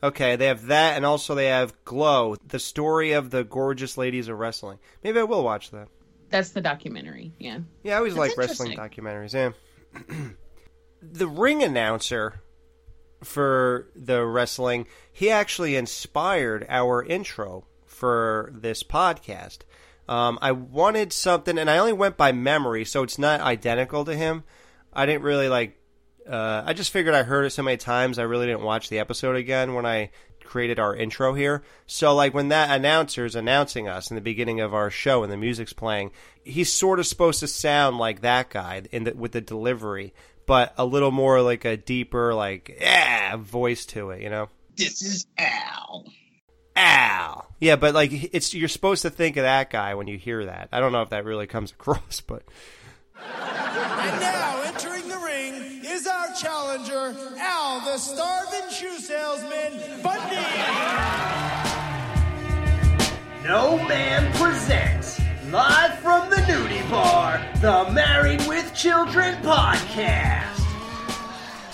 Okay, 0.03 0.35
they 0.35 0.45
have 0.45 0.67
that, 0.67 0.95
and 0.95 1.05
also 1.05 1.33
they 1.33 1.47
have 1.47 1.73
Glow, 1.83 2.35
the 2.47 2.59
story 2.59 3.13
of 3.13 3.31
the 3.31 3.43
gorgeous 3.43 3.97
ladies 3.97 4.27
of 4.27 4.37
wrestling. 4.37 4.77
Maybe 5.03 5.19
I 5.19 5.23
will 5.23 5.43
watch 5.43 5.71
that. 5.71 5.87
That's 6.29 6.49
the 6.49 6.61
documentary. 6.61 7.33
Yeah. 7.39 7.59
Yeah, 7.83 7.95
I 7.95 7.97
always 7.97 8.15
like 8.15 8.37
wrestling 8.37 8.77
documentaries. 8.77 9.33
Yeah. 9.33 9.51
the 11.01 11.27
ring 11.27 11.63
announcer 11.63 12.41
for 13.23 13.89
the 13.95 14.25
wrestling, 14.25 14.87
he 15.11 15.29
actually 15.29 15.75
inspired 15.75 16.65
our 16.69 17.03
intro 17.03 17.65
for 17.85 18.51
this 18.53 18.83
podcast. 18.83 19.59
Um, 20.07 20.39
I 20.41 20.51
wanted 20.53 21.11
something, 21.11 21.57
and 21.57 21.69
I 21.69 21.77
only 21.77 21.93
went 21.93 22.17
by 22.17 22.31
memory, 22.31 22.85
so 22.85 23.03
it's 23.03 23.17
not 23.17 23.41
identical 23.41 24.05
to 24.05 24.15
him. 24.15 24.43
I 24.93 25.05
didn't 25.05 25.23
really 25.23 25.49
like. 25.49 25.77
Uh, 26.27 26.63
I 26.65 26.73
just 26.73 26.91
figured 26.91 27.15
I 27.15 27.23
heard 27.23 27.45
it 27.45 27.51
so 27.51 27.63
many 27.63 27.77
times, 27.77 28.19
I 28.19 28.23
really 28.23 28.47
didn't 28.47 28.63
watch 28.63 28.89
the 28.89 28.99
episode 28.99 29.37
again 29.37 29.73
when 29.73 29.85
I 29.85 30.11
created 30.43 30.79
our 30.79 30.95
intro 30.95 31.33
here. 31.33 31.63
So, 31.85 32.15
like, 32.15 32.33
when 32.33 32.49
that 32.49 32.75
announcer's 32.75 33.35
announcing 33.35 33.87
us 33.87 34.09
in 34.09 34.15
the 34.15 34.21
beginning 34.21 34.59
of 34.59 34.73
our 34.73 34.89
show 34.89 35.23
and 35.23 35.31
the 35.31 35.37
music's 35.37 35.73
playing, 35.73 36.11
he's 36.43 36.71
sort 36.71 36.99
of 36.99 37.07
supposed 37.07 37.41
to 37.41 37.47
sound 37.47 37.97
like 37.97 38.21
that 38.21 38.49
guy 38.49 38.83
in 38.91 39.03
the, 39.03 39.13
with 39.13 39.33
the 39.33 39.41
delivery, 39.41 40.13
but 40.45 40.73
a 40.77 40.85
little 40.85 41.11
more 41.11 41.41
like 41.41 41.65
a 41.65 41.77
deeper, 41.77 42.33
like, 42.33 42.77
yeah, 42.79 43.35
voice 43.35 43.85
to 43.87 44.09
it, 44.11 44.21
you 44.21 44.29
know? 44.29 44.49
This 44.75 45.01
is 45.01 45.27
Al. 45.37 46.05
Al. 46.75 47.46
Yeah, 47.59 47.75
but 47.75 47.93
like 47.95 48.11
it's 48.33 48.53
you're 48.53 48.67
supposed 48.69 49.01
to 49.01 49.09
think 49.09 49.37
of 49.37 49.43
that 49.43 49.69
guy 49.69 49.95
when 49.95 50.07
you 50.07 50.17
hear 50.17 50.45
that. 50.45 50.69
I 50.71 50.79
don't 50.79 50.91
know 50.91 51.01
if 51.01 51.09
that 51.09 51.25
really 51.25 51.47
comes 51.47 51.71
across, 51.79 52.21
but 52.21 52.43
And 53.15 54.21
now, 54.21 54.61
entering 54.63 55.07
the 55.07 55.17
ring 55.17 55.81
is 55.83 56.05
our 56.05 56.33
challenger, 56.35 57.15
Al 57.39 57.79
the 57.81 57.97
Starving 57.97 58.69
Shoe 58.71 58.99
Salesman 58.99 60.01
Bundy. 60.03 60.35
No 63.43 63.77
Ma'am 63.87 64.31
presents, 64.33 65.19
live 65.49 65.97
from 65.99 66.29
the 66.29 66.35
nudie 66.35 66.87
bar, 66.91 67.41
the 67.61 67.89
Married 67.93 68.45
with 68.45 68.73
Children 68.75 69.35
podcast. 69.41 70.66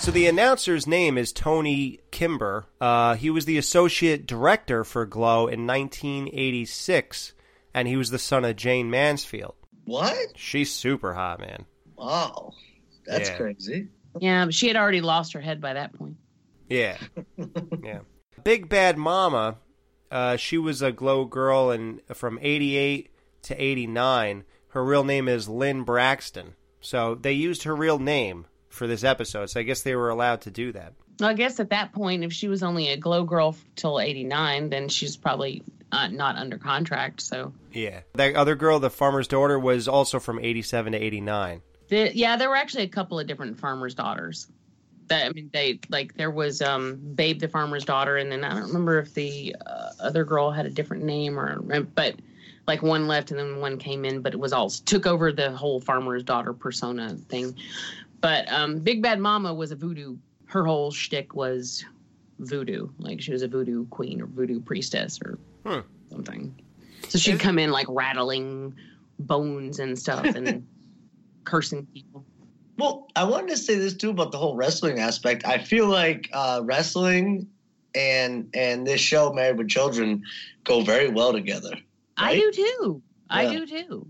So 0.04 0.10
the 0.10 0.26
announcer's 0.26 0.86
name 0.86 1.16
is 1.16 1.32
Tony 1.32 1.98
Cimber. 2.12 2.64
Uh, 2.78 3.14
he 3.14 3.30
was 3.30 3.46
the 3.46 3.56
associate 3.56 4.26
director 4.26 4.84
for 4.84 5.06
Glow 5.06 5.46
in 5.46 5.66
1986, 5.66 7.32
and 7.72 7.88
he 7.88 7.96
was 7.96 8.10
the 8.10 8.18
son 8.18 8.44
of 8.44 8.54
Jayne 8.54 8.90
Mansfield. 8.90 9.54
What? 9.86 10.14
She's 10.36 10.70
super 10.70 11.14
hot, 11.14 11.40
man. 11.40 11.64
Wow. 11.96 12.52
That's 13.06 13.30
Yeah. 13.30 13.36
crazy. 13.38 13.88
Yeah, 14.20 14.46
she 14.50 14.68
had 14.68 14.76
already 14.76 15.00
lost 15.00 15.32
her 15.32 15.40
head 15.40 15.62
by 15.62 15.72
that 15.72 15.94
point. 15.94 16.16
Yeah, 16.68 16.98
yeah. 17.82 18.00
Big 18.44 18.68
Bad 18.68 18.98
Mama. 18.98 19.56
Uh, 20.10 20.36
she 20.36 20.58
was 20.58 20.82
a 20.82 20.92
Glow 20.92 21.24
girl, 21.24 21.70
and 21.70 22.02
from 22.12 22.38
'88 22.42 23.10
to 23.44 23.54
'89, 23.62 24.44
her 24.68 24.84
real 24.84 25.04
name 25.04 25.28
is 25.28 25.48
Lynn 25.48 25.82
Braxton. 25.82 26.54
So 26.80 27.14
they 27.14 27.32
used 27.32 27.62
her 27.62 27.74
real 27.74 27.98
name 27.98 28.46
for 28.74 28.86
this 28.86 29.04
episode. 29.04 29.50
So 29.50 29.60
I 29.60 29.62
guess 29.62 29.82
they 29.82 29.94
were 29.94 30.10
allowed 30.10 30.42
to 30.42 30.50
do 30.50 30.72
that. 30.72 30.92
Well, 31.20 31.30
I 31.30 31.34
guess 31.34 31.60
at 31.60 31.70
that 31.70 31.92
point, 31.92 32.24
if 32.24 32.32
she 32.32 32.48
was 32.48 32.62
only 32.62 32.88
a 32.88 32.96
glow 32.96 33.24
girl 33.24 33.56
till 33.76 34.00
89, 34.00 34.68
then 34.70 34.88
she's 34.88 35.16
probably 35.16 35.62
uh, 35.92 36.08
not 36.08 36.36
under 36.36 36.58
contract. 36.58 37.20
So, 37.20 37.52
Yeah. 37.72 38.00
That 38.14 38.34
other 38.34 38.56
girl, 38.56 38.80
the 38.80 38.90
farmer's 38.90 39.28
daughter, 39.28 39.58
was 39.58 39.86
also 39.86 40.18
from 40.18 40.40
87 40.40 40.92
to 40.92 40.98
89. 40.98 41.62
the, 41.88 42.10
yeah, 42.14 42.36
there 42.36 42.48
were 42.50 42.56
actually 42.56 42.82
a 42.84 42.88
couple 42.88 43.18
of 43.20 43.26
different 43.26 43.60
farmers' 43.60 43.94
daughters. 43.94 44.48
That 45.08 45.26
I 45.26 45.32
mean, 45.32 45.50
they 45.52 45.80
like 45.90 46.14
there 46.14 46.30
was 46.30 46.62
um, 46.62 46.96
Babe 47.14 47.38
the 47.38 47.48
farmer's 47.48 47.84
daughter, 47.84 48.16
and 48.16 48.32
then 48.32 48.42
I 48.42 48.54
don't 48.54 48.68
remember 48.68 48.98
if 49.00 49.12
the 49.12 49.54
uh, 49.64 49.90
other 50.00 50.24
girl 50.24 50.50
had 50.50 50.64
a 50.64 50.70
different 50.70 51.04
name 51.04 51.38
or, 51.38 51.60
but 51.82 52.14
like 52.66 52.82
one 52.82 53.06
left 53.06 53.30
and 53.30 53.38
then 53.38 53.60
one 53.60 53.78
came 53.78 54.06
in, 54.06 54.22
but 54.22 54.32
it 54.32 54.40
was 54.40 54.54
all 54.54 54.70
took 54.70 55.06
over 55.06 55.30
the 55.30 55.50
whole 55.50 55.78
farmer's 55.80 56.22
daughter 56.24 56.54
persona 56.54 57.16
thing. 57.28 57.54
But 58.24 58.50
um, 58.50 58.78
Big 58.78 59.02
Bad 59.02 59.20
Mama 59.20 59.52
was 59.52 59.70
a 59.70 59.76
voodoo. 59.76 60.16
Her 60.46 60.64
whole 60.64 60.90
shtick 60.90 61.34
was 61.34 61.84
voodoo, 62.38 62.88
like 62.96 63.20
she 63.20 63.32
was 63.32 63.42
a 63.42 63.48
voodoo 63.48 63.84
queen 63.88 64.22
or 64.22 64.24
voodoo 64.24 64.60
priestess 64.62 65.20
or 65.22 65.38
Hmm. 65.66 65.80
something. 66.10 66.54
So 67.08 67.18
she'd 67.18 67.38
come 67.38 67.58
in 67.58 67.70
like 67.70 67.86
rattling 67.90 68.72
bones 69.18 69.78
and 69.78 69.98
stuff 69.98 70.24
and 70.24 70.66
cursing 71.44 71.84
people. 71.92 72.24
Well, 72.78 73.08
I 73.14 73.24
wanted 73.24 73.50
to 73.50 73.58
say 73.58 73.74
this 73.74 73.92
too 73.92 74.08
about 74.08 74.32
the 74.32 74.38
whole 74.38 74.56
wrestling 74.56 75.00
aspect. 75.00 75.44
I 75.46 75.58
feel 75.58 75.86
like 75.88 76.30
uh, 76.32 76.62
wrestling 76.64 77.46
and 77.94 78.48
and 78.54 78.86
this 78.86 79.02
show, 79.02 79.34
Married 79.34 79.58
with 79.58 79.68
Children, 79.68 80.22
go 80.64 80.80
very 80.80 81.08
well 81.10 81.34
together. 81.34 81.74
I 82.16 82.36
do 82.36 82.50
too. 82.52 83.02
I 83.28 83.54
do 83.54 83.66
too. 83.66 84.06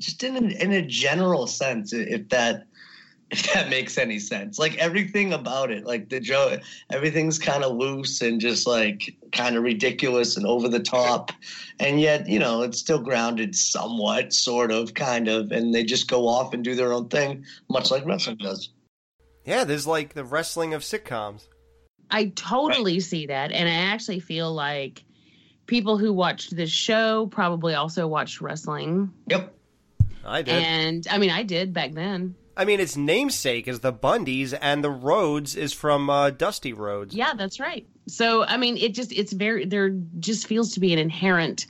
Just 0.00 0.24
in 0.24 0.36
a, 0.36 0.62
in 0.64 0.72
a 0.72 0.80
general 0.80 1.46
sense, 1.46 1.92
if 1.92 2.30
that 2.30 2.64
if 3.30 3.52
that 3.52 3.68
makes 3.68 3.98
any 3.98 4.18
sense. 4.18 4.58
Like 4.58 4.76
everything 4.78 5.32
about 5.32 5.70
it, 5.70 5.84
like 5.84 6.08
the 6.08 6.20
joke, 6.20 6.60
everything's 6.90 7.38
kind 7.38 7.64
of 7.64 7.76
loose 7.76 8.20
and 8.20 8.40
just 8.40 8.66
like 8.66 9.14
kind 9.32 9.56
of 9.56 9.62
ridiculous 9.62 10.36
and 10.36 10.46
over 10.46 10.68
the 10.68 10.80
top, 10.80 11.32
and 11.78 12.00
yet 12.00 12.28
you 12.28 12.38
know 12.38 12.62
it's 12.62 12.78
still 12.78 13.00
grounded 13.00 13.54
somewhat, 13.54 14.32
sort 14.32 14.70
of, 14.70 14.94
kind 14.94 15.28
of, 15.28 15.52
and 15.52 15.74
they 15.74 15.84
just 15.84 16.08
go 16.08 16.28
off 16.28 16.54
and 16.54 16.64
do 16.64 16.74
their 16.74 16.92
own 16.92 17.08
thing, 17.08 17.44
much 17.68 17.90
like 17.90 18.04
wrestling 18.06 18.36
does. 18.36 18.70
Yeah, 19.44 19.64
there's 19.64 19.86
like 19.86 20.12
the 20.12 20.24
wrestling 20.24 20.74
of 20.74 20.82
sitcoms. 20.82 21.48
I 22.10 22.32
totally 22.34 23.00
see 23.00 23.26
that. 23.26 23.52
And 23.52 23.68
I 23.68 23.92
actually 23.92 24.20
feel 24.20 24.52
like 24.52 25.04
people 25.66 25.98
who 25.98 26.12
watched 26.12 26.54
this 26.54 26.70
show 26.70 27.26
probably 27.26 27.74
also 27.74 28.06
watched 28.06 28.40
wrestling. 28.40 29.10
Yep. 29.28 29.54
I 30.24 30.42
did. 30.42 30.54
And 30.54 31.06
I 31.10 31.18
mean, 31.18 31.30
I 31.30 31.42
did 31.42 31.72
back 31.72 31.92
then. 31.92 32.34
I 32.58 32.64
mean, 32.64 32.80
its 32.80 32.96
namesake 32.96 33.68
is 33.68 33.80
the 33.80 33.92
Bundys, 33.92 34.56
and 34.60 34.82
the 34.82 34.90
Rhoades 34.90 35.56
is 35.56 35.72
from 35.72 36.10
uh, 36.10 36.30
Dusty 36.30 36.72
Rhodes. 36.72 37.14
Yeah, 37.14 37.34
that's 37.34 37.60
right. 37.60 37.86
So, 38.08 38.44
I 38.44 38.56
mean, 38.56 38.76
it 38.76 38.94
just, 38.94 39.12
it's 39.12 39.32
very, 39.32 39.64
there 39.64 39.90
just 40.18 40.48
feels 40.48 40.72
to 40.72 40.80
be 40.80 40.92
an 40.92 40.98
inherent 40.98 41.66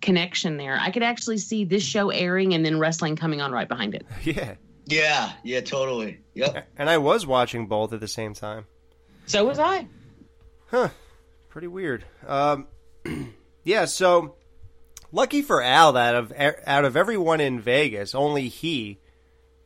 connection 0.00 0.56
there. 0.56 0.78
I 0.80 0.92
could 0.92 1.02
actually 1.02 1.38
see 1.38 1.64
this 1.64 1.82
show 1.82 2.10
airing 2.10 2.54
and 2.54 2.64
then 2.64 2.78
wrestling 2.78 3.16
coming 3.16 3.40
on 3.40 3.50
right 3.50 3.68
behind 3.68 3.94
it. 3.96 4.06
Yeah. 4.22 4.54
Yeah, 4.86 5.32
yeah, 5.42 5.60
totally. 5.60 6.20
Yep. 6.32 6.68
And 6.78 6.88
I 6.88 6.96
was 6.96 7.26
watching 7.26 7.66
both 7.66 7.92
at 7.92 8.00
the 8.00 8.08
same 8.08 8.32
time. 8.32 8.64
So 9.26 9.44
was 9.44 9.58
I. 9.58 9.86
Huh. 10.70 10.88
Pretty 11.50 11.66
weird. 11.66 12.06
Um, 12.26 12.68
yeah. 13.64 13.84
So 13.84 14.36
lucky 15.12 15.42
for 15.42 15.60
Al 15.62 15.92
that 15.92 16.14
of 16.14 16.32
out 16.66 16.86
of 16.86 16.96
everyone 16.96 17.40
in 17.40 17.60
Vegas, 17.60 18.14
only 18.14 18.48
he 18.48 18.98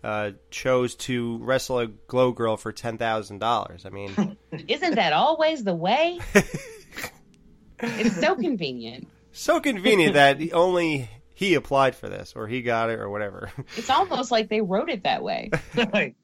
uh, 0.02 0.32
chose 0.50 0.94
to 0.96 1.38
wrestle 1.38 1.78
a 1.78 1.86
glow 1.86 2.32
girl 2.32 2.56
for 2.56 2.72
ten 2.72 2.98
thousand 2.98 3.38
dollars. 3.38 3.86
I 3.86 3.90
mean, 3.90 4.36
Isn't 4.68 4.96
that 4.96 5.12
always 5.12 5.64
the 5.64 5.74
way? 5.74 6.18
it's 7.80 8.20
so 8.20 8.34
convenient. 8.34 9.08
so 9.32 9.60
convenient 9.60 10.14
that 10.14 10.40
only 10.52 11.08
he 11.34 11.54
applied 11.54 11.94
for 11.94 12.08
this, 12.08 12.34
or 12.36 12.46
he 12.46 12.62
got 12.62 12.90
it, 12.90 12.98
or 12.98 13.08
whatever. 13.10 13.50
It's 13.76 13.90
almost 13.90 14.30
like 14.30 14.48
they 14.48 14.60
wrote 14.60 14.90
it 14.90 15.04
that 15.04 15.22
way. 15.22 15.50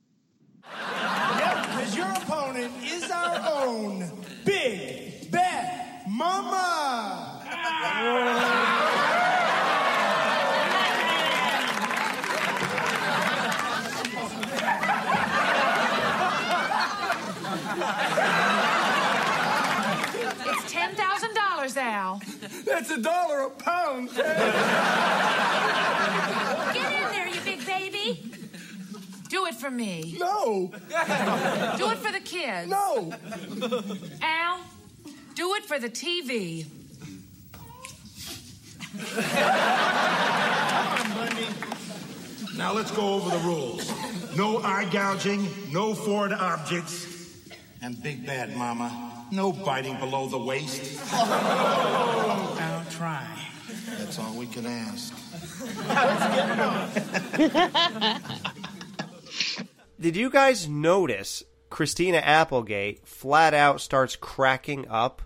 Yep, 0.70 1.62
because 1.64 1.96
your 1.96 2.10
opponent 2.10 2.74
is 2.84 3.10
our 3.10 3.64
own 3.64 4.10
Big 4.44 5.30
Bad 5.30 6.02
Mama. 6.06 7.42
It's 20.50 20.72
ten 20.72 20.94
thousand 20.94 21.34
dollars, 21.34 21.76
Al. 21.76 22.20
That's 22.64 22.90
a 22.90 23.00
dollar 23.00 23.40
a 23.46 23.50
pound. 23.50 24.10
Get 24.14 24.26
in 26.92 27.10
there, 27.12 27.28
you 27.28 27.40
big 27.42 27.64
baby. 27.66 28.32
Do 29.28 29.46
it 29.46 29.54
for 29.54 29.70
me. 29.70 30.16
No. 30.18 30.70
Do 31.76 31.90
it 31.90 31.98
for 31.98 32.12
the 32.12 32.20
kids. 32.24 32.68
No. 32.68 33.12
Al, 34.22 34.60
do 35.34 35.54
it 35.54 35.64
for 35.64 35.78
the 35.78 35.90
TV. 35.90 36.66
Now 42.56 42.72
let's 42.72 42.90
go 42.90 43.14
over 43.14 43.30
the 43.30 43.38
rules. 43.44 43.92
No 44.36 44.58
eye 44.58 44.88
gouging, 44.90 45.48
no 45.72 45.94
foreign 45.94 46.32
objects, 46.32 47.17
and 47.82 48.02
Big 48.02 48.26
Bad 48.26 48.56
Mama, 48.56 49.26
no 49.30 49.52
biting 49.52 49.98
below 49.98 50.26
the 50.28 50.38
waist. 50.38 51.00
I'll 51.12 52.84
try. 52.90 53.26
That's 53.98 54.18
all 54.18 54.34
we 54.34 54.46
can 54.46 54.66
ask. 54.66 55.14
Did 60.00 60.16
you 60.16 60.30
guys 60.30 60.68
notice 60.68 61.42
Christina 61.70 62.18
Applegate 62.18 63.06
flat 63.06 63.54
out 63.54 63.80
starts 63.80 64.16
cracking 64.16 64.88
up 64.88 65.22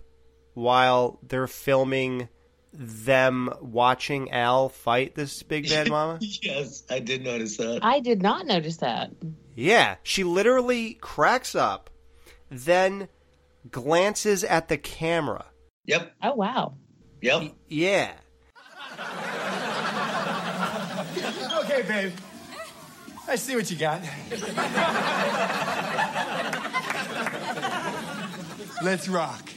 while 0.54 1.18
they're 1.22 1.46
filming 1.46 2.28
them 2.72 3.52
watching 3.60 4.30
Al 4.30 4.68
fight 4.68 5.14
this 5.14 5.42
big 5.42 5.68
bad 5.68 5.88
mama? 5.88 6.18
yes, 6.20 6.84
I 6.90 7.00
did 7.00 7.22
notice 7.22 7.56
that. 7.58 7.80
I 7.82 8.00
did 8.00 8.22
not 8.22 8.46
notice 8.46 8.78
that. 8.78 9.10
Yeah, 9.54 9.96
she 10.02 10.24
literally 10.24 10.94
cracks 10.94 11.54
up, 11.54 11.90
then 12.52 13.08
glances 13.70 14.44
at 14.44 14.68
the 14.68 14.76
camera. 14.76 15.46
Yep. 15.86 16.12
Oh 16.22 16.34
wow. 16.34 16.74
Yep. 17.22 17.52
Yeah. 17.68 18.12
Okay, 21.64 21.82
babe. 21.82 22.12
I 23.26 23.36
see 23.36 23.56
what 23.56 23.70
you 23.70 23.78
got. 23.78 24.02
Let's 28.82 29.08
rock. 29.08 29.48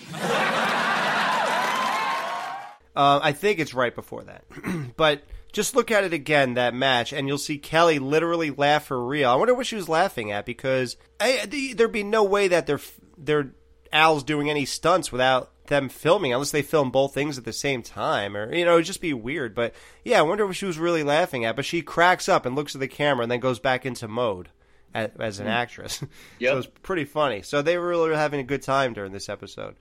Uh, 2.96 3.20
I 3.22 3.34
think 3.34 3.60
it's 3.60 3.74
right 3.74 3.93
before 3.93 4.24
that. 4.24 4.46
but 4.98 5.24
just 5.56 5.74
look 5.76 5.89
at 5.89 6.03
it 6.03 6.12
again, 6.14 6.56
that 6.56 6.74
match, 6.74 7.14
and 7.14 7.28
you'll 7.28 7.38
see 7.38 7.58
Kelly 7.58 7.97
literally 7.97 8.51
laugh 8.51 8.86
for 8.88 9.03
real. 9.03 9.30
I 9.30 9.36
wonder 9.36 9.53
what 9.56 9.66
she 9.66 9.78
was 9.78 9.88
laughing 9.88 10.30
at 10.32 10.45
because 10.45 10.97
I, 11.20 11.45
there'd 11.76 11.91
be 11.91 12.03
no 12.03 12.24
way 12.26 12.49
that 12.49 12.68
they're 12.68 12.82
they're 13.18 13.53
Al's 13.93 14.24
doing 14.24 14.49
any 14.49 14.66
stunts 14.66 15.12
without 15.12 15.51
them 15.68 15.88
filming, 15.88 16.34
unless 16.34 16.51
they 16.51 16.62
film 16.62 16.91
both 16.91 17.14
things 17.14 17.38
at 17.38 17.45
the 17.45 17.53
same 17.53 17.82
time, 17.82 18.36
or 18.36 18.53
you 18.53 18.66
know, 18.66 18.74
it'd 18.74 18.86
just 18.86 18.99
be 18.99 19.14
weird. 19.14 19.56
But 19.56 19.74
yeah, 20.03 20.20
I 20.20 20.24
wonder 20.24 20.45
what 20.45 20.58
she 20.58 20.66
was 20.66 20.78
really 20.78 21.03
laughing 21.03 21.45
at. 21.45 21.56
But 21.56 21.64
she 21.66 21.82
cracks 21.82 22.28
up 22.28 22.45
and 22.45 22.53
looks 22.56 22.76
at 22.76 22.82
the 22.82 22.88
camera 22.89 23.24
and 23.24 23.32
then 23.32 23.39
goes 23.39 23.60
back 23.60 23.86
into 23.86 24.10
mode 24.10 24.49
as, 24.93 25.10
as 25.20 25.39
an 25.39 25.45
Hmm. 25.45 25.51
actress. 25.53 25.93
so 25.99 26.08
it 26.39 26.53
was 26.53 26.68
pretty 26.68 27.06
funny. 27.06 27.41
So 27.43 27.62
they 27.62 27.78
were 27.78 27.88
really 27.88 28.14
having 28.14 28.41
a 28.41 28.43
good 28.43 28.62
time 28.62 28.91
during 28.93 29.14
this 29.14 29.30
episode. 29.30 29.76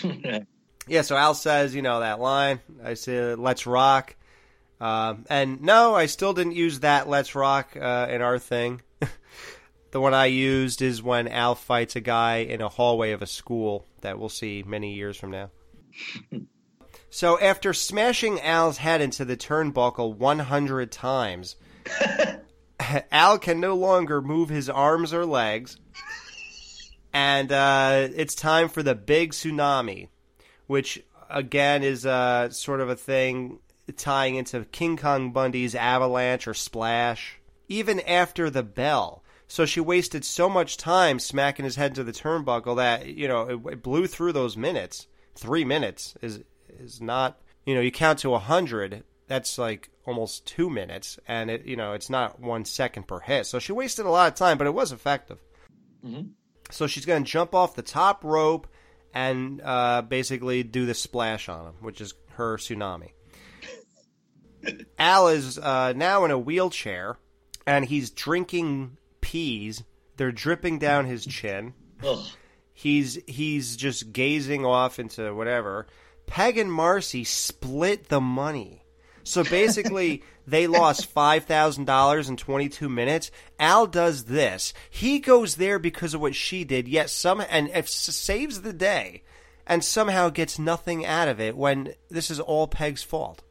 Yeah, 0.90 1.02
so 1.02 1.16
Al 1.18 1.34
says, 1.34 1.74
you 1.74 1.82
know, 1.82 2.00
that 2.00 2.18
line. 2.18 2.60
I 2.82 2.94
said, 2.94 3.38
let's 3.38 3.66
rock. 3.66 4.16
Um, 4.80 5.26
and 5.28 5.60
no, 5.62 5.94
I 5.94 6.06
still 6.06 6.32
didn't 6.32 6.54
use 6.54 6.80
that 6.80 7.08
let's 7.08 7.34
rock 7.34 7.76
uh, 7.76 8.06
in 8.10 8.22
our 8.22 8.38
thing. 8.38 8.82
the 9.90 10.00
one 10.00 10.14
I 10.14 10.26
used 10.26 10.82
is 10.82 11.02
when 11.02 11.28
Al 11.28 11.54
fights 11.54 11.96
a 11.96 12.00
guy 12.00 12.38
in 12.38 12.60
a 12.60 12.68
hallway 12.68 13.12
of 13.12 13.22
a 13.22 13.26
school 13.26 13.86
that 14.02 14.18
we'll 14.18 14.28
see 14.28 14.62
many 14.66 14.94
years 14.94 15.16
from 15.16 15.30
now. 15.32 15.50
so 17.10 17.40
after 17.40 17.74
smashing 17.74 18.40
Al's 18.40 18.78
head 18.78 19.00
into 19.00 19.24
the 19.24 19.36
turnbuckle 19.36 20.16
100 20.16 20.92
times, 20.92 21.56
Al 23.10 23.38
can 23.38 23.58
no 23.60 23.74
longer 23.74 24.22
move 24.22 24.48
his 24.48 24.70
arms 24.70 25.12
or 25.12 25.26
legs. 25.26 25.76
And 27.12 27.50
uh, 27.50 28.08
it's 28.14 28.34
time 28.34 28.68
for 28.68 28.82
the 28.82 28.94
big 28.94 29.32
tsunami 29.32 30.08
which 30.68 31.02
again 31.28 31.82
is 31.82 32.06
uh, 32.06 32.48
sort 32.50 32.80
of 32.80 32.88
a 32.88 32.94
thing 32.94 33.58
tying 33.96 34.36
into 34.36 34.64
King 34.66 34.96
Kong 34.96 35.32
Bundy's 35.32 35.74
avalanche 35.74 36.46
or 36.46 36.54
splash. 36.54 37.38
Even 37.68 38.00
after 38.00 38.50
the 38.50 38.62
bell. 38.62 39.22
So 39.46 39.64
she 39.64 39.80
wasted 39.80 40.24
so 40.24 40.48
much 40.48 40.76
time 40.76 41.18
smacking 41.18 41.64
his 41.64 41.76
head 41.76 41.94
to 41.94 42.04
the 42.04 42.12
turnbuckle 42.12 42.76
that 42.76 43.06
you 43.06 43.26
know 43.28 43.42
it, 43.42 43.72
it 43.72 43.82
blew 43.82 44.06
through 44.06 44.32
those 44.32 44.56
minutes. 44.56 45.06
Three 45.34 45.64
minutes 45.64 46.14
is 46.20 46.40
is 46.78 47.00
not 47.00 47.40
you 47.64 47.74
know 47.74 47.80
you 47.80 47.90
count 47.90 48.18
to 48.20 48.34
a 48.34 48.38
hundred. 48.38 49.04
That's 49.26 49.58
like 49.58 49.90
almost 50.06 50.46
two 50.46 50.68
minutes, 50.70 51.18
and 51.26 51.50
it 51.50 51.64
you 51.64 51.76
know 51.76 51.94
it's 51.94 52.10
not 52.10 52.40
one 52.40 52.64
second 52.66 53.08
per 53.08 53.20
hit. 53.20 53.46
So 53.46 53.58
she 53.58 53.72
wasted 53.72 54.04
a 54.06 54.10
lot 54.10 54.28
of 54.28 54.34
time, 54.34 54.58
but 54.58 54.66
it 54.66 54.74
was 54.74 54.92
effective. 54.92 55.38
So 56.70 56.86
she's 56.86 57.06
going 57.06 57.24
to 57.24 57.30
jump 57.30 57.54
off 57.54 57.74
the 57.74 57.82
top 57.82 58.24
rope 58.24 58.68
and 59.14 59.62
uh, 59.64 60.02
basically 60.02 60.62
do 60.62 60.84
the 60.84 60.94
splash 60.94 61.48
on 61.48 61.66
him, 61.66 61.74
which 61.80 62.00
is 62.02 62.12
her 62.32 62.58
tsunami. 62.58 63.12
Al 64.98 65.28
is 65.28 65.58
uh, 65.58 65.92
now 65.94 66.24
in 66.24 66.30
a 66.30 66.38
wheelchair, 66.38 67.16
and 67.66 67.84
he's 67.84 68.10
drinking 68.10 68.96
peas. 69.20 69.84
They're 70.16 70.32
dripping 70.32 70.78
down 70.78 71.06
his 71.06 71.24
chin. 71.24 71.74
He's 72.72 73.18
he's 73.26 73.76
just 73.76 74.12
gazing 74.12 74.64
off 74.64 74.98
into 74.98 75.34
whatever. 75.34 75.86
Peg 76.26 76.58
and 76.58 76.72
Marcy 76.72 77.24
split 77.24 78.08
the 78.08 78.20
money. 78.20 78.84
So 79.24 79.42
basically, 79.44 80.22
they 80.46 80.66
lost 80.66 81.06
five 81.06 81.44
thousand 81.44 81.86
dollars 81.86 82.28
in 82.28 82.36
twenty-two 82.36 82.88
minutes. 82.88 83.30
Al 83.58 83.86
does 83.86 84.24
this. 84.24 84.72
He 84.90 85.18
goes 85.18 85.56
there 85.56 85.78
because 85.78 86.14
of 86.14 86.20
what 86.20 86.34
she 86.34 86.64
did. 86.64 86.88
Yet 86.88 87.10
some 87.10 87.42
and 87.48 87.70
if 87.74 87.88
saves 87.88 88.62
the 88.62 88.72
day, 88.72 89.22
and 89.66 89.84
somehow 89.84 90.28
gets 90.30 90.58
nothing 90.58 91.04
out 91.04 91.28
of 91.28 91.40
it. 91.40 91.56
When 91.56 91.94
this 92.08 92.30
is 92.30 92.40
all 92.40 92.66
Peg's 92.68 93.02
fault. 93.02 93.42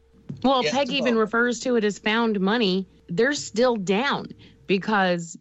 Well, 0.44 0.64
Peg 0.64 0.92
even 0.92 1.18
refers 1.18 1.60
to 1.62 1.76
it 1.76 1.84
as 1.84 1.98
found 2.00 2.40
money. 2.40 2.88
They're 3.10 3.34
still 3.34 3.76
down 3.76 4.30
because 4.68 5.38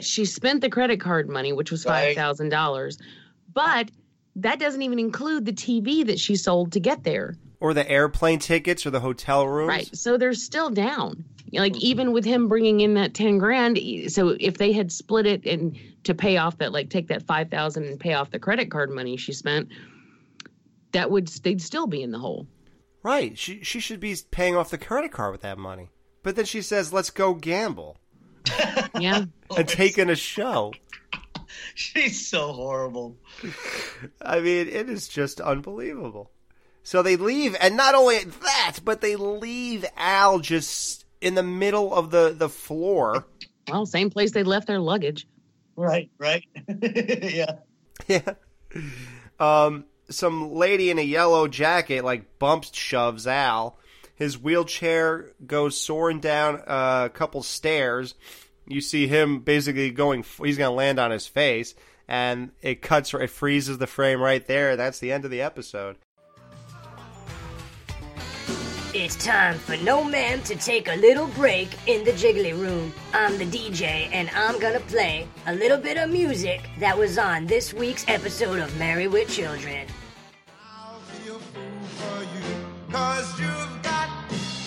she 0.00 0.24
spent 0.24 0.60
the 0.60 0.70
credit 0.70 1.00
card 1.00 1.28
money, 1.28 1.52
which 1.52 1.70
was 1.70 1.84
five 1.84 2.14
thousand 2.14 2.48
dollars, 2.48 2.98
but 3.52 3.90
that 4.36 4.58
doesn't 4.58 4.82
even 4.82 4.98
include 4.98 5.44
the 5.46 5.52
TV 5.52 6.06
that 6.06 6.20
she 6.20 6.36
sold 6.36 6.72
to 6.72 6.80
get 6.80 7.04
there. 7.04 7.34
Or 7.58 7.72
the 7.72 7.88
airplane 7.88 8.38
tickets, 8.38 8.84
or 8.84 8.90
the 8.90 9.00
hotel 9.00 9.48
rooms. 9.48 9.68
Right. 9.68 9.96
So 9.96 10.18
they're 10.18 10.34
still 10.34 10.68
down. 10.68 11.24
Like 11.52 11.72
mm-hmm. 11.72 11.86
even 11.86 12.12
with 12.12 12.24
him 12.24 12.48
bringing 12.48 12.80
in 12.80 12.94
that 12.94 13.14
ten 13.14 13.38
grand, 13.38 13.78
so 14.08 14.36
if 14.40 14.58
they 14.58 14.72
had 14.72 14.92
split 14.92 15.26
it 15.26 15.46
and 15.46 15.78
to 16.04 16.14
pay 16.14 16.36
off 16.36 16.58
that, 16.58 16.72
like 16.72 16.90
take 16.90 17.08
that 17.08 17.22
five 17.22 17.50
thousand 17.50 17.84
and 17.84 17.98
pay 17.98 18.14
off 18.14 18.30
the 18.30 18.38
credit 18.38 18.70
card 18.70 18.90
money 18.90 19.16
she 19.16 19.32
spent, 19.32 19.68
that 20.92 21.10
would 21.10 21.28
they'd 21.28 21.62
still 21.62 21.86
be 21.86 22.02
in 22.02 22.10
the 22.10 22.18
hole. 22.18 22.46
Right. 23.06 23.38
She 23.38 23.62
she 23.62 23.78
should 23.78 24.00
be 24.00 24.16
paying 24.32 24.56
off 24.56 24.70
the 24.70 24.78
credit 24.78 25.12
card 25.12 25.30
with 25.30 25.42
that 25.42 25.58
money. 25.58 25.90
But 26.24 26.34
then 26.34 26.44
she 26.44 26.60
says, 26.60 26.92
"Let's 26.92 27.10
go 27.10 27.34
gamble." 27.34 27.98
yeah. 28.98 29.26
and 29.56 29.68
taking 29.68 30.10
a 30.10 30.16
show. 30.16 30.72
She's 31.76 32.26
so 32.26 32.52
horrible. 32.52 33.16
I 34.20 34.40
mean, 34.40 34.66
it 34.66 34.88
is 34.88 35.06
just 35.06 35.40
unbelievable. 35.40 36.32
So 36.82 37.00
they 37.00 37.14
leave, 37.14 37.54
and 37.60 37.76
not 37.76 37.94
only 37.94 38.24
that, 38.24 38.78
but 38.84 39.02
they 39.02 39.14
leave 39.14 39.84
Al 39.96 40.40
just 40.40 41.04
in 41.20 41.36
the 41.36 41.44
middle 41.44 41.94
of 41.94 42.10
the, 42.10 42.34
the 42.36 42.48
floor. 42.48 43.24
Well, 43.68 43.86
same 43.86 44.10
place 44.10 44.32
they 44.32 44.42
left 44.42 44.66
their 44.66 44.80
luggage. 44.80 45.28
Right, 45.76 46.10
right. 46.18 46.44
yeah. 46.82 47.52
Yeah. 48.08 48.34
Um, 49.40 49.84
some 50.08 50.52
lady 50.52 50.90
in 50.90 50.98
a 50.98 51.02
yellow 51.02 51.48
jacket 51.48 52.04
like 52.04 52.38
bumps 52.38 52.74
shoves 52.74 53.26
Al. 53.26 53.78
His 54.14 54.38
wheelchair 54.38 55.32
goes 55.46 55.78
soaring 55.80 56.20
down 56.20 56.62
a 56.66 57.10
couple 57.12 57.42
stairs. 57.42 58.14
You 58.66 58.80
see 58.80 59.06
him 59.06 59.40
basically 59.40 59.90
going. 59.90 60.24
He's 60.42 60.56
going 60.56 60.70
to 60.70 60.76
land 60.76 60.98
on 60.98 61.10
his 61.10 61.26
face, 61.26 61.74
and 62.08 62.50
it 62.62 62.82
cuts. 62.82 63.12
It 63.14 63.30
freezes 63.30 63.78
the 63.78 63.86
frame 63.86 64.20
right 64.20 64.44
there. 64.46 64.76
That's 64.76 64.98
the 64.98 65.12
end 65.12 65.24
of 65.24 65.30
the 65.30 65.42
episode. 65.42 65.96
It's 68.94 69.22
time 69.22 69.58
for 69.58 69.76
No 69.84 70.02
Ma'am 70.02 70.40
to 70.44 70.56
take 70.56 70.88
a 70.88 70.96
little 70.96 71.26
break 71.28 71.68
in 71.86 72.02
the 72.04 72.12
Jiggly 72.12 72.58
Room. 72.58 72.94
I'm 73.12 73.36
the 73.36 73.44
DJ, 73.44 74.08
and 74.10 74.30
I'm 74.30 74.58
gonna 74.58 74.80
play 74.80 75.28
a 75.46 75.54
little 75.54 75.76
bit 75.76 75.98
of 75.98 76.08
music 76.08 76.62
that 76.78 76.96
was 76.96 77.18
on 77.18 77.44
this 77.44 77.74
week's 77.74 78.06
episode 78.08 78.58
of 78.58 78.74
Married 78.78 79.08
with 79.08 79.28
Children. 79.28 79.86
Cause 82.96 83.38
you've 83.38 83.82
got 83.82 84.08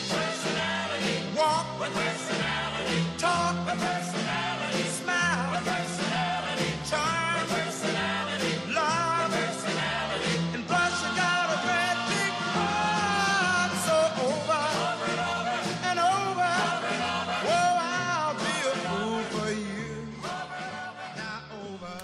personality, 0.07 1.17
walk 1.35 1.65
with 1.79 1.91
personality, 1.95 3.01
talk 3.17 3.55
with 3.65 3.79
personality, 3.81 4.83
smile 4.83 5.49
with 5.49 5.65
personality, 5.65 6.69
charm 6.87 7.41
with 7.41 7.49
personality, 7.57 8.53
love 8.71 9.31
with 9.33 9.49
personality, 9.49 10.33
and 10.53 10.61
plus 10.67 10.93
you 11.01 11.09
got 11.17 11.45
a 11.49 11.57
great 11.65 11.97
big 12.13 12.33
heart. 12.53 13.71
So 13.87 13.97
over, 14.29 14.65
and 15.89 15.97
over, 15.97 16.53
I'll 17.49 18.35
be 18.45 18.55
a 18.69 18.75
fool 18.85 19.21
for 19.33 19.49
you. 19.57 20.05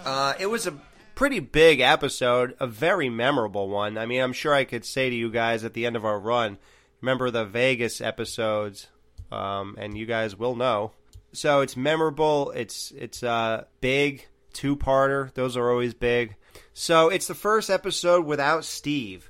Uh, 0.03 0.33
it 0.39 0.47
was 0.49 0.65
a 0.65 0.73
pretty 1.15 1.39
big 1.39 1.79
episode, 1.79 2.55
a 2.59 2.67
very 2.67 3.09
memorable 3.09 3.69
one. 3.69 3.97
I 3.97 4.05
mean, 4.05 4.21
I'm 4.21 4.33
sure 4.33 4.53
I 4.53 4.65
could 4.65 4.85
say 4.85 5.09
to 5.09 5.15
you 5.15 5.31
guys 5.31 5.63
at 5.63 5.73
the 5.73 5.85
end 5.85 5.95
of 5.95 6.05
our 6.05 6.19
run, 6.19 6.57
remember 7.01 7.31
the 7.31 7.45
Vegas 7.45 8.01
episodes, 8.01 8.87
um, 9.31 9.75
and 9.79 9.97
you 9.97 10.05
guys 10.05 10.35
will 10.35 10.55
know. 10.55 10.91
So 11.31 11.61
it's 11.61 11.75
memorable. 11.75 12.51
It's 12.51 12.91
it's 12.91 13.23
uh, 13.23 13.65
big 13.81 14.27
two 14.53 14.75
parter. 14.75 15.33
Those 15.33 15.57
are 15.57 15.69
always 15.69 15.93
big. 15.93 16.35
So 16.73 17.09
it's 17.09 17.27
the 17.27 17.35
first 17.35 17.69
episode 17.69 18.25
without 18.25 18.65
Steve. 18.65 19.29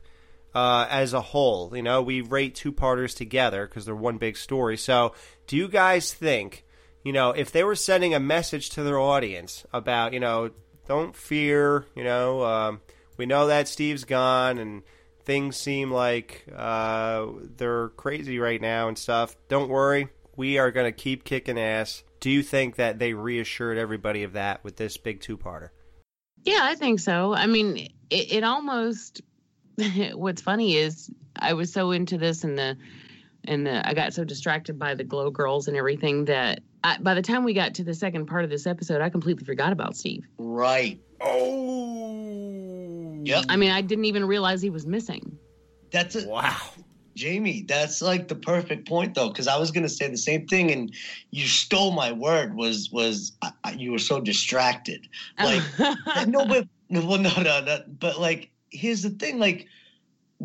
Uh, 0.53 0.87
as 0.89 1.11
a 1.11 1.19
whole, 1.19 1.75
you 1.75 1.83
know, 1.83 2.01
we 2.01 2.21
rate 2.21 2.55
two 2.55 2.71
parters 2.71 3.13
together 3.13 3.67
because 3.67 3.83
they're 3.83 3.93
one 3.93 4.17
big 4.17 4.37
story. 4.37 4.77
So, 4.77 5.13
do 5.47 5.57
you 5.57 5.67
guys 5.67 6.13
think, 6.13 6.63
you 7.03 7.11
know, 7.11 7.31
if 7.31 7.51
they 7.51 7.61
were 7.61 7.75
sending 7.75 8.13
a 8.13 8.21
message 8.21 8.69
to 8.69 8.83
their 8.83 8.97
audience 8.97 9.65
about, 9.73 10.13
you 10.13 10.21
know, 10.21 10.51
don't 10.87 11.15
fear. 11.15 11.85
You 11.95 12.03
know, 12.03 12.43
um, 12.43 12.81
we 13.17 13.25
know 13.25 13.47
that 13.47 13.67
Steve's 13.67 14.03
gone 14.03 14.57
and 14.57 14.83
things 15.23 15.57
seem 15.57 15.91
like 15.91 16.45
uh, 16.55 17.25
they're 17.57 17.89
crazy 17.89 18.39
right 18.39 18.61
now 18.61 18.87
and 18.87 18.97
stuff. 18.97 19.35
Don't 19.47 19.69
worry, 19.69 20.09
we 20.35 20.57
are 20.57 20.71
going 20.71 20.85
to 20.85 20.91
keep 20.91 21.23
kicking 21.23 21.59
ass. 21.59 22.03
Do 22.19 22.29
you 22.29 22.43
think 22.43 22.75
that 22.75 22.99
they 22.99 23.13
reassured 23.13 23.77
everybody 23.77 24.23
of 24.23 24.33
that 24.33 24.63
with 24.63 24.77
this 24.77 24.97
big 24.97 25.21
two-parter? 25.21 25.69
Yeah, 26.43 26.61
I 26.61 26.75
think 26.75 26.99
so. 26.99 27.33
I 27.33 27.47
mean, 27.47 27.77
it, 28.09 28.33
it 28.33 28.43
almost. 28.43 29.21
what's 30.13 30.41
funny 30.41 30.77
is 30.77 31.11
I 31.35 31.53
was 31.53 31.73
so 31.73 31.91
into 31.91 32.17
this 32.17 32.45
and 32.45 32.57
the 32.57 32.77
and 33.47 33.65
the 33.65 33.87
I 33.87 33.93
got 33.93 34.13
so 34.13 34.23
distracted 34.23 34.77
by 34.79 34.95
the 34.95 35.03
glow 35.03 35.29
girls 35.31 35.67
and 35.67 35.77
everything 35.77 36.25
that 36.25 36.61
I, 36.83 36.97
by 36.97 37.13
the 37.13 37.21
time 37.21 37.43
we 37.43 37.53
got 37.53 37.73
to 37.75 37.83
the 37.83 37.93
second 37.93 38.25
part 38.27 38.43
of 38.43 38.49
this 38.49 38.67
episode, 38.67 39.01
I 39.01 39.09
completely 39.09 39.45
forgot 39.45 39.71
about 39.71 39.95
Steve. 39.95 40.25
Right. 40.37 40.99
Oh. 41.21 43.21
Yep. 43.23 43.45
I 43.49 43.55
mean, 43.55 43.71
I 43.71 43.81
didn't 43.81 44.05
even 44.05 44.25
realize 44.25 44.61
he 44.61 44.69
was 44.69 44.85
missing. 44.85 45.37
That's 45.91 46.15
it. 46.15 46.27
Wow. 46.27 46.57
Jamie, 47.15 47.63
that's 47.67 48.01
like 48.01 48.27
the 48.27 48.35
perfect 48.35 48.87
point 48.87 49.15
though, 49.15 49.29
because 49.29 49.47
I 49.47 49.57
was 49.57 49.71
gonna 49.71 49.89
say 49.89 50.09
the 50.09 50.17
same 50.17 50.47
thing, 50.47 50.69
and 50.71 50.93
you 51.31 51.47
stole 51.47 51.91
my 51.91 52.11
word. 52.11 52.55
Was 52.55 52.89
was 52.91 53.31
I, 53.41 53.51
I- 53.63 53.71
you 53.71 53.93
were 53.93 53.99
so 53.99 54.19
distracted? 54.19 55.07
Like 55.39 55.63
no, 56.27 56.45
but 56.45 56.67
well, 56.89 57.17
no, 57.17 57.31
no, 57.41 57.61
no. 57.61 57.79
But 57.87 58.19
like, 58.19 58.51
here's 58.69 59.01
the 59.01 59.11
thing: 59.11 59.39
like, 59.39 59.67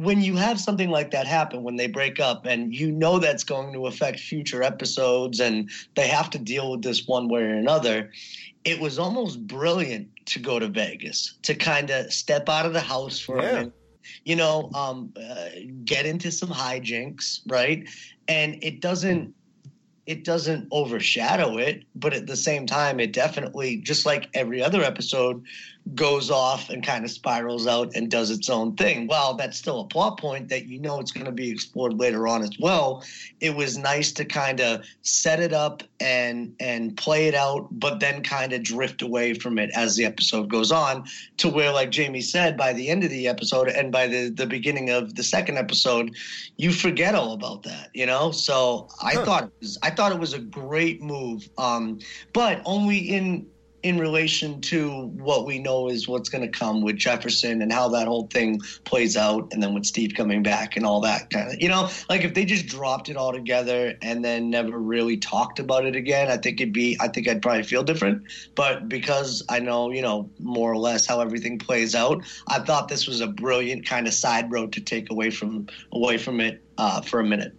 when 0.02 0.22
you 0.22 0.36
have 0.36 0.60
something 0.60 0.90
like 0.90 1.10
that 1.10 1.26
happen, 1.26 1.62
when 1.62 1.76
they 1.76 1.86
break 1.86 2.20
up, 2.20 2.46
and 2.46 2.74
you 2.74 2.90
know 2.90 3.18
that's 3.18 3.44
going 3.44 3.72
to 3.72 3.86
affect 3.86 4.20
future 4.20 4.62
episodes, 4.62 5.40
and 5.40 5.70
they 5.94 6.08
have 6.08 6.30
to 6.30 6.38
deal 6.38 6.70
with 6.70 6.82
this 6.82 7.06
one 7.06 7.28
way 7.28 7.42
or 7.42 7.54
another. 7.54 8.10
It 8.64 8.80
was 8.80 8.98
almost 8.98 9.46
brilliant 9.46 10.08
to 10.26 10.38
go 10.38 10.58
to 10.58 10.68
Vegas 10.68 11.38
to 11.42 11.54
kind 11.54 11.90
of 11.90 12.12
step 12.12 12.48
out 12.48 12.66
of 12.66 12.72
the 12.72 12.80
house 12.80 13.18
for 13.18 13.38
a 13.38 13.42
Yeah. 13.42 13.52
minute 13.52 13.72
you 14.24 14.34
know, 14.36 14.70
um, 14.74 15.12
uh, 15.16 15.48
get 15.84 16.04
into 16.06 16.32
some 16.32 16.48
hijinks, 16.48 17.40
right? 17.46 17.88
And 18.28 18.58
it 18.62 18.80
doesn't 18.80 19.34
it 20.06 20.24
doesn't 20.24 20.66
overshadow 20.72 21.56
it, 21.56 21.84
but 21.94 22.12
at 22.12 22.26
the 22.26 22.36
same 22.36 22.66
time, 22.66 22.98
it 22.98 23.12
definitely, 23.12 23.76
just 23.76 24.04
like 24.04 24.28
every 24.34 24.60
other 24.60 24.82
episode, 24.82 25.40
goes 25.94 26.30
off 26.30 26.68
and 26.70 26.84
kind 26.86 27.04
of 27.04 27.10
spirals 27.10 27.66
out 27.66 27.90
and 27.94 28.10
does 28.10 28.30
its 28.30 28.48
own 28.48 28.76
thing. 28.76 29.06
Well, 29.06 29.34
that's 29.34 29.58
still 29.58 29.80
a 29.80 29.86
plot 29.88 30.18
point 30.20 30.48
that 30.48 30.66
you 30.66 30.78
know 30.78 31.00
it's 31.00 31.10
going 31.10 31.26
to 31.26 31.32
be 31.32 31.50
explored 31.50 31.98
later 31.98 32.28
on 32.28 32.42
as 32.42 32.50
well. 32.60 33.02
It 33.40 33.56
was 33.56 33.76
nice 33.76 34.12
to 34.12 34.24
kind 34.24 34.60
of 34.60 34.84
set 35.02 35.40
it 35.40 35.52
up 35.52 35.82
and 35.98 36.54
and 36.60 36.96
play 36.96 37.26
it 37.28 37.34
out, 37.34 37.68
but 37.72 37.98
then 38.00 38.22
kind 38.22 38.52
of 38.52 38.62
drift 38.62 39.02
away 39.02 39.34
from 39.34 39.58
it 39.58 39.70
as 39.74 39.96
the 39.96 40.04
episode 40.04 40.48
goes 40.48 40.70
on 40.70 41.04
to 41.38 41.48
where, 41.48 41.72
like 41.72 41.90
Jamie 41.90 42.20
said, 42.20 42.56
by 42.56 42.72
the 42.72 42.88
end 42.88 43.02
of 43.02 43.10
the 43.10 43.26
episode 43.26 43.68
and 43.68 43.90
by 43.90 44.06
the 44.06 44.28
the 44.30 44.46
beginning 44.46 44.90
of 44.90 45.16
the 45.16 45.24
second 45.24 45.58
episode, 45.58 46.14
you 46.56 46.72
forget 46.72 47.14
all 47.14 47.32
about 47.32 47.62
that, 47.64 47.90
you 47.94 48.06
know. 48.06 48.30
So 48.30 48.88
I 49.02 49.16
Huh. 49.16 49.24
thought 49.24 49.44
it 49.44 49.52
was 49.60 49.78
I 49.82 49.90
thought 49.90 50.12
it 50.12 50.20
was 50.20 50.34
a 50.34 50.38
great 50.38 51.02
move, 51.02 51.48
um, 51.58 51.98
but 52.32 52.62
only 52.64 52.98
in 52.98 53.49
in 53.82 53.98
relation 53.98 54.60
to 54.60 55.06
what 55.06 55.46
we 55.46 55.58
know 55.58 55.88
is 55.88 56.06
what's 56.06 56.28
going 56.28 56.42
to 56.42 56.58
come 56.58 56.82
with 56.82 56.96
Jefferson 56.96 57.62
and 57.62 57.72
how 57.72 57.88
that 57.88 58.06
whole 58.06 58.26
thing 58.26 58.60
plays 58.84 59.16
out, 59.16 59.52
and 59.52 59.62
then 59.62 59.74
with 59.74 59.86
Steve 59.86 60.12
coming 60.14 60.42
back 60.42 60.76
and 60.76 60.84
all 60.84 61.00
that 61.00 61.30
kind 61.30 61.52
of, 61.52 61.60
you 61.60 61.68
know, 61.68 61.88
like 62.08 62.22
if 62.24 62.34
they 62.34 62.44
just 62.44 62.66
dropped 62.66 63.08
it 63.08 63.16
all 63.16 63.32
together 63.32 63.94
and 64.02 64.24
then 64.24 64.50
never 64.50 64.78
really 64.78 65.16
talked 65.16 65.58
about 65.58 65.86
it 65.86 65.96
again, 65.96 66.30
I 66.30 66.36
think 66.36 66.60
it'd 66.60 66.74
be, 66.74 66.96
I 67.00 67.08
think 67.08 67.28
I'd 67.28 67.42
probably 67.42 67.62
feel 67.62 67.82
different. 67.82 68.22
But 68.54 68.88
because 68.88 69.42
I 69.48 69.60
know, 69.60 69.90
you 69.90 70.02
know, 70.02 70.30
more 70.38 70.70
or 70.70 70.78
less 70.78 71.06
how 71.06 71.20
everything 71.20 71.58
plays 71.58 71.94
out, 71.94 72.22
I 72.48 72.60
thought 72.60 72.88
this 72.88 73.06
was 73.06 73.20
a 73.20 73.26
brilliant 73.26 73.86
kind 73.86 74.06
of 74.06 74.14
side 74.14 74.52
road 74.52 74.72
to 74.74 74.80
take 74.80 75.10
away 75.10 75.30
from 75.30 75.68
away 75.92 76.18
from 76.18 76.40
it 76.40 76.62
uh, 76.76 77.00
for 77.00 77.20
a 77.20 77.24
minute. 77.24 77.54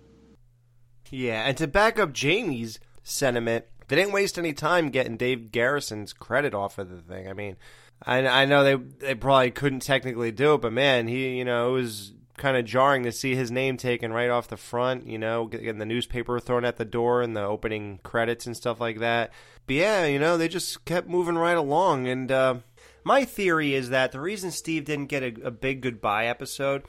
Yeah, 1.09 1.43
and 1.47 1.57
to 1.57 1.67
back 1.67 1.99
up 1.99 2.13
Jamie's 2.13 2.79
sentiment, 3.03 3.65
they 3.91 3.97
didn't 3.97 4.13
waste 4.13 4.37
any 4.37 4.53
time 4.53 4.89
getting 4.89 5.17
Dave 5.17 5.51
Garrison's 5.51 6.13
credit 6.13 6.53
off 6.53 6.77
of 6.77 6.89
the 6.89 7.01
thing. 7.01 7.27
I 7.27 7.33
mean, 7.33 7.57
I, 8.01 8.25
I 8.25 8.45
know 8.45 8.63
they 8.63 8.75
they 8.75 9.15
probably 9.15 9.51
couldn't 9.51 9.81
technically 9.81 10.31
do 10.31 10.53
it, 10.53 10.61
but 10.61 10.71
man, 10.71 11.09
he 11.09 11.37
you 11.37 11.43
know 11.43 11.71
it 11.71 11.73
was 11.73 12.13
kind 12.37 12.55
of 12.55 12.63
jarring 12.63 13.03
to 13.03 13.11
see 13.11 13.35
his 13.35 13.51
name 13.51 13.75
taken 13.75 14.13
right 14.13 14.29
off 14.29 14.47
the 14.47 14.55
front. 14.55 15.07
You 15.07 15.17
know, 15.17 15.45
getting 15.45 15.77
the 15.77 15.85
newspaper 15.85 16.39
thrown 16.39 16.63
at 16.63 16.77
the 16.77 16.85
door 16.85 17.21
and 17.21 17.35
the 17.35 17.43
opening 17.43 17.99
credits 18.01 18.45
and 18.45 18.55
stuff 18.55 18.79
like 18.79 18.99
that. 18.99 19.33
But 19.67 19.75
yeah, 19.75 20.05
you 20.05 20.19
know, 20.19 20.37
they 20.37 20.47
just 20.47 20.85
kept 20.85 21.09
moving 21.09 21.35
right 21.35 21.57
along. 21.57 22.07
And 22.07 22.31
uh, 22.31 22.55
my 23.03 23.25
theory 23.25 23.73
is 23.73 23.89
that 23.89 24.13
the 24.13 24.21
reason 24.21 24.51
Steve 24.51 24.85
didn't 24.85 25.07
get 25.07 25.21
a, 25.21 25.47
a 25.47 25.51
big 25.51 25.81
goodbye 25.81 26.27
episode. 26.27 26.83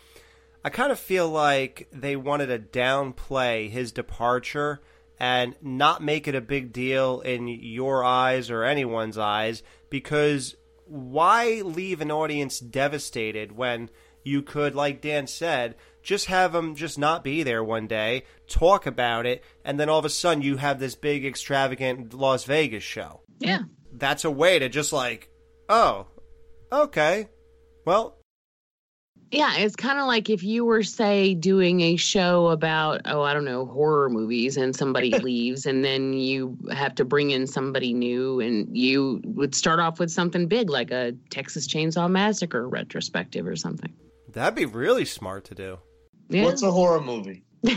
I 0.65 0.71
kind 0.71 0.93
of 0.93 1.01
feel 1.01 1.29
like 1.29 1.89
they 1.93 2.15
wanted 2.15 2.47
to 2.47 2.61
downplay 2.61 3.69
his 3.69 3.91
departure 3.91 4.81
and 5.19 5.55
not 5.63 6.03
make 6.03 6.27
it 6.27 6.35
a 6.35 6.41
big 6.41 6.73
deal 6.73 7.21
in 7.21 7.49
your 7.49 8.05
eyes 8.05 8.51
or 8.51 8.65
anyone's 8.65 9.19
eyes 9.19 9.63
because 9.91 10.57
why 10.87 11.63
leave 11.65 12.01
an 12.01 12.11
audience 12.11 12.59
devastated 12.59 13.53
when 13.53 13.89
you 14.25 14.43
could, 14.43 14.75
like 14.75 15.01
Dan 15.01 15.27
said, 15.27 15.75
just 16.03 16.27
have 16.27 16.53
them 16.53 16.75
just 16.75 16.99
not 16.99 17.25
be 17.25 17.43
there 17.43 17.63
one 17.63 17.87
day, 17.87 18.25
talk 18.47 18.87
about 18.87 19.27
it, 19.27 19.43
and 19.65 19.79
then 19.79 19.89
all 19.89 19.99
of 19.99 20.05
a 20.05 20.11
sudden 20.11 20.43
you 20.43 20.57
have 20.57 20.79
this 20.79 20.95
big, 20.95 21.25
extravagant 21.25 22.13
Las 22.15 22.45
Vegas 22.45 22.83
show. 22.83 23.21
Yeah. 23.39 23.63
That's 23.93 24.25
a 24.25 24.31
way 24.31 24.59
to 24.59 24.69
just 24.69 24.93
like, 24.93 25.31
oh, 25.69 26.07
okay, 26.73 27.29
well, 27.85 28.19
Yeah, 29.33 29.57
it's 29.57 29.75
kind 29.75 29.99
of 29.99 30.07
like 30.07 30.29
if 30.29 30.43
you 30.43 30.67
were, 30.67 30.83
say, 30.83 31.33
doing 31.35 31.81
a 31.81 31.97
show 31.97 32.49
about, 32.49 33.01
oh, 33.07 33.23
I 33.23 33.33
don't 33.33 33.47
know, 33.47 33.65
horror 33.65 34.11
movies, 34.11 34.59
and 34.59 34.77
somebody 34.77 35.11
leaves, 35.19 35.65
and 35.65 35.83
then 35.83 36.13
you 36.13 36.59
have 36.71 36.95
to 36.97 37.05
bring 37.07 37.31
in 37.31 37.47
somebody 37.47 37.95
new, 37.95 38.41
and 38.41 38.77
you 38.77 39.23
would 39.25 39.55
start 39.55 39.81
off 39.81 39.99
with 39.99 40.11
something 40.11 40.49
big 40.49 40.69
like 40.69 40.91
a 40.91 41.13
Texas 41.31 41.67
Chainsaw 41.67 42.11
Massacre 42.11 42.69
retrospective 42.69 43.47
or 43.47 43.57
something. 43.57 43.93
That'd 44.29 44.55
be 44.55 44.67
really 44.67 45.07
smart 45.07 45.45
to 45.47 45.55
do. 45.55 45.79
What's 46.29 46.63
a 46.63 46.71
horror 46.71 47.01
movie? 47.01 47.45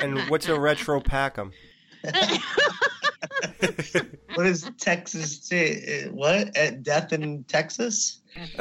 And 0.00 0.18
what's 0.28 0.48
a 0.48 0.58
retro 0.58 1.00
Packham? 1.00 1.52
What 4.34 4.46
is 4.46 4.68
Texas? 4.78 5.38
say- 5.42 6.08
What? 6.10 6.56
at 6.56 6.82
Death 6.82 7.12
in 7.12 7.44
Texas? 7.44 8.20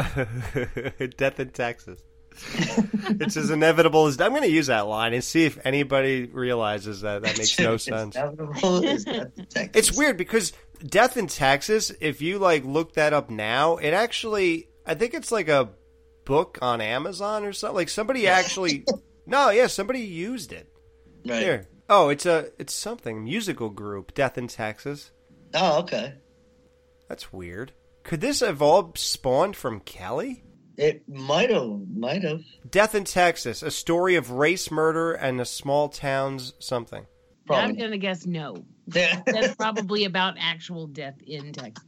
Death 1.17 1.39
in 1.39 1.49
Texas. 1.49 2.01
it's 3.19 3.37
as 3.37 3.51
inevitable 3.51 4.07
as 4.07 4.19
I'm 4.19 4.31
going 4.31 4.41
to 4.41 4.49
use 4.49 4.65
that 4.67 4.87
line 4.87 5.13
and 5.13 5.23
see 5.23 5.45
if 5.45 5.59
anybody 5.65 6.25
realizes 6.25 7.01
that 7.01 7.21
that 7.21 7.37
makes 7.37 7.59
no 7.59 7.75
It's 7.75 7.83
sense. 7.85 8.15
inevitable 8.15 8.87
as 8.87 9.05
Death 9.05 9.31
in 9.37 9.45
Texas. 9.45 9.71
It's 9.89 9.97
weird 9.97 10.17
because 10.17 10.51
Death 10.85 11.15
in 11.17 11.27
Texas, 11.27 11.91
if 12.01 12.21
you 12.21 12.39
like 12.39 12.65
look 12.65 12.93
that 12.95 13.13
up 13.13 13.29
now, 13.29 13.77
it 13.77 13.91
actually 13.91 14.69
I 14.85 14.95
think 14.95 15.13
it's 15.13 15.31
like 15.31 15.47
a 15.47 15.69
book 16.25 16.57
on 16.61 16.81
Amazon 16.81 17.45
or 17.45 17.53
something. 17.53 17.75
Like 17.75 17.89
somebody 17.89 18.27
actually 18.27 18.85
No, 19.27 19.49
yeah, 19.51 19.67
somebody 19.67 19.99
used 20.01 20.53
it. 20.53 20.67
Right. 21.25 21.41
Here. 21.41 21.67
Oh, 21.89 22.09
it's 22.09 22.25
a 22.25 22.49
it's 22.59 22.73
something 22.73 23.23
musical 23.23 23.69
group, 23.69 24.13
Death 24.13 24.37
in 24.37 24.47
Texas. 24.47 25.11
Oh, 25.53 25.79
okay. 25.79 26.15
That's 27.09 27.31
weird. 27.33 27.73
Could 28.03 28.21
this 28.21 28.39
have 28.41 28.61
all 28.61 28.91
spawned 28.95 29.55
from 29.55 29.79
Kelly? 29.81 30.43
It 30.77 31.07
might 31.07 31.51
have, 31.51 31.69
might 31.95 32.23
have. 32.23 32.41
Death 32.69 32.95
in 32.95 33.03
Texas, 33.03 33.61
a 33.61 33.69
story 33.69 34.15
of 34.15 34.31
race 34.31 34.71
murder 34.71 35.13
and 35.13 35.39
a 35.39 35.45
small 35.45 35.89
town's 35.89 36.53
something. 36.59 37.05
I'm 37.49 37.75
gonna 37.75 37.97
guess 37.97 38.25
no. 38.25 38.55
That's 38.87 39.55
probably 39.55 40.05
about 40.05 40.35
actual 40.39 40.87
death 40.87 41.15
in 41.27 41.51
Texas. 41.53 41.85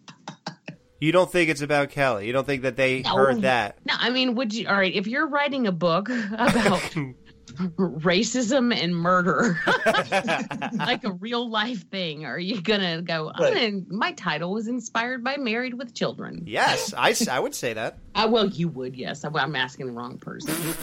You 0.99 1.11
don't 1.11 1.31
think 1.31 1.49
it's 1.49 1.61
about 1.61 1.89
Kelly? 1.89 2.25
You 2.27 2.33
don't 2.33 2.45
think 2.45 2.61
that 2.63 2.77
they 2.77 3.01
No. 3.01 3.15
heard 3.15 3.41
that? 3.41 3.77
No, 3.85 3.93
I 3.97 4.09
mean, 4.09 4.35
would 4.35 4.53
you? 4.53 4.67
All 4.67 4.75
right, 4.75 4.93
if 4.93 5.07
you're 5.07 5.27
writing 5.27 5.67
a 5.67 5.71
book 5.71 6.09
about 6.33 6.95
racism 7.45 8.75
and 8.75 8.95
murder, 8.95 9.59
like 10.77 11.03
a 11.03 11.11
real 11.13 11.49
life 11.49 11.87
thing, 11.89 12.25
are 12.25 12.39
you 12.39 12.61
gonna 12.61 13.01
go? 13.01 13.31
I'm 13.33 13.53
gonna, 13.53 13.81
my 13.89 14.11
title 14.13 14.51
was 14.51 14.67
inspired 14.67 15.23
by 15.23 15.37
Married 15.37 15.73
with 15.73 15.93
Children. 15.93 16.43
Yes, 16.45 16.93
i, 16.97 17.15
I 17.29 17.39
would 17.39 17.55
say 17.55 17.73
that. 17.73 17.97
Uh, 18.15 18.27
well, 18.29 18.47
you 18.47 18.67
would, 18.69 18.95
yes. 18.95 19.23
I- 19.23 19.29
I'm 19.29 19.55
asking 19.55 19.87
the 19.87 19.93
wrong 19.93 20.17
person. 20.17 20.53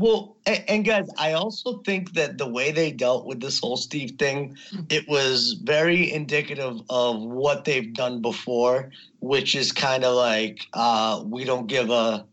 Well, 0.00 0.38
and, 0.46 0.64
and 0.66 0.84
guys, 0.86 1.10
I 1.18 1.34
also 1.34 1.80
think 1.80 2.14
that 2.14 2.38
the 2.38 2.48
way 2.48 2.72
they 2.72 2.90
dealt 2.90 3.26
with 3.26 3.38
this 3.38 3.60
whole 3.60 3.76
Steve 3.76 4.12
thing, 4.12 4.56
it 4.88 5.06
was 5.06 5.60
very 5.62 6.10
indicative 6.10 6.80
of 6.88 7.20
what 7.20 7.66
they've 7.66 7.92
done 7.92 8.22
before, 8.22 8.92
which 9.20 9.54
is 9.54 9.72
kind 9.72 10.02
of 10.02 10.14
like 10.14 10.66
uh, 10.72 11.22
we 11.26 11.44
don't 11.44 11.66
give 11.66 11.90
a, 11.90 12.24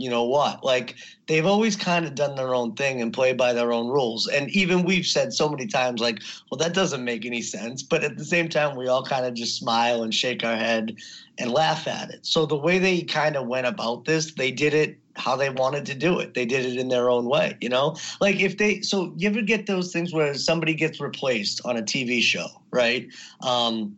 you 0.00 0.08
know 0.08 0.24
what? 0.24 0.64
Like 0.64 0.96
they've 1.26 1.44
always 1.44 1.76
kind 1.76 2.06
of 2.06 2.14
done 2.14 2.34
their 2.34 2.54
own 2.54 2.74
thing 2.74 3.02
and 3.02 3.12
played 3.12 3.36
by 3.36 3.52
their 3.52 3.70
own 3.70 3.88
rules. 3.88 4.26
And 4.26 4.48
even 4.50 4.84
we've 4.84 5.06
said 5.06 5.32
so 5.32 5.48
many 5.48 5.66
times, 5.66 6.00
like, 6.00 6.20
well, 6.50 6.58
that 6.58 6.72
doesn't 6.72 7.04
make 7.04 7.26
any 7.26 7.42
sense. 7.42 7.82
But 7.82 8.02
at 8.02 8.16
the 8.16 8.24
same 8.24 8.48
time, 8.48 8.76
we 8.76 8.88
all 8.88 9.04
kind 9.04 9.26
of 9.26 9.34
just 9.34 9.58
smile 9.58 10.02
and 10.02 10.14
shake 10.14 10.42
our 10.42 10.56
head 10.56 10.96
and 11.38 11.52
laugh 11.52 11.86
at 11.86 12.10
it. 12.10 12.24
So 12.24 12.46
the 12.46 12.56
way 12.56 12.78
they 12.78 13.02
kind 13.02 13.36
of 13.36 13.46
went 13.46 13.66
about 13.66 14.06
this, 14.06 14.32
they 14.34 14.50
did 14.50 14.72
it 14.72 14.96
how 15.16 15.36
they 15.36 15.50
wanted 15.50 15.84
to 15.84 15.94
do 15.94 16.18
it. 16.18 16.32
They 16.32 16.46
did 16.46 16.64
it 16.64 16.78
in 16.78 16.88
their 16.88 17.10
own 17.10 17.26
way, 17.26 17.58
you 17.60 17.68
know? 17.68 17.96
Like 18.20 18.40
if 18.40 18.56
they 18.56 18.80
so 18.80 19.12
you 19.16 19.28
ever 19.28 19.42
get 19.42 19.66
those 19.66 19.92
things 19.92 20.14
where 20.14 20.32
somebody 20.34 20.72
gets 20.72 20.98
replaced 20.98 21.60
on 21.66 21.76
a 21.76 21.82
TV 21.82 22.22
show, 22.22 22.46
right? 22.70 23.06
Um 23.42 23.96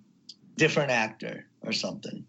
different 0.57 0.91
actor 0.91 1.47
or 1.63 1.73
something. 1.73 2.25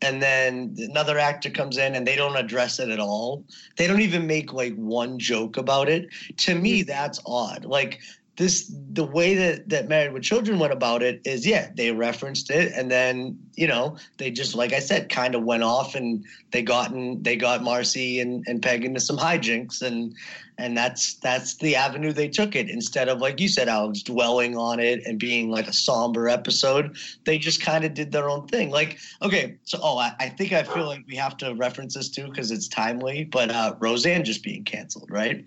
And 0.00 0.22
then 0.22 0.76
another 0.78 1.18
actor 1.18 1.50
comes 1.50 1.76
in 1.76 1.94
and 1.94 2.06
they 2.06 2.16
don't 2.16 2.36
address 2.36 2.78
it 2.78 2.88
at 2.88 3.00
all. 3.00 3.44
They 3.76 3.86
don't 3.86 4.00
even 4.00 4.26
make 4.26 4.52
like 4.52 4.74
one 4.76 5.18
joke 5.18 5.56
about 5.56 5.88
it. 5.88 6.08
To 6.38 6.54
me, 6.54 6.82
hmm. 6.82 6.86
that's 6.86 7.20
odd. 7.26 7.64
Like 7.64 8.00
this 8.38 8.72
the 8.92 9.04
way 9.04 9.34
that 9.34 9.68
that 9.68 9.88
married 9.88 10.12
with 10.12 10.22
children 10.22 10.58
went 10.60 10.72
about 10.72 11.02
it 11.02 11.20
is 11.24 11.44
yeah 11.44 11.70
they 11.74 11.90
referenced 11.90 12.50
it 12.50 12.72
and 12.72 12.88
then 12.88 13.36
you 13.54 13.66
know 13.66 13.96
they 14.16 14.30
just 14.30 14.54
like 14.54 14.72
i 14.72 14.78
said 14.78 15.08
kind 15.08 15.34
of 15.34 15.42
went 15.42 15.64
off 15.64 15.96
and 15.96 16.24
they 16.52 16.62
got 16.62 16.92
in, 16.92 17.20
they 17.22 17.34
got 17.34 17.64
marcy 17.64 18.20
and, 18.20 18.44
and 18.46 18.62
peg 18.62 18.84
into 18.84 19.00
some 19.00 19.18
hijinks 19.18 19.82
and 19.82 20.14
and 20.58 20.76
that's 20.76 21.14
that's 21.14 21.54
the 21.56 21.76
avenue 21.76 22.12
they 22.12 22.28
took 22.28 22.54
it. 22.54 22.68
Instead 22.68 23.08
of 23.08 23.20
like 23.20 23.40
you 23.40 23.48
said 23.48 23.68
alex 23.68 24.02
dwelling 24.02 24.56
on 24.56 24.80
it 24.80 25.06
and 25.06 25.18
being 25.18 25.50
like 25.50 25.68
a 25.68 25.72
somber 25.72 26.28
episode 26.28 26.96
they 27.24 27.38
just 27.38 27.62
kind 27.62 27.84
of 27.84 27.94
did 27.94 28.12
their 28.12 28.28
own 28.28 28.46
thing. 28.48 28.70
Like 28.70 28.98
okay 29.22 29.56
so 29.64 29.78
oh 29.82 29.98
i, 29.98 30.12
I 30.18 30.28
think 30.28 30.52
i 30.52 30.62
feel 30.62 30.86
like 30.86 31.04
we 31.06 31.16
have 31.16 31.36
to 31.38 31.54
reference 31.54 31.94
this 31.94 32.08
too 32.08 32.28
because 32.28 32.50
it's 32.50 32.68
timely 32.68 33.24
but 33.24 33.50
uh 33.50 33.74
roseanne 33.78 34.24
just 34.24 34.42
being 34.42 34.64
canceled 34.64 35.10
right 35.10 35.44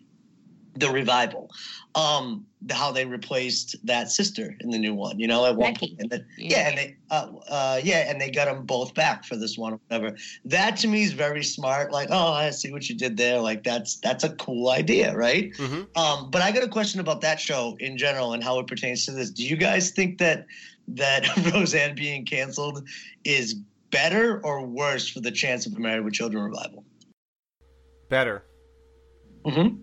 the 0.75 0.89
revival 0.89 1.49
um 1.95 2.45
how 2.69 2.91
they 2.91 3.05
replaced 3.05 3.75
that 3.85 4.09
sister 4.09 4.55
in 4.61 4.69
the 4.69 4.77
new 4.77 4.93
one 4.93 5.19
you 5.19 5.27
know 5.27 5.45
at 5.45 5.55
one 5.55 5.75
point 5.75 5.93
and 5.99 6.09
then, 6.09 6.25
yeah. 6.37 6.69
and 6.69 6.77
they 6.77 6.95
uh, 7.09 7.27
uh 7.49 7.81
yeah 7.83 8.09
and 8.09 8.21
they 8.21 8.29
got 8.29 8.45
them 8.45 8.65
both 8.65 8.93
back 8.93 9.25
for 9.25 9.35
this 9.35 9.57
one 9.57 9.77
whatever. 9.87 10.15
That 10.45 10.77
to 10.77 10.87
me 10.87 11.03
is 11.03 11.11
very 11.11 11.43
smart 11.43 11.91
like 11.91 12.07
oh 12.11 12.31
i 12.31 12.49
see 12.51 12.71
what 12.71 12.87
you 12.87 12.95
did 12.95 13.17
there 13.17 13.39
like 13.39 13.63
that's 13.63 13.97
that's 13.97 14.23
a 14.23 14.29
cool 14.35 14.69
idea 14.69 15.15
right? 15.15 15.51
Um 15.95 16.29
but 16.31 16.41
i 16.41 16.51
got 16.51 16.63
a 16.63 16.69
question 16.69 17.01
about 17.01 17.21
that 17.21 17.39
show 17.39 17.75
in 17.79 17.97
general 17.97 18.33
and 18.33 18.43
how 18.43 18.59
it 18.59 18.67
pertains 18.67 19.05
to 19.05 19.11
this. 19.11 19.29
Do 19.29 19.45
you 19.45 19.57
guys 19.57 19.91
think 19.91 20.19
that 20.19 20.45
that 20.89 21.25
roseanne 21.53 21.95
being 21.95 22.25
canceled 22.25 22.87
is 23.25 23.55
better 23.91 24.39
or 24.45 24.65
worse 24.65 25.09
for 25.09 25.19
the 25.19 25.31
chance 25.31 25.65
of 25.65 25.73
a 25.73 25.79
married 25.79 26.05
with 26.05 26.13
children 26.13 26.43
revival? 26.43 26.85
Better. 28.09 28.45
Mm-hmm. 29.45 29.77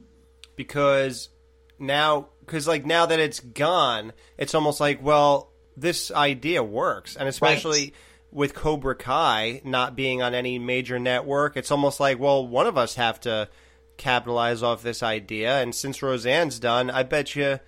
Because 0.59 1.31
now, 1.79 2.29
because 2.41 2.69
like 2.69 2.85
now 2.85 3.07
that 3.07 3.19
it's 3.19 3.41
gone, 3.41 4.13
it's 4.37 4.55
almost 4.55 4.81
like, 4.81 5.03
well, 5.03 5.53
this 5.77 6.11
idea 6.11 6.63
works. 6.63 7.17
And 7.17 7.29
especially 7.29 7.95
with 8.31 8.53
Cobra 8.53 8.95
Kai 8.95 9.63
not 9.65 9.97
being 9.97 10.21
on 10.21 10.35
any 10.35 10.59
major 10.59 10.99
network, 10.99 11.57
it's 11.57 11.71
almost 11.71 12.01
like, 12.01 12.19
well, 12.19 12.47
one 12.47 12.67
of 12.67 12.77
us 12.77 12.97
have 12.97 13.21
to 13.21 13.49
capitalize 13.97 14.63
off 14.63 14.83
this 14.83 15.03
idea. 15.03 15.63
And 15.63 15.75
since 15.75 16.03
Roseanne's 16.03 16.59
done, 16.59 16.91
I 16.91 17.05
bet 17.05 17.35
you. 17.35 17.61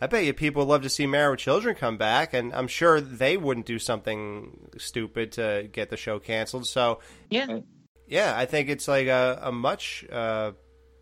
I 0.00 0.06
bet 0.06 0.24
you 0.24 0.32
people 0.32 0.62
would 0.62 0.70
love 0.70 0.82
to 0.82 0.88
see 0.88 1.08
Married 1.08 1.32
with 1.32 1.40
Children 1.40 1.74
come 1.74 1.96
back, 1.96 2.32
and 2.32 2.54
I'm 2.54 2.68
sure 2.68 3.00
they 3.00 3.36
wouldn't 3.36 3.66
do 3.66 3.80
something 3.80 4.70
stupid 4.78 5.32
to 5.32 5.68
get 5.72 5.90
the 5.90 5.96
show 5.96 6.20
canceled. 6.20 6.68
So, 6.68 7.00
yeah, 7.30 7.58
yeah, 8.06 8.32
I 8.36 8.46
think 8.46 8.68
it's 8.68 8.86
like 8.86 9.08
a, 9.08 9.40
a 9.42 9.50
much 9.50 10.06
uh, 10.08 10.52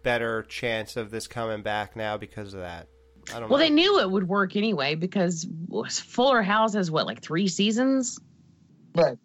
better 0.07 0.45
chance 0.45 0.97
of 0.97 1.11
this 1.11 1.27
coming 1.27 1.63
back 1.63 1.97
now 1.97 2.17
because 2.17 2.55
of 2.55 2.61
that. 2.61 2.87
I 3.35 3.41
don't 3.41 3.51
Well, 3.51 3.59
know. 3.59 3.65
they 3.65 3.71
knew 3.71 3.99
it 3.99 4.09
would 4.09 4.29
work 4.29 4.55
anyway 4.55 4.95
because 4.95 5.45
Fuller 5.91 6.43
House 6.43 6.75
has 6.75 6.93
what, 6.93 7.07
like 7.07 7.21
three 7.23 7.49
seasons? 7.49 8.21
Right. 8.95 9.19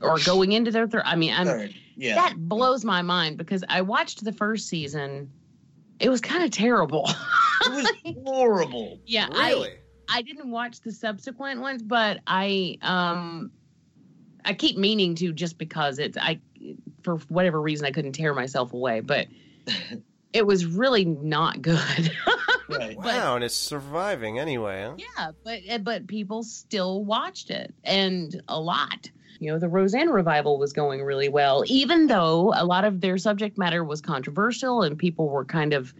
Or 0.00 0.18
going 0.24 0.52
into 0.52 0.70
their 0.70 0.86
third. 0.86 1.02
I 1.04 1.16
mean, 1.16 1.34
I'm, 1.34 1.46
Third, 1.46 1.74
yeah. 1.96 2.14
that 2.14 2.34
blows 2.36 2.84
my 2.84 3.02
mind 3.02 3.36
because 3.36 3.64
I 3.68 3.80
watched 3.82 4.22
the 4.24 4.32
first 4.32 4.68
season. 4.68 5.28
It 5.98 6.08
was 6.08 6.20
kind 6.20 6.44
of 6.44 6.52
terrible. 6.52 7.08
it 7.66 7.72
was 7.72 7.92
horrible. 8.24 9.00
Yeah, 9.04 9.28
I 9.32 9.74
I 10.08 10.22
didn't 10.22 10.50
watch 10.52 10.80
the 10.82 10.92
subsequent 10.92 11.60
ones, 11.60 11.82
but 11.82 12.20
I 12.28 12.78
um 12.82 13.50
I 14.44 14.54
keep 14.54 14.76
meaning 14.76 15.16
to 15.16 15.32
just 15.32 15.58
because 15.58 15.98
it's 15.98 16.16
I 16.16 16.40
for 17.02 17.16
whatever 17.28 17.60
reason 17.60 17.86
I 17.86 17.90
couldn't 17.90 18.12
tear 18.12 18.34
myself 18.34 18.72
away, 18.72 19.00
but 19.00 19.26
it 20.32 20.46
was 20.46 20.66
really 20.66 21.04
not 21.04 21.60
good. 21.62 22.12
right. 22.68 22.96
Wow, 22.96 23.34
and 23.36 23.44
it's 23.44 23.54
surviving 23.54 24.38
anyway. 24.38 24.82
Huh? 24.84 24.96
yeah, 24.98 25.30
but 25.44 25.60
eh, 25.66 25.78
but 25.78 26.06
people 26.06 26.42
still 26.42 27.04
watched 27.04 27.50
it 27.50 27.74
and 27.84 28.42
a 28.48 28.58
lot. 28.60 29.10
You 29.38 29.50
know, 29.50 29.58
the 29.58 29.68
Roseanne 29.68 30.08
revival 30.10 30.58
was 30.58 30.72
going 30.72 31.02
really 31.02 31.28
well, 31.28 31.64
even 31.66 32.06
though 32.06 32.52
a 32.56 32.64
lot 32.64 32.84
of 32.84 33.00
their 33.00 33.18
subject 33.18 33.58
matter 33.58 33.82
was 33.82 34.00
controversial 34.00 34.82
and 34.82 34.96
people 34.96 35.28
were 35.28 35.44
kind 35.44 35.72
of 35.72 35.92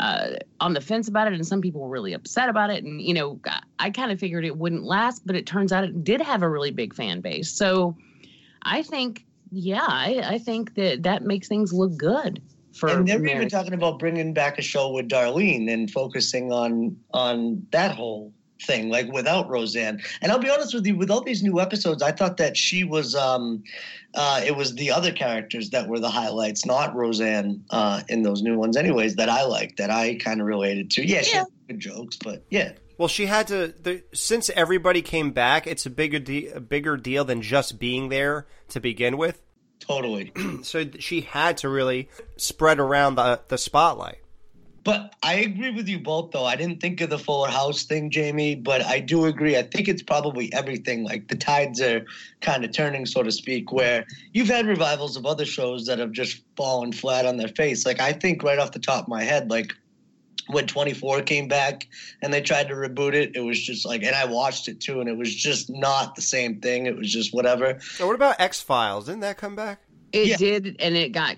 uh, 0.00 0.32
on 0.60 0.74
the 0.74 0.80
fence 0.80 1.08
about 1.08 1.26
it, 1.28 1.32
and 1.34 1.46
some 1.46 1.60
people 1.62 1.80
were 1.80 1.88
really 1.88 2.12
upset 2.12 2.48
about 2.48 2.68
it. 2.70 2.84
And 2.84 3.00
you 3.00 3.14
know, 3.14 3.40
I- 3.46 3.62
I 3.78 3.90
kind 3.90 4.12
of 4.12 4.18
figured 4.20 4.44
it 4.44 4.56
wouldn't 4.56 4.84
last, 4.84 5.26
but 5.26 5.34
it 5.36 5.46
turns 5.46 5.72
out 5.72 5.84
it 5.84 6.04
did 6.04 6.20
have 6.20 6.42
a 6.42 6.48
really 6.48 6.70
big 6.70 6.94
fan 6.94 7.20
base. 7.20 7.50
So 7.50 7.96
I 8.62 8.82
think, 8.82 9.24
yeah, 9.50 9.84
I, 9.86 10.22
I 10.24 10.38
think 10.38 10.74
that 10.74 11.02
that 11.04 11.22
makes 11.22 11.48
things 11.48 11.72
look 11.72 11.96
good 11.96 12.40
for. 12.74 12.88
and 12.88 13.06
they're 13.06 13.24
even 13.24 13.48
talking 13.48 13.74
about 13.74 13.98
bringing 13.98 14.34
back 14.34 14.58
a 14.58 14.62
show 14.62 14.90
with 14.90 15.08
Darlene 15.08 15.72
and 15.72 15.90
focusing 15.90 16.52
on 16.52 16.96
on 17.12 17.66
that 17.70 17.92
whole 17.92 18.32
thing, 18.62 18.88
like 18.88 19.10
without 19.12 19.48
Roseanne. 19.48 20.00
And 20.22 20.32
I'll 20.32 20.38
be 20.38 20.50
honest 20.50 20.74
with 20.74 20.86
you, 20.86 20.96
with 20.96 21.10
all 21.10 21.22
these 21.22 21.42
new 21.42 21.60
episodes, 21.60 22.02
I 22.02 22.12
thought 22.12 22.36
that 22.38 22.56
she 22.56 22.84
was 22.84 23.14
um 23.14 23.62
uh 24.14 24.42
it 24.44 24.56
was 24.56 24.74
the 24.74 24.90
other 24.90 25.12
characters 25.12 25.70
that 25.70 25.88
were 25.88 26.00
the 26.00 26.10
highlights, 26.10 26.64
not 26.64 26.94
Roseanne 26.94 27.64
uh 27.70 28.02
in 28.08 28.22
those 28.22 28.42
new 28.42 28.58
ones 28.58 28.76
anyways, 28.76 29.16
that 29.16 29.28
I 29.28 29.44
liked, 29.44 29.78
that 29.78 29.90
I 29.90 30.16
kind 30.16 30.40
of 30.40 30.46
related 30.46 30.90
to. 30.92 31.06
Yeah, 31.06 31.22
she 31.22 31.36
had 31.36 31.46
good 31.68 31.80
jokes, 31.80 32.16
but 32.16 32.44
yeah. 32.50 32.72
Well, 32.96 33.08
she 33.08 33.26
had 33.26 33.48
to. 33.48 33.68
The, 33.68 34.04
since 34.12 34.50
everybody 34.50 35.02
came 35.02 35.32
back, 35.32 35.66
it's 35.66 35.84
a 35.84 35.90
bigger 35.90 36.20
de- 36.20 36.48
a 36.48 36.60
bigger 36.60 36.96
deal 36.96 37.24
than 37.24 37.42
just 37.42 37.78
being 37.78 38.08
there 38.08 38.46
to 38.68 38.80
begin 38.80 39.16
with. 39.16 39.42
Totally. 39.80 40.32
so 40.62 40.84
she 40.98 41.22
had 41.22 41.58
to 41.58 41.68
really 41.68 42.08
spread 42.36 42.78
around 42.78 43.16
the 43.16 43.40
the 43.48 43.58
spotlight. 43.58 44.18
But 44.84 45.14
I 45.22 45.36
agree 45.36 45.70
with 45.70 45.88
you 45.88 45.98
both, 45.98 46.32
though. 46.32 46.44
I 46.44 46.56
didn't 46.56 46.80
think 46.80 47.00
of 47.00 47.08
the 47.08 47.18
Fuller 47.18 47.48
House 47.48 47.84
thing, 47.84 48.10
Jamie, 48.10 48.54
but 48.54 48.84
I 48.84 49.00
do 49.00 49.24
agree. 49.24 49.56
I 49.56 49.62
think 49.62 49.88
it's 49.88 50.02
probably 50.02 50.52
everything. 50.52 51.04
Like 51.04 51.28
the 51.28 51.36
tides 51.36 51.80
are 51.80 52.04
kind 52.42 52.66
of 52.66 52.72
turning, 52.72 53.06
so 53.06 53.22
to 53.22 53.32
speak, 53.32 53.72
where 53.72 54.04
you've 54.34 54.48
had 54.48 54.66
revivals 54.66 55.16
of 55.16 55.24
other 55.24 55.46
shows 55.46 55.86
that 55.86 55.98
have 55.98 56.12
just 56.12 56.42
fallen 56.54 56.92
flat 56.92 57.24
on 57.24 57.38
their 57.38 57.48
face. 57.48 57.86
Like 57.86 57.98
I 57.98 58.12
think 58.12 58.42
right 58.42 58.58
off 58.58 58.72
the 58.72 58.78
top 58.78 59.04
of 59.04 59.08
my 59.08 59.22
head, 59.22 59.50
like 59.50 59.74
when 60.48 60.66
24 60.66 61.22
came 61.22 61.48
back 61.48 61.88
and 62.22 62.32
they 62.32 62.40
tried 62.40 62.68
to 62.68 62.74
reboot 62.74 63.14
it, 63.14 63.36
it 63.36 63.40
was 63.40 63.60
just 63.60 63.86
like, 63.86 64.02
and 64.02 64.14
I 64.14 64.26
watched 64.26 64.68
it 64.68 64.80
too, 64.80 65.00
and 65.00 65.08
it 65.08 65.16
was 65.16 65.34
just 65.34 65.70
not 65.70 66.14
the 66.14 66.22
same 66.22 66.60
thing. 66.60 66.86
It 66.86 66.96
was 66.96 67.12
just 67.12 67.32
whatever. 67.32 67.80
So 67.80 68.06
what 68.06 68.16
about 68.16 68.40
X 68.40 68.60
Files? 68.60 69.06
Didn't 69.06 69.20
that 69.20 69.38
come 69.38 69.56
back? 69.56 69.80
It 70.12 70.38
did, 70.38 70.76
and 70.78 70.96
it 70.96 71.12
got 71.12 71.36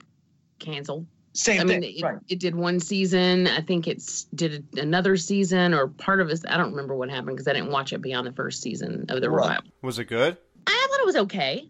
canceled. 0.58 1.06
Same 1.32 1.60
I 1.60 1.64
mean, 1.64 1.82
thing, 1.82 1.96
it, 1.96 2.02
right. 2.02 2.18
it 2.28 2.40
did 2.40 2.54
one 2.54 2.80
season. 2.80 3.46
I 3.46 3.60
think 3.60 3.86
it's 3.86 4.24
did 4.24 4.66
another 4.78 5.18
season 5.18 5.74
or 5.74 5.88
part 5.88 6.20
of 6.20 6.30
it. 6.30 6.40
I 6.48 6.56
don't 6.56 6.70
remember 6.70 6.96
what 6.96 7.10
happened 7.10 7.36
because 7.36 7.46
I 7.46 7.52
didn't 7.52 7.70
watch 7.70 7.92
it 7.92 8.00
beyond 8.00 8.26
the 8.26 8.32
first 8.32 8.62
season 8.62 9.06
of 9.10 9.20
the 9.20 9.30
revival. 9.30 9.64
Was 9.82 9.98
it 9.98 10.06
good? 10.06 10.36
I 10.66 10.86
thought 10.90 11.00
it 11.00 11.06
was 11.06 11.16
okay. 11.16 11.68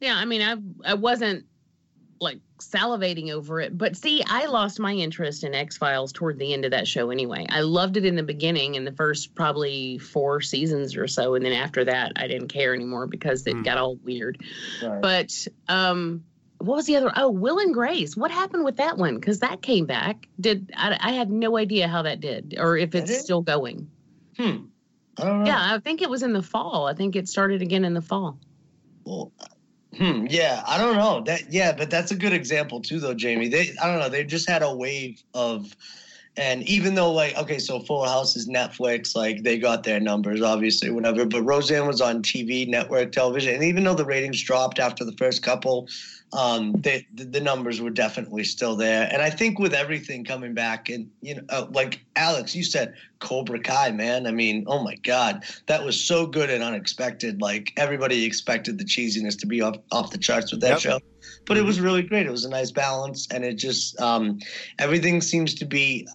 Yeah, 0.00 0.14
I 0.16 0.24
mean, 0.24 0.42
I 0.42 0.92
I 0.92 0.94
wasn't 0.94 1.46
like 2.20 2.38
salivating 2.58 3.30
over 3.30 3.60
it, 3.60 3.76
but 3.76 3.96
see, 3.96 4.22
I 4.26 4.46
lost 4.46 4.78
my 4.78 4.92
interest 4.92 5.44
in 5.44 5.54
X 5.54 5.76
Files 5.76 6.12
toward 6.12 6.38
the 6.38 6.52
end 6.52 6.64
of 6.64 6.72
that 6.72 6.86
show. 6.86 7.10
Anyway, 7.10 7.46
I 7.48 7.60
loved 7.60 7.96
it 7.96 8.04
in 8.04 8.16
the 8.16 8.22
beginning, 8.22 8.74
in 8.74 8.84
the 8.84 8.92
first 8.92 9.34
probably 9.34 9.98
four 9.98 10.40
seasons 10.40 10.96
or 10.96 11.06
so, 11.06 11.34
and 11.34 11.44
then 11.44 11.52
after 11.52 11.84
that, 11.84 12.12
I 12.16 12.26
didn't 12.26 12.48
care 12.48 12.74
anymore 12.74 13.06
because 13.06 13.46
it 13.46 13.62
got 13.62 13.78
all 13.78 13.96
weird. 13.96 14.42
Right. 14.82 15.00
But 15.00 15.46
um, 15.68 16.24
what 16.58 16.76
was 16.76 16.86
the 16.86 16.96
other? 16.96 17.12
Oh, 17.14 17.30
Will 17.30 17.58
and 17.58 17.72
Grace. 17.72 18.16
What 18.16 18.30
happened 18.30 18.64
with 18.64 18.76
that 18.76 18.98
one? 18.98 19.14
Because 19.14 19.40
that 19.40 19.62
came 19.62 19.86
back. 19.86 20.28
Did 20.40 20.72
I, 20.76 20.98
I 21.00 21.12
had 21.12 21.30
no 21.30 21.56
idea 21.56 21.88
how 21.88 22.02
that 22.02 22.20
did, 22.20 22.56
or 22.58 22.76
if 22.76 22.94
it's 22.94 23.10
it? 23.10 23.20
still 23.20 23.42
going. 23.42 23.90
Hmm. 24.36 24.66
I 25.16 25.24
don't 25.24 25.40
know. 25.40 25.46
Yeah, 25.46 25.74
I 25.74 25.78
think 25.78 26.02
it 26.02 26.10
was 26.10 26.22
in 26.22 26.32
the 26.32 26.42
fall. 26.42 26.86
I 26.86 26.94
think 26.94 27.16
it 27.16 27.28
started 27.28 27.62
again 27.62 27.84
in 27.84 27.94
the 27.94 28.02
fall. 28.02 28.38
Well, 29.04 29.32
hmm, 29.96 30.26
yeah, 30.28 30.62
I 30.66 30.78
don't 30.78 30.96
know 30.96 31.22
that. 31.24 31.52
Yeah, 31.52 31.72
but 31.72 31.90
that's 31.90 32.10
a 32.10 32.16
good 32.16 32.32
example 32.32 32.80
too, 32.80 33.00
though, 33.00 33.14
Jamie. 33.14 33.48
They, 33.48 33.72
I 33.82 33.90
don't 33.90 33.98
know, 33.98 34.08
they 34.08 34.24
just 34.24 34.48
had 34.48 34.62
a 34.62 34.74
wave 34.74 35.22
of, 35.34 35.74
and 36.36 36.62
even 36.68 36.94
though 36.94 37.12
like, 37.12 37.36
okay, 37.36 37.58
so 37.58 37.80
Full 37.80 38.04
House 38.04 38.36
is 38.36 38.48
Netflix, 38.48 39.16
like 39.16 39.42
they 39.42 39.58
got 39.58 39.82
their 39.84 40.00
numbers, 40.00 40.42
obviously, 40.42 40.90
whatever. 40.90 41.24
But 41.24 41.42
Roseanne 41.42 41.86
was 41.86 42.00
on 42.00 42.22
TV, 42.22 42.68
network 42.68 43.12
television, 43.12 43.54
and 43.54 43.64
even 43.64 43.84
though 43.84 43.94
the 43.94 44.04
ratings 44.04 44.42
dropped 44.42 44.78
after 44.78 45.04
the 45.04 45.12
first 45.12 45.42
couple, 45.42 45.88
um, 46.32 46.72
they, 46.72 47.06
the, 47.14 47.24
the 47.24 47.40
numbers 47.40 47.80
were 47.80 47.90
definitely 47.90 48.44
still 48.44 48.76
there. 48.76 49.08
And 49.10 49.22
I 49.22 49.30
think 49.30 49.58
with 49.58 49.72
everything 49.72 50.24
coming 50.24 50.54
back, 50.54 50.88
and 50.88 51.10
you 51.20 51.36
know, 51.36 51.42
uh, 51.48 51.66
like 51.70 52.04
Alex, 52.16 52.54
you 52.54 52.64
said 52.64 52.94
Cobra 53.20 53.58
Kai, 53.60 53.92
man. 53.92 54.26
I 54.26 54.30
mean, 54.30 54.64
oh 54.66 54.82
my 54.82 54.96
God, 54.96 55.44
that 55.66 55.84
was 55.84 56.02
so 56.02 56.26
good 56.26 56.50
and 56.50 56.62
unexpected. 56.62 57.40
Like 57.40 57.72
everybody 57.76 58.24
expected 58.24 58.78
the 58.78 58.84
cheesiness 58.84 59.38
to 59.40 59.46
be 59.46 59.62
off 59.62 59.76
off 59.90 60.10
the 60.10 60.18
charts 60.18 60.52
with 60.52 60.60
that 60.60 60.68
Yep. 60.68 60.80
show, 60.80 61.00
but 61.46 61.56
it 61.56 61.64
was 61.64 61.80
really 61.80 62.02
great. 62.02 62.26
It 62.26 62.32
was 62.32 62.44
a 62.44 62.50
nice 62.50 62.70
balance, 62.70 63.26
and 63.30 63.44
it 63.44 63.54
just 63.54 63.98
um, 64.00 64.38
everything 64.78 65.20
seems 65.20 65.54
to 65.54 65.64
be. 65.64 66.06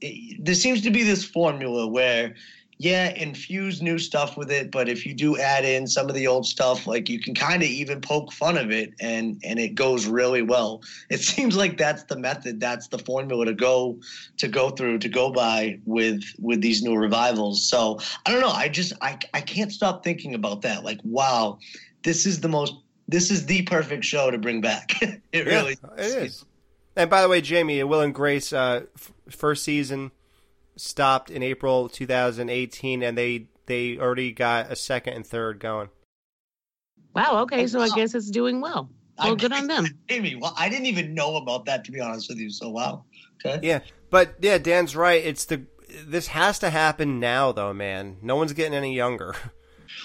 It, 0.00 0.44
there 0.44 0.54
seems 0.54 0.80
to 0.82 0.90
be 0.90 1.02
this 1.02 1.24
formula 1.24 1.86
where 1.86 2.34
yeah, 2.80 3.10
infuse 3.10 3.82
new 3.82 3.98
stuff 3.98 4.38
with 4.38 4.50
it, 4.50 4.70
but 4.70 4.88
if 4.88 5.04
you 5.04 5.12
do 5.12 5.36
add 5.36 5.66
in 5.66 5.86
some 5.86 6.08
of 6.08 6.14
the 6.14 6.26
old 6.26 6.46
stuff, 6.46 6.86
like 6.86 7.10
you 7.10 7.20
can 7.20 7.34
kind 7.34 7.62
of 7.62 7.68
even 7.68 8.00
poke 8.00 8.32
fun 8.32 8.56
of 8.56 8.70
it 8.70 8.94
and 8.98 9.38
and 9.44 9.58
it 9.58 9.74
goes 9.74 10.06
really 10.06 10.40
well. 10.40 10.80
It 11.10 11.20
seems 11.20 11.56
like 11.56 11.76
that's 11.76 12.04
the 12.04 12.16
method, 12.16 12.58
that's 12.58 12.88
the 12.88 12.98
formula 12.98 13.44
to 13.44 13.52
go 13.52 13.98
to 14.38 14.48
go 14.48 14.70
through 14.70 15.00
to 15.00 15.10
go 15.10 15.30
by 15.30 15.78
with 15.84 16.22
with 16.38 16.62
these 16.62 16.82
new 16.82 16.96
revivals. 16.96 17.68
So, 17.68 17.98
I 18.24 18.32
don't 18.32 18.40
know, 18.40 18.48
I 18.48 18.70
just 18.70 18.94
I 19.02 19.18
I 19.34 19.42
can't 19.42 19.70
stop 19.70 20.02
thinking 20.02 20.34
about 20.34 20.62
that. 20.62 20.82
Like, 20.82 21.00
wow, 21.04 21.58
this 22.02 22.24
is 22.24 22.40
the 22.40 22.48
most 22.48 22.72
this 23.08 23.30
is 23.30 23.44
the 23.44 23.60
perfect 23.60 24.06
show 24.06 24.30
to 24.30 24.38
bring 24.38 24.62
back. 24.62 24.92
it 25.02 25.20
Yeah, 25.32 25.42
really 25.44 25.76
it 25.98 26.06
is. 26.24 26.46
And 26.96 27.10
by 27.10 27.20
the 27.20 27.28
way, 27.28 27.42
Jamie, 27.42 27.82
Will 27.84 28.00
and 28.00 28.14
Grace 28.14 28.54
uh, 28.54 28.84
f- 28.96 29.12
first 29.28 29.64
season 29.64 30.12
stopped 30.80 31.30
in 31.30 31.42
April 31.42 31.88
2018, 31.88 33.02
and 33.02 33.16
they 33.16 33.46
they 33.66 33.98
already 33.98 34.32
got 34.32 34.72
a 34.72 34.76
second 34.76 35.14
and 35.14 35.26
third 35.26 35.60
going. 35.60 35.90
Wow. 37.14 37.42
Okay, 37.42 37.66
so 37.66 37.80
I 37.80 37.88
guess 37.90 38.14
it's 38.14 38.30
doing 38.30 38.60
well. 38.60 38.90
Well, 39.18 39.32
I 39.32 39.36
good 39.36 39.52
on 39.52 39.66
them. 39.66 39.86
Amy, 40.08 40.36
well, 40.36 40.54
I 40.56 40.68
didn't 40.68 40.86
even 40.86 41.14
know 41.14 41.36
about 41.36 41.66
that 41.66 41.84
to 41.84 41.92
be 41.92 42.00
honest 42.00 42.28
with 42.28 42.38
you. 42.38 42.50
So 42.50 42.70
wow. 42.70 43.04
Okay. 43.44 43.66
Yeah, 43.66 43.80
but 44.10 44.36
yeah, 44.40 44.58
Dan's 44.58 44.96
right. 44.96 45.24
It's 45.24 45.44
the 45.44 45.66
this 45.88 46.28
has 46.28 46.58
to 46.60 46.70
happen 46.70 47.20
now, 47.20 47.52
though, 47.52 47.72
man. 47.72 48.18
No 48.22 48.36
one's 48.36 48.52
getting 48.52 48.74
any 48.74 48.94
younger. 48.94 49.34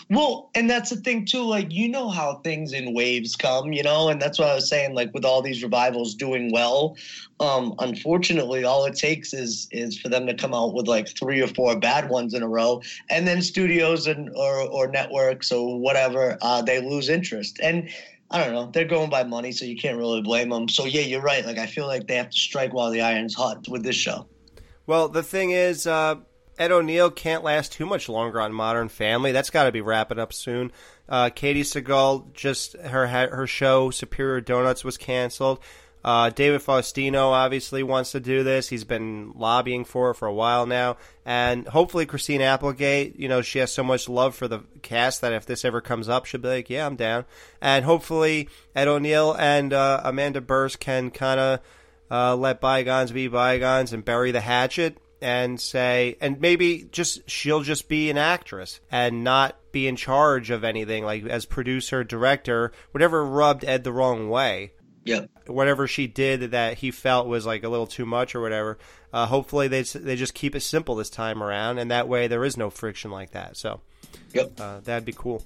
Well, 0.10 0.50
and 0.56 0.70
that's 0.70 0.90
the 0.90 0.98
thing 0.98 1.26
too. 1.26 1.44
Like 1.44 1.72
you 1.72 1.90
know 1.90 2.10
how 2.10 2.36
things 2.44 2.74
in 2.74 2.94
waves 2.94 3.36
come, 3.36 3.74
you 3.74 3.84
know, 3.84 4.10
and 4.10 4.22
that's 4.22 4.38
what 4.38 4.50
I 4.50 4.56
was 4.56 4.70
saying. 4.70 4.94
Like 4.94 5.14
with 5.14 5.26
all 5.26 5.42
these 5.42 5.64
revivals 5.64 6.16
doing 6.16 6.52
well, 6.52 6.96
um, 7.40 7.74
unfortunately, 7.80 8.64
all 8.64 8.86
it 8.86 8.96
takes 8.96 9.34
is 9.34 9.68
is 9.72 9.98
for 9.98 10.10
them 10.10 10.28
to 10.28 10.34
come 10.34 10.54
out 10.54 10.74
with 10.74 10.88
like 10.88 11.08
three 11.08 11.42
or 11.42 11.48
four 11.48 11.78
bad 11.80 12.10
ones 12.10 12.34
in 12.34 12.44
a 12.44 12.48
row, 12.48 12.82
and 13.10 13.28
then 13.28 13.42
studios 13.42 14.08
and 14.08 14.30
or 14.36 14.62
or 14.70 14.88
networks 14.88 15.52
or 15.52 15.80
whatever, 15.80 16.38
uh, 16.42 16.62
they 16.62 16.82
lose 16.82 17.10
interest. 17.10 17.60
And 17.62 17.90
I 18.32 18.44
don't 18.44 18.54
know, 18.54 18.70
they're 18.72 18.86
going 18.86 19.10
by 19.10 19.24
money, 19.24 19.52
so 19.52 19.66
you 19.66 19.78
can't 19.78 19.98
really 19.98 20.22
blame 20.22 20.50
them. 20.50 20.68
So 20.70 20.86
yeah, 20.86 21.02
you're 21.02 21.22
right. 21.22 21.46
Like 21.46 21.58
I 21.58 21.68
feel 21.68 21.88
like 21.88 22.08
they 22.08 22.16
have 22.16 22.30
to 22.30 22.38
strike 22.38 22.74
while 22.74 22.92
the 22.92 23.02
iron's 23.02 23.34
hot 23.34 23.68
with 23.68 23.84
this 23.84 23.96
show. 23.96 24.28
Well, 24.88 25.10
the 25.10 25.24
thing 25.24 25.52
is, 25.52 25.88
uh, 25.88 26.16
Ed 26.58 26.72
O'Neill 26.72 27.12
can't 27.12 27.44
last 27.44 27.72
too 27.74 27.86
much 27.86 28.08
longer 28.08 28.40
on 28.40 28.54
Modern 28.54 28.90
Family. 28.90 29.32
That's 29.32 29.50
got 29.50 29.66
to 29.66 29.72
be 29.72 29.82
wrapping 29.82 30.20
up 30.20 30.32
soon. 30.32 30.72
Uh, 31.08 31.26
Katey 31.26 31.62
Sagal 31.62 32.34
just 32.34 32.74
her 32.78 33.08
her 33.08 33.48
show 33.48 33.92
Superior 33.92 34.42
Donuts 34.42 34.84
was 34.84 34.98
canceled. 34.98 35.60
Uh, 36.04 36.30
David 36.30 36.62
Faustino 36.62 37.32
obviously 37.32 37.82
wants 37.82 38.12
to 38.12 38.20
do 38.20 38.44
this. 38.44 38.70
He's 38.70 38.84
been 38.84 39.34
lobbying 39.36 39.86
for 39.86 40.12
it 40.12 40.14
for 40.14 40.28
a 40.28 40.34
while 40.34 40.68
now, 40.68 40.98
and 41.26 41.68
hopefully 41.68 42.06
Christine 42.06 42.42
Applegate, 42.42 43.20
you 43.20 43.28
know, 43.28 43.42
she 43.42 43.58
has 43.58 43.74
so 43.74 43.84
much 43.84 44.08
love 44.08 44.36
for 44.36 44.48
the 44.48 44.62
cast 44.84 45.22
that 45.22 45.34
if 45.34 45.48
this 45.48 45.66
ever 45.66 45.82
comes 45.82 46.08
up, 46.08 46.26
she'll 46.26 46.42
be 46.42 46.48
like, 46.48 46.70
"Yeah, 46.70 46.86
I'm 46.86 46.96
down." 46.96 47.26
And 47.60 47.86
hopefully 47.86 48.50
Ed 48.76 48.88
O'Neill 48.88 49.34
and 49.34 49.74
uh, 49.74 50.02
Amanda 50.04 50.42
Bearse 50.42 50.76
can 50.76 51.10
kind 51.10 51.40
of 51.40 51.60
uh, 52.12 52.36
let 52.36 52.62
bygones 52.62 53.12
be 53.12 53.28
bygones 53.28 53.92
and 53.92 54.06
bury 54.06 54.32
the 54.32 54.42
hatchet 54.42 55.00
and 55.26 55.60
say, 55.60 56.18
and 56.22 56.40
maybe 56.40 56.88
just 56.92 57.28
she'll 57.28 57.62
just 57.62 57.90
be 57.90 58.12
an 58.12 58.18
actress 58.18 58.80
and 58.92 59.24
not 59.24 59.58
be 59.72 59.88
in 59.88 59.96
charge 59.96 60.52
of 60.52 60.64
anything, 60.64 61.04
like 61.04 61.26
as 61.26 61.48
producer, 61.48 62.04
director, 62.04 62.72
whatever 62.92 63.26
rubbed 63.26 63.66
Ed 63.66 63.84
the 63.84 63.92
wrong 63.92 64.30
way. 64.30 64.74
Yep. 65.04 65.32
Whatever 65.48 65.88
she 65.88 66.06
did 66.06 66.52
that 66.52 66.78
he 66.78 66.92
felt 66.92 67.26
was 67.26 67.44
like 67.44 67.64
a 67.64 67.70
little 67.70 67.88
too 67.88 68.06
much 68.06 68.36
or 68.36 68.42
whatever. 68.42 68.78
Uh, 69.12 69.26
hopefully 69.26 69.68
they 69.68 69.82
they 69.82 70.16
just 70.16 70.36
keep 70.36 70.56
it 70.56 70.60
simple 70.60 70.94
this 70.94 71.10
time 71.10 71.42
around, 71.42 71.80
and 71.80 71.90
that 71.90 72.08
way 72.08 72.28
there 72.28 72.46
is 72.46 72.56
no 72.56 72.70
friction 72.70 73.10
like 73.10 73.32
that. 73.32 73.58
So, 73.58 73.82
yep, 74.32 74.52
uh, 74.60 74.82
that'd 74.82 75.06
be 75.06 75.14
cool. 75.14 75.44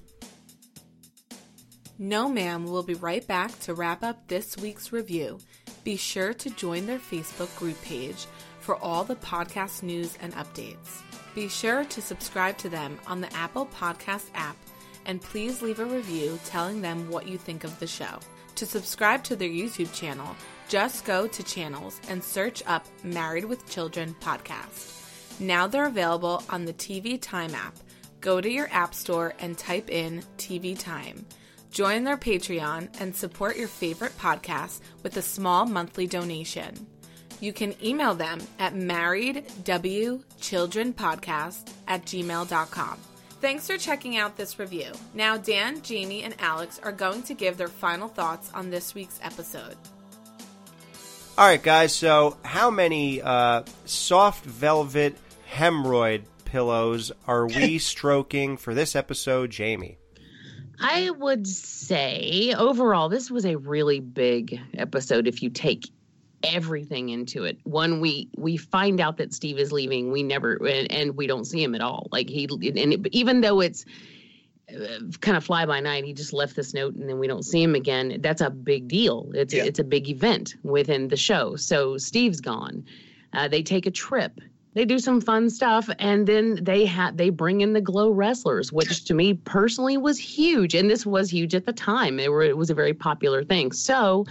No 1.98 2.28
Ma'am 2.28 2.64
We'll 2.66 2.82
be 2.82 2.94
right 2.94 3.26
back 3.26 3.58
to 3.60 3.72
wrap 3.72 4.02
up 4.02 4.28
this 4.28 4.58
week's 4.58 4.92
review. 4.92 5.38
Be 5.84 5.96
sure 5.96 6.34
to 6.34 6.50
join 6.50 6.84
their 6.84 6.98
Facebook 6.98 7.54
group 7.58 7.80
page 7.82 8.26
for 8.70 8.84
all 8.84 9.02
the 9.02 9.16
podcast 9.16 9.82
news 9.82 10.16
and 10.20 10.32
updates. 10.34 11.02
Be 11.34 11.48
sure 11.48 11.84
to 11.86 12.00
subscribe 12.00 12.56
to 12.58 12.68
them 12.68 13.00
on 13.04 13.20
the 13.20 13.34
Apple 13.34 13.66
Podcast 13.66 14.26
app 14.32 14.54
and 15.06 15.20
please 15.20 15.60
leave 15.60 15.80
a 15.80 15.84
review 15.84 16.38
telling 16.44 16.80
them 16.80 17.10
what 17.10 17.26
you 17.26 17.36
think 17.36 17.64
of 17.64 17.76
the 17.80 17.86
show. 17.88 18.20
To 18.54 18.66
subscribe 18.66 19.24
to 19.24 19.34
their 19.34 19.48
YouTube 19.48 19.92
channel, 19.92 20.36
just 20.68 21.04
go 21.04 21.26
to 21.26 21.42
channels 21.42 22.00
and 22.08 22.22
search 22.22 22.62
up 22.64 22.86
Married 23.02 23.44
with 23.44 23.68
Children 23.68 24.14
podcast. 24.20 25.40
Now 25.40 25.66
they're 25.66 25.86
available 25.86 26.44
on 26.48 26.64
the 26.64 26.72
TV 26.72 27.20
Time 27.20 27.56
app. 27.56 27.74
Go 28.20 28.40
to 28.40 28.48
your 28.48 28.68
app 28.70 28.94
store 28.94 29.34
and 29.40 29.58
type 29.58 29.90
in 29.90 30.22
TV 30.38 30.78
Time. 30.78 31.26
Join 31.72 32.04
their 32.04 32.16
Patreon 32.16 33.00
and 33.00 33.16
support 33.16 33.56
your 33.56 33.66
favorite 33.66 34.16
podcast 34.16 34.78
with 35.02 35.16
a 35.16 35.22
small 35.22 35.66
monthly 35.66 36.06
donation. 36.06 36.86
You 37.40 37.52
can 37.52 37.74
email 37.82 38.14
them 38.14 38.40
at 38.58 38.74
marriedwchildrenpodcast 38.74 41.72
at 41.88 42.04
gmail.com. 42.04 42.98
Thanks 43.40 43.66
for 43.66 43.76
checking 43.78 44.18
out 44.18 44.36
this 44.36 44.58
review. 44.58 44.92
Now, 45.14 45.38
Dan, 45.38 45.80
Jamie, 45.80 46.22
and 46.22 46.34
Alex 46.40 46.78
are 46.82 46.92
going 46.92 47.22
to 47.22 47.32
give 47.32 47.56
their 47.56 47.68
final 47.68 48.08
thoughts 48.08 48.50
on 48.52 48.68
this 48.68 48.94
week's 48.94 49.18
episode. 49.22 49.76
All 51.38 51.46
right, 51.46 51.62
guys. 51.62 51.94
So, 51.94 52.36
how 52.42 52.70
many 52.70 53.22
uh, 53.22 53.62
soft 53.86 54.44
velvet 54.44 55.16
hemorrhoid 55.50 56.24
pillows 56.44 57.12
are 57.26 57.46
we 57.46 57.78
stroking 57.78 58.58
for 58.58 58.74
this 58.74 58.94
episode, 58.94 59.50
Jamie? 59.50 59.96
I 60.78 61.08
would 61.10 61.46
say 61.46 62.52
overall, 62.56 63.08
this 63.08 63.30
was 63.30 63.46
a 63.46 63.56
really 63.56 64.00
big 64.00 64.60
episode. 64.74 65.26
If 65.26 65.42
you 65.42 65.48
take 65.48 65.86
everything 66.42 67.10
into 67.10 67.44
it, 67.44 67.58
one 67.64 68.00
we 68.00 68.28
we 68.36 68.56
find 68.56 69.00
out 69.00 69.16
that 69.18 69.34
Steve 69.34 69.58
is 69.58 69.72
leaving. 69.72 70.10
We 70.10 70.22
never 70.22 70.54
and, 70.66 70.90
and 70.90 71.16
we 71.16 71.26
don't 71.26 71.44
see 71.44 71.62
him 71.62 71.74
at 71.74 71.80
all. 71.80 72.08
Like 72.12 72.28
he 72.28 72.44
and 72.50 72.92
it, 72.94 73.06
even 73.12 73.40
though 73.40 73.60
it's 73.60 73.84
uh, 74.70 75.00
kind 75.20 75.36
of 75.36 75.44
fly 75.44 75.66
by 75.66 75.80
night, 75.80 76.04
he 76.04 76.12
just 76.12 76.32
left 76.32 76.56
this 76.56 76.72
note 76.74 76.94
and 76.94 77.08
then 77.08 77.18
we 77.18 77.26
don't 77.26 77.44
see 77.44 77.62
him 77.62 77.74
again. 77.74 78.18
That's 78.20 78.40
a 78.40 78.50
big 78.50 78.88
deal. 78.88 79.30
It's 79.34 79.52
Yeah. 79.52 79.64
it's 79.64 79.78
a 79.78 79.84
big 79.84 80.08
event 80.08 80.54
within 80.62 81.08
the 81.08 81.16
show. 81.16 81.56
So 81.56 81.96
Steve's 81.98 82.40
gone. 82.40 82.84
Uh, 83.32 83.48
they 83.48 83.62
take 83.62 83.86
a 83.86 83.90
trip. 83.90 84.40
They 84.74 84.84
do 84.84 85.00
some 85.00 85.20
fun 85.20 85.50
stuff, 85.50 85.90
and 85.98 86.28
then 86.28 86.62
they 86.62 86.86
ha- 86.86 87.10
they 87.12 87.30
bring 87.30 87.60
in 87.60 87.72
the 87.72 87.80
glow 87.80 88.10
wrestlers, 88.10 88.72
which 88.72 89.04
to 89.06 89.14
me 89.14 89.34
personally 89.34 89.96
was 89.96 90.16
huge, 90.16 90.76
and 90.76 90.88
this 90.88 91.04
was 91.04 91.28
huge 91.32 91.56
at 91.56 91.66
the 91.66 91.72
time. 91.72 92.20
It, 92.20 92.30
were, 92.30 92.42
it 92.42 92.56
was 92.56 92.70
a 92.70 92.74
very 92.74 92.94
popular 92.94 93.42
thing. 93.42 93.72
So 93.72 94.26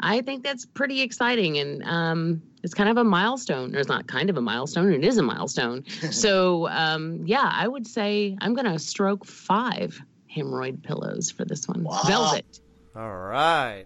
I 0.00 0.22
think 0.22 0.42
that's 0.42 0.66
pretty 0.66 1.02
exciting, 1.02 1.58
and 1.58 1.82
um, 1.84 2.42
it's 2.62 2.74
kind 2.74 2.88
of 2.88 2.96
a 2.96 3.04
milestone. 3.04 3.74
Or 3.74 3.78
it's 3.78 3.88
not 3.88 4.06
kind 4.06 4.30
of 4.30 4.36
a 4.36 4.40
milestone; 4.40 4.92
it 4.92 5.04
is 5.04 5.18
a 5.18 5.22
milestone. 5.22 5.84
so 6.10 6.68
um, 6.68 7.22
yeah, 7.26 7.48
I 7.52 7.68
would 7.68 7.86
say 7.86 8.36
I'm 8.40 8.54
going 8.54 8.70
to 8.70 8.78
stroke 8.78 9.24
five 9.26 10.00
hemorrhoid 10.34 10.82
pillows 10.82 11.30
for 11.30 11.44
this 11.44 11.66
one. 11.68 11.86
Velvet 12.06 12.60
All 12.94 13.14
right. 13.16 13.84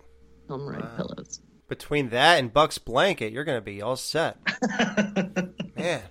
hemorrhoid 0.49 0.97
pillows. 0.97 1.41
Between 1.69 2.11
that 2.11 2.39
and 2.39 2.53
Buck's 2.53 2.79
blanket, 2.79 3.33
you're 3.33 3.45
going 3.45 3.59
to 3.59 3.63
be 3.63 3.81
all 3.81 3.97
set. 3.97 4.37
Man. 5.77 6.03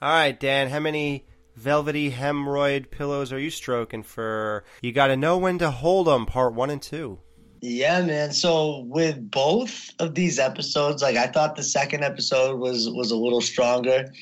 All 0.00 0.10
right, 0.10 0.38
Dan, 0.38 0.68
how 0.68 0.80
many 0.80 1.26
velvety 1.56 2.12
hemorrhoid 2.12 2.90
pillows 2.90 3.32
are 3.32 3.38
you 3.38 3.50
stroking 3.50 4.02
for 4.02 4.64
You 4.82 4.92
Got 4.92 5.08
to 5.08 5.16
Know 5.16 5.38
When 5.38 5.58
to 5.58 5.70
Hold 5.70 6.08
'em, 6.08 6.26
part 6.26 6.54
one 6.54 6.70
and 6.70 6.80
two? 6.80 7.20
Yeah, 7.66 8.02
man. 8.02 8.32
So 8.32 8.80
with 8.80 9.30
both 9.30 9.88
of 9.98 10.14
these 10.14 10.38
episodes, 10.38 11.00
like 11.00 11.16
I 11.16 11.26
thought 11.26 11.56
the 11.56 11.62
second 11.62 12.04
episode 12.04 12.60
was 12.60 12.90
was 12.90 13.10
a 13.10 13.16
little 13.16 13.40
stronger. 13.40 14.12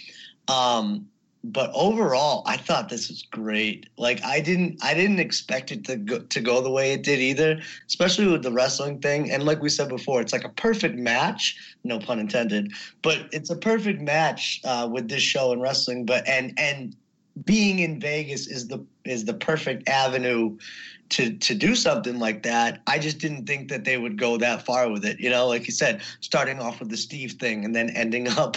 Um 0.46 1.08
but 1.42 1.72
overall, 1.74 2.44
I 2.46 2.56
thought 2.56 2.88
this 2.88 3.08
was 3.08 3.22
great. 3.22 3.88
Like 3.96 4.22
I 4.22 4.38
didn't 4.38 4.78
I 4.80 4.94
didn't 4.94 5.18
expect 5.18 5.72
it 5.72 5.84
to 5.86 5.96
go 5.96 6.20
to 6.20 6.40
go 6.40 6.60
the 6.60 6.70
way 6.70 6.92
it 6.92 7.02
did 7.02 7.18
either, 7.18 7.60
especially 7.88 8.28
with 8.28 8.44
the 8.44 8.52
wrestling 8.52 9.00
thing. 9.00 9.32
And 9.32 9.42
like 9.42 9.60
we 9.60 9.70
said 9.70 9.88
before, 9.88 10.20
it's 10.20 10.32
like 10.32 10.44
a 10.44 10.48
perfect 10.50 10.94
match, 10.94 11.56
no 11.82 11.98
pun 11.98 12.20
intended, 12.20 12.70
but 13.02 13.26
it's 13.32 13.50
a 13.50 13.56
perfect 13.56 14.00
match 14.00 14.60
uh, 14.62 14.88
with 14.88 15.08
this 15.08 15.22
show 15.22 15.50
and 15.50 15.60
wrestling. 15.60 16.06
But 16.06 16.28
and 16.28 16.54
and 16.58 16.94
being 17.44 17.78
in 17.78 17.98
Vegas 17.98 18.46
is 18.46 18.68
the 18.68 18.84
is 19.04 19.24
the 19.24 19.34
perfect 19.34 19.88
avenue 19.88 20.56
to 21.12 21.34
to 21.34 21.54
do 21.54 21.74
something 21.74 22.18
like 22.18 22.42
that. 22.42 22.80
I 22.86 22.98
just 22.98 23.18
didn't 23.18 23.46
think 23.46 23.68
that 23.68 23.84
they 23.84 23.98
would 23.98 24.18
go 24.18 24.38
that 24.38 24.64
far 24.64 24.90
with 24.90 25.04
it. 25.04 25.20
You 25.20 25.30
know, 25.30 25.46
like 25.46 25.66
you 25.66 25.72
said, 25.72 26.02
starting 26.20 26.58
off 26.58 26.80
with 26.80 26.88
the 26.88 26.96
Steve 26.96 27.32
thing 27.32 27.64
and 27.64 27.74
then 27.74 27.90
ending 27.90 28.28
up 28.38 28.56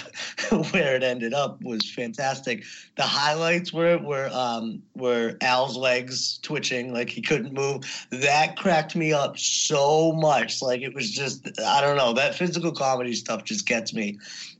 where 0.71 0.95
it 0.95 1.03
ended 1.03 1.33
up 1.33 1.61
was 1.61 1.89
fantastic. 1.91 2.63
The 2.95 3.03
highlights 3.03 3.73
were 3.73 3.97
were 3.97 4.29
um, 4.31 4.81
were 4.95 5.37
Al's 5.41 5.77
legs 5.77 6.39
twitching 6.41 6.93
like 6.93 7.09
he 7.09 7.21
couldn't 7.21 7.53
move. 7.53 7.83
That 8.11 8.55
cracked 8.55 8.95
me 8.95 9.11
up 9.11 9.37
so 9.37 10.13
much. 10.13 10.61
Like 10.61 10.81
it 10.81 10.93
was 10.93 11.11
just 11.11 11.47
I 11.59 11.81
don't 11.81 11.97
know 11.97 12.13
that 12.13 12.35
physical 12.35 12.71
comedy 12.71 13.13
stuff 13.13 13.43
just 13.43 13.65
gets 13.65 13.93
me. 13.93 14.17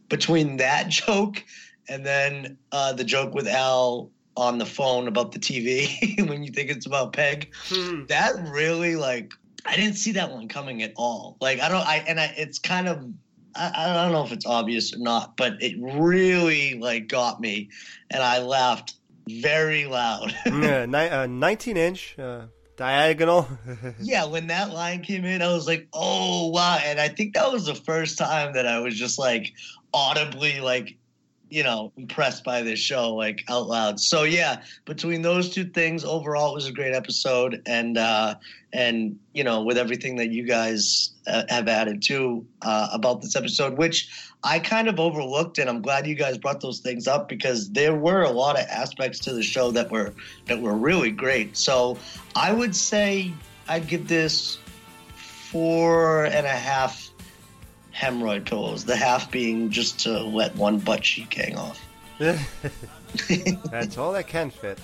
Between 0.10 0.58
that 0.58 0.89
joke 0.89 1.43
and 1.88 2.06
then 2.06 2.58
uh, 2.72 2.93
the 2.93 3.04
joke 3.04 3.34
with 3.34 3.48
Al 3.48 4.10
on 4.38 4.58
the 4.58 4.66
phone 4.66 5.08
about 5.08 5.32
the 5.32 5.40
TV 5.40 6.28
when 6.30 6.44
you 6.44 6.52
think 6.52 6.70
it's 6.70 6.86
about 6.86 7.14
Peg. 7.14 7.54
That 8.08 8.34
really 8.52 8.96
like 8.96 9.32
I 9.66 9.76
didn't 9.76 9.96
see 9.96 10.14
that 10.14 10.32
one 10.32 10.48
coming 10.48 10.84
at 10.84 10.94
all. 10.96 11.38
Like 11.42 11.60
I 11.60 11.70
don't 11.70 11.86
I 11.86 11.98
and 12.08 12.20
I 12.20 12.34
it's 12.38 12.60
kind 12.60 12.88
of 12.88 13.06
I, 13.56 13.72
I 13.76 14.04
don't 14.04 14.12
know 14.12 14.24
if 14.26 14.32
it's 14.32 14.46
obvious 14.46 14.94
or 14.94 15.00
not, 15.00 15.38
but 15.38 15.62
it 15.62 15.76
really 15.80 16.76
like 16.76 17.08
got 17.08 17.40
me 17.40 17.70
and 18.12 18.22
I 18.22 18.40
laughed 18.40 18.96
very 19.28 19.86
loud. 19.86 20.36
yeah, 20.46 20.86
ni- 20.86 21.10
uh, 21.10 21.26
19 21.26 21.78
inch 21.78 22.20
uh, 22.20 22.44
diagonal. 22.76 23.48
yeah, 24.02 24.26
when 24.26 24.48
that 24.48 24.72
line 24.72 25.02
came 25.02 25.26
in, 25.26 25.42
I 25.42 25.54
was 25.54 25.68
like, 25.68 25.88
oh 25.94 26.50
wow. 26.50 26.78
And 26.84 27.00
I 27.00 27.08
think 27.08 27.34
that 27.34 27.52
was 27.52 27.66
the 27.66 27.76
first 27.76 28.18
time 28.18 28.54
that 28.54 28.68
I 28.68 28.80
was 28.80 28.96
just 28.96 29.18
like 29.18 29.54
audibly 29.94 30.60
like 30.60 30.98
you 31.56 31.64
know 31.64 31.93
impressed 31.95 32.43
by 32.43 32.62
this 32.62 32.80
show 32.80 33.14
like 33.14 33.45
out 33.47 33.68
loud. 33.68 33.97
So 33.97 34.24
yeah 34.24 34.62
between 34.84 35.22
those 35.22 35.49
two 35.49 35.64
things 35.64 36.03
overall 36.03 36.51
it 36.51 36.56
was 36.56 36.68
a 36.68 36.74
great 36.74 36.93
episode. 36.93 37.62
And 37.66 37.97
uh 37.97 38.36
and 38.74 39.18
you 39.32 39.43
know 39.43 39.64
with 39.64 39.78
everything 39.78 40.18
that 40.18 40.32
you 40.32 40.43
guys 40.43 41.12
uh, 41.28 41.43
have 41.47 41.70
added 41.70 42.03
to 42.03 42.45
uh, 42.62 42.89
about 42.91 43.22
this 43.22 43.36
episode 43.38 43.78
which 43.78 44.10
i 44.43 44.60
kind 44.60 44.89
of 44.89 44.99
overlooked 44.99 45.58
and 45.58 45.70
i'm 45.70 45.82
glad 45.82 46.06
you 46.06 46.14
guys 46.14 46.38
brought 46.38 46.60
those 46.60 46.80
things 46.80 47.08
up 47.08 47.30
because 47.30 47.70
there 47.72 47.95
were 47.95 48.24
a 48.24 48.30
lot 48.30 48.60
of 48.60 48.66
aspects 48.68 49.18
to 49.18 49.34
the 49.34 49.41
show 49.41 49.72
that 49.72 49.89
were 49.89 50.14
that 50.45 50.62
were 50.62 50.76
really 50.76 51.10
great. 51.10 51.56
So 51.56 51.97
i 52.36 52.51
would 52.51 52.76
say 52.76 53.32
i'd 53.70 53.88
give 53.88 54.10
this 54.10 54.58
four 55.16 56.26
and 56.26 56.45
a 56.45 56.49
half 56.49 57.05
hemorrhoid 57.96 58.46
pillows. 58.46 58.86
The 58.86 58.96
half 58.96 59.32
being 59.32 59.70
just 59.70 60.02
to 60.02 60.20
let 60.20 60.56
one 60.56 60.80
butt 60.80 61.02
cheek 61.02 61.34
hang 61.34 61.58
off. 61.58 61.82
That's 62.18 63.98
all 63.98 64.14
that 64.14 64.28
can 64.28 64.50
fit. 64.50 64.80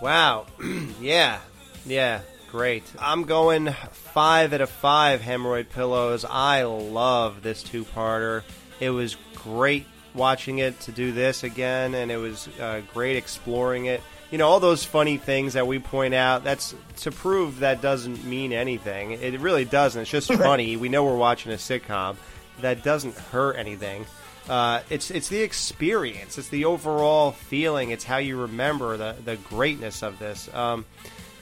Wow. 0.00 0.46
yeah. 1.00 1.40
Yeah. 1.84 2.20
Great. 2.50 2.84
I'm 2.98 3.24
going 3.24 3.74
five 3.92 4.52
out 4.52 4.60
of 4.60 4.70
five 4.70 5.20
hemorrhoid 5.20 5.68
pillows. 5.70 6.24
I 6.24 6.62
love 6.62 7.42
this 7.42 7.62
two 7.62 7.84
parter. 7.84 8.42
It 8.80 8.90
was 8.90 9.16
great 9.34 9.86
watching 10.14 10.58
it 10.58 10.78
to 10.80 10.92
do 10.92 11.12
this 11.12 11.44
again, 11.44 11.94
and 11.94 12.10
it 12.10 12.16
was 12.16 12.48
uh, 12.60 12.80
great 12.94 13.16
exploring 13.16 13.86
it. 13.86 14.02
You 14.30 14.38
know, 14.38 14.48
all 14.48 14.60
those 14.60 14.84
funny 14.84 15.16
things 15.16 15.54
that 15.54 15.66
we 15.66 15.78
point 15.78 16.12
out, 16.12 16.44
that's 16.44 16.74
to 16.98 17.10
prove 17.10 17.60
that 17.60 17.80
doesn't 17.80 18.24
mean 18.24 18.52
anything. 18.52 19.12
It 19.12 19.40
really 19.40 19.64
doesn't. 19.64 20.02
It's 20.02 20.10
just 20.10 20.32
funny. 20.32 20.76
We 20.76 20.88
know 20.88 21.04
we're 21.04 21.16
watching 21.16 21.52
a 21.52 21.56
sitcom. 21.56 22.16
That 22.60 22.82
doesn't 22.82 23.16
hurt 23.16 23.56
anything. 23.56 24.04
Uh, 24.48 24.80
it's 24.90 25.10
it's 25.10 25.28
the 25.28 25.40
experience. 25.40 26.38
It's 26.38 26.48
the 26.48 26.64
overall 26.64 27.32
feeling. 27.32 27.90
It's 27.90 28.04
how 28.04 28.16
you 28.16 28.40
remember 28.40 28.96
the 28.96 29.14
the 29.24 29.36
greatness 29.36 30.02
of 30.02 30.18
this. 30.18 30.52
Um, 30.54 30.84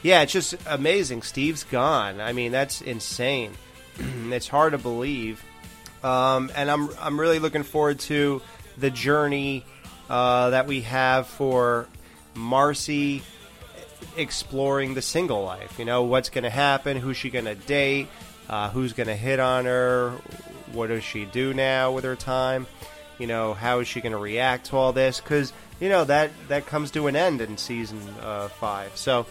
yeah, 0.03 0.23
it's 0.23 0.33
just 0.33 0.55
amazing. 0.67 1.23
Steve's 1.23 1.65
gone. 1.65 2.21
I 2.21 2.33
mean, 2.33 2.53
that's 2.53 2.83
insane. 2.83 3.53
it's 3.99 4.49
hard 4.49 4.73
to 4.73 4.79
believe. 4.79 5.45
Um, 6.03 6.51
and 6.55 6.71
I'm 6.71 6.91
I'm 7.01 7.19
really 7.19 7.39
looking 7.39 7.63
forward 7.63 8.01
to 8.01 8.43
the 8.77 8.91
journey 8.91 9.65
uh, 10.11 10.51
that 10.51 10.67
we 10.67 10.83
have 10.83 11.27
for 11.27 11.89
Marcy 12.37 13.23
exploring 14.17 14.95
the 14.95 15.03
single 15.03 15.43
life. 15.43 15.79
You 15.79 15.85
know, 15.85 16.05
what's 16.05 16.31
going 16.31 16.45
to 16.45 16.51
happen? 16.51 16.97
Who's 16.97 17.17
she 17.17 17.31
going 17.31 17.45
to 17.47 17.55
date? 17.55 18.09
Uh, 18.49 18.71
who's 18.71 18.93
going 18.93 19.09
to 19.09 19.17
hit 19.17 19.41
on 19.41 19.65
her? 19.65 20.13
What 20.73 20.89
does 20.89 21.05
she 21.05 21.25
do 21.25 21.55
now 21.55 21.93
with 21.93 22.05
her 22.05 22.17
time? 22.17 22.67
You 23.19 23.27
know, 23.27 23.55
how 23.55 23.81
is 23.81 23.89
she 23.89 24.01
going 24.01 24.13
to 24.13 24.19
react 24.19 24.67
to 24.67 24.77
all 24.77 24.93
this? 24.93 25.21
Because 25.21 25.53
you 25.81 25.89
know 25.89 26.05
that 26.05 26.31
that 26.49 26.67
comes 26.67 26.91
to 26.93 27.07
an 27.07 27.17
end 27.17 27.41
in 27.41 27.57
season 27.57 28.01
uh, 28.23 28.49
five. 28.49 28.97
So 28.97 29.27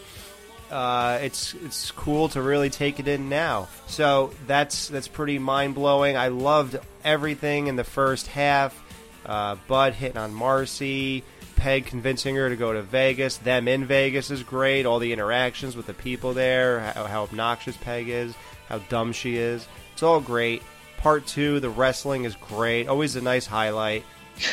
uh, 0.71 1.19
it's 1.21 1.53
it's 1.53 1.91
cool 1.91 2.29
to 2.29 2.41
really 2.41 2.69
take 2.69 2.99
it 2.99 3.07
in 3.07 3.29
now. 3.29 3.67
So 3.87 4.31
that's 4.47 4.87
that's 4.89 5.07
pretty 5.07 5.39
mind 5.39 5.75
blowing. 5.75 6.17
I 6.17 6.29
loved 6.29 6.77
everything 7.03 7.67
in 7.67 7.75
the 7.75 7.83
first 7.83 8.27
half. 8.27 8.81
Uh, 9.25 9.55
Bud 9.67 9.93
hitting 9.93 10.17
on 10.17 10.33
Marcy, 10.33 11.23
Peg 11.65 11.87
convincing 11.87 12.35
her 12.35 12.47
to 12.47 12.55
go 12.55 12.73
to 12.73 12.83
Vegas. 12.83 13.37
Them 13.37 13.67
in 13.67 13.85
Vegas 13.85 14.29
is 14.29 14.43
great. 14.43 14.85
All 14.85 14.99
the 14.99 15.11
interactions 15.11 15.75
with 15.75 15.87
the 15.87 15.95
people 15.95 16.35
there, 16.35 16.79
how, 16.79 17.05
how 17.05 17.23
obnoxious 17.23 17.75
Peg 17.75 18.07
is, 18.07 18.35
how 18.69 18.77
dumb 18.77 19.11
she 19.11 19.37
is. 19.37 19.67
It's 19.93 20.03
all 20.03 20.21
great. 20.21 20.61
Part 20.97 21.25
two, 21.25 21.59
the 21.59 21.71
wrestling 21.71 22.25
is 22.25 22.35
great. 22.35 22.87
Always 22.87 23.15
a 23.15 23.21
nice 23.21 23.47
highlight. 23.47 24.03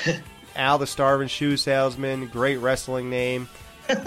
Al 0.57 0.79
the 0.79 0.87
Starving 0.87 1.29
Shoe 1.29 1.59
Salesman, 1.59 2.29
great 2.29 2.57
wrestling 2.57 3.11
name. 3.11 3.47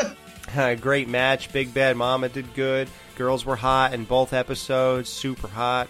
Uh, 0.56 0.76
great 0.76 1.10
match. 1.10 1.52
Big 1.52 1.74
Bad 1.74 1.98
Mama 1.98 2.30
did 2.30 2.54
good. 2.54 2.88
Girls 3.16 3.44
were 3.44 3.58
hot 3.58 3.94
in 3.94 4.06
both 4.06 4.32
episodes. 4.32 5.10
Super 5.10 5.48
hot. 5.48 5.90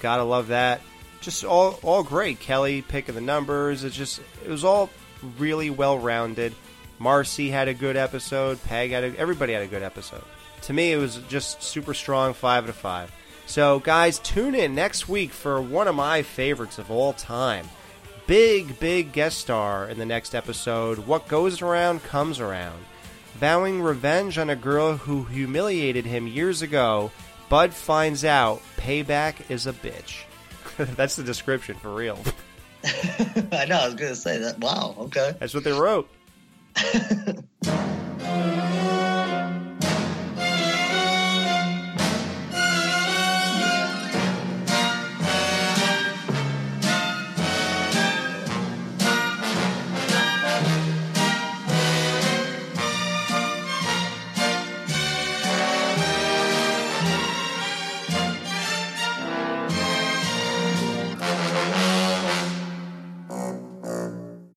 Gotta 0.00 0.24
love 0.24 0.48
that. 0.48 0.80
Just 1.20 1.44
all 1.44 1.78
all 1.82 2.02
great. 2.02 2.40
Kelly 2.40 2.82
picking 2.82 3.14
the 3.14 3.20
numbers. 3.20 3.84
It's 3.84 3.94
just 3.94 4.20
it 4.42 4.48
was 4.48 4.64
all 4.64 4.90
really 5.38 5.70
well 5.70 5.98
rounded. 5.98 6.54
Marcy 6.98 7.50
had 7.50 7.68
a 7.68 7.74
good 7.74 7.96
episode. 7.96 8.62
Peg 8.64 8.90
had 8.90 9.04
a, 9.04 9.16
everybody 9.18 9.54
had 9.54 9.62
a 9.62 9.66
good 9.66 9.82
episode. 9.82 10.24
To 10.62 10.72
me, 10.72 10.92
it 10.92 10.96
was 10.96 11.16
just 11.28 11.62
super 11.62 11.94
strong. 11.94 12.34
Five 12.34 12.68
of 12.68 12.76
five. 12.76 13.10
So 13.46 13.80
guys, 13.80 14.18
tune 14.20 14.54
in 14.54 14.74
next 14.74 15.08
week 15.08 15.32
for 15.32 15.60
one 15.60 15.88
of 15.88 15.94
my 15.94 16.22
favorites 16.22 16.78
of 16.78 16.90
all 16.90 17.12
time. 17.12 17.68
Big 18.26 18.78
big 18.78 19.12
guest 19.12 19.38
star 19.38 19.88
in 19.88 19.98
the 19.98 20.06
next 20.06 20.34
episode. 20.34 20.98
What 20.98 21.26
goes 21.26 21.62
around 21.62 22.04
comes 22.04 22.38
around. 22.38 22.78
Vowing 23.34 23.82
revenge 23.82 24.38
on 24.38 24.50
a 24.50 24.56
girl 24.56 24.96
who 24.98 25.24
humiliated 25.24 26.04
him 26.04 26.26
years 26.26 26.62
ago, 26.62 27.10
Bud 27.48 27.72
finds 27.72 28.24
out 28.24 28.62
payback 28.76 29.50
is 29.50 29.66
a 29.66 29.72
bitch. 29.72 30.24
That's 30.76 31.16
the 31.16 31.24
description 31.24 31.76
for 31.76 31.92
real. 31.92 32.18
I 33.52 33.66
know. 33.66 33.78
I 33.78 33.86
was 33.86 33.94
going 33.94 34.10
to 34.10 34.16
say 34.16 34.38
that. 34.38 34.58
Wow. 34.58 34.94
Okay. 34.98 35.34
That's 35.38 35.54
what 35.54 35.64
they 35.64 35.72
wrote. 35.72 36.08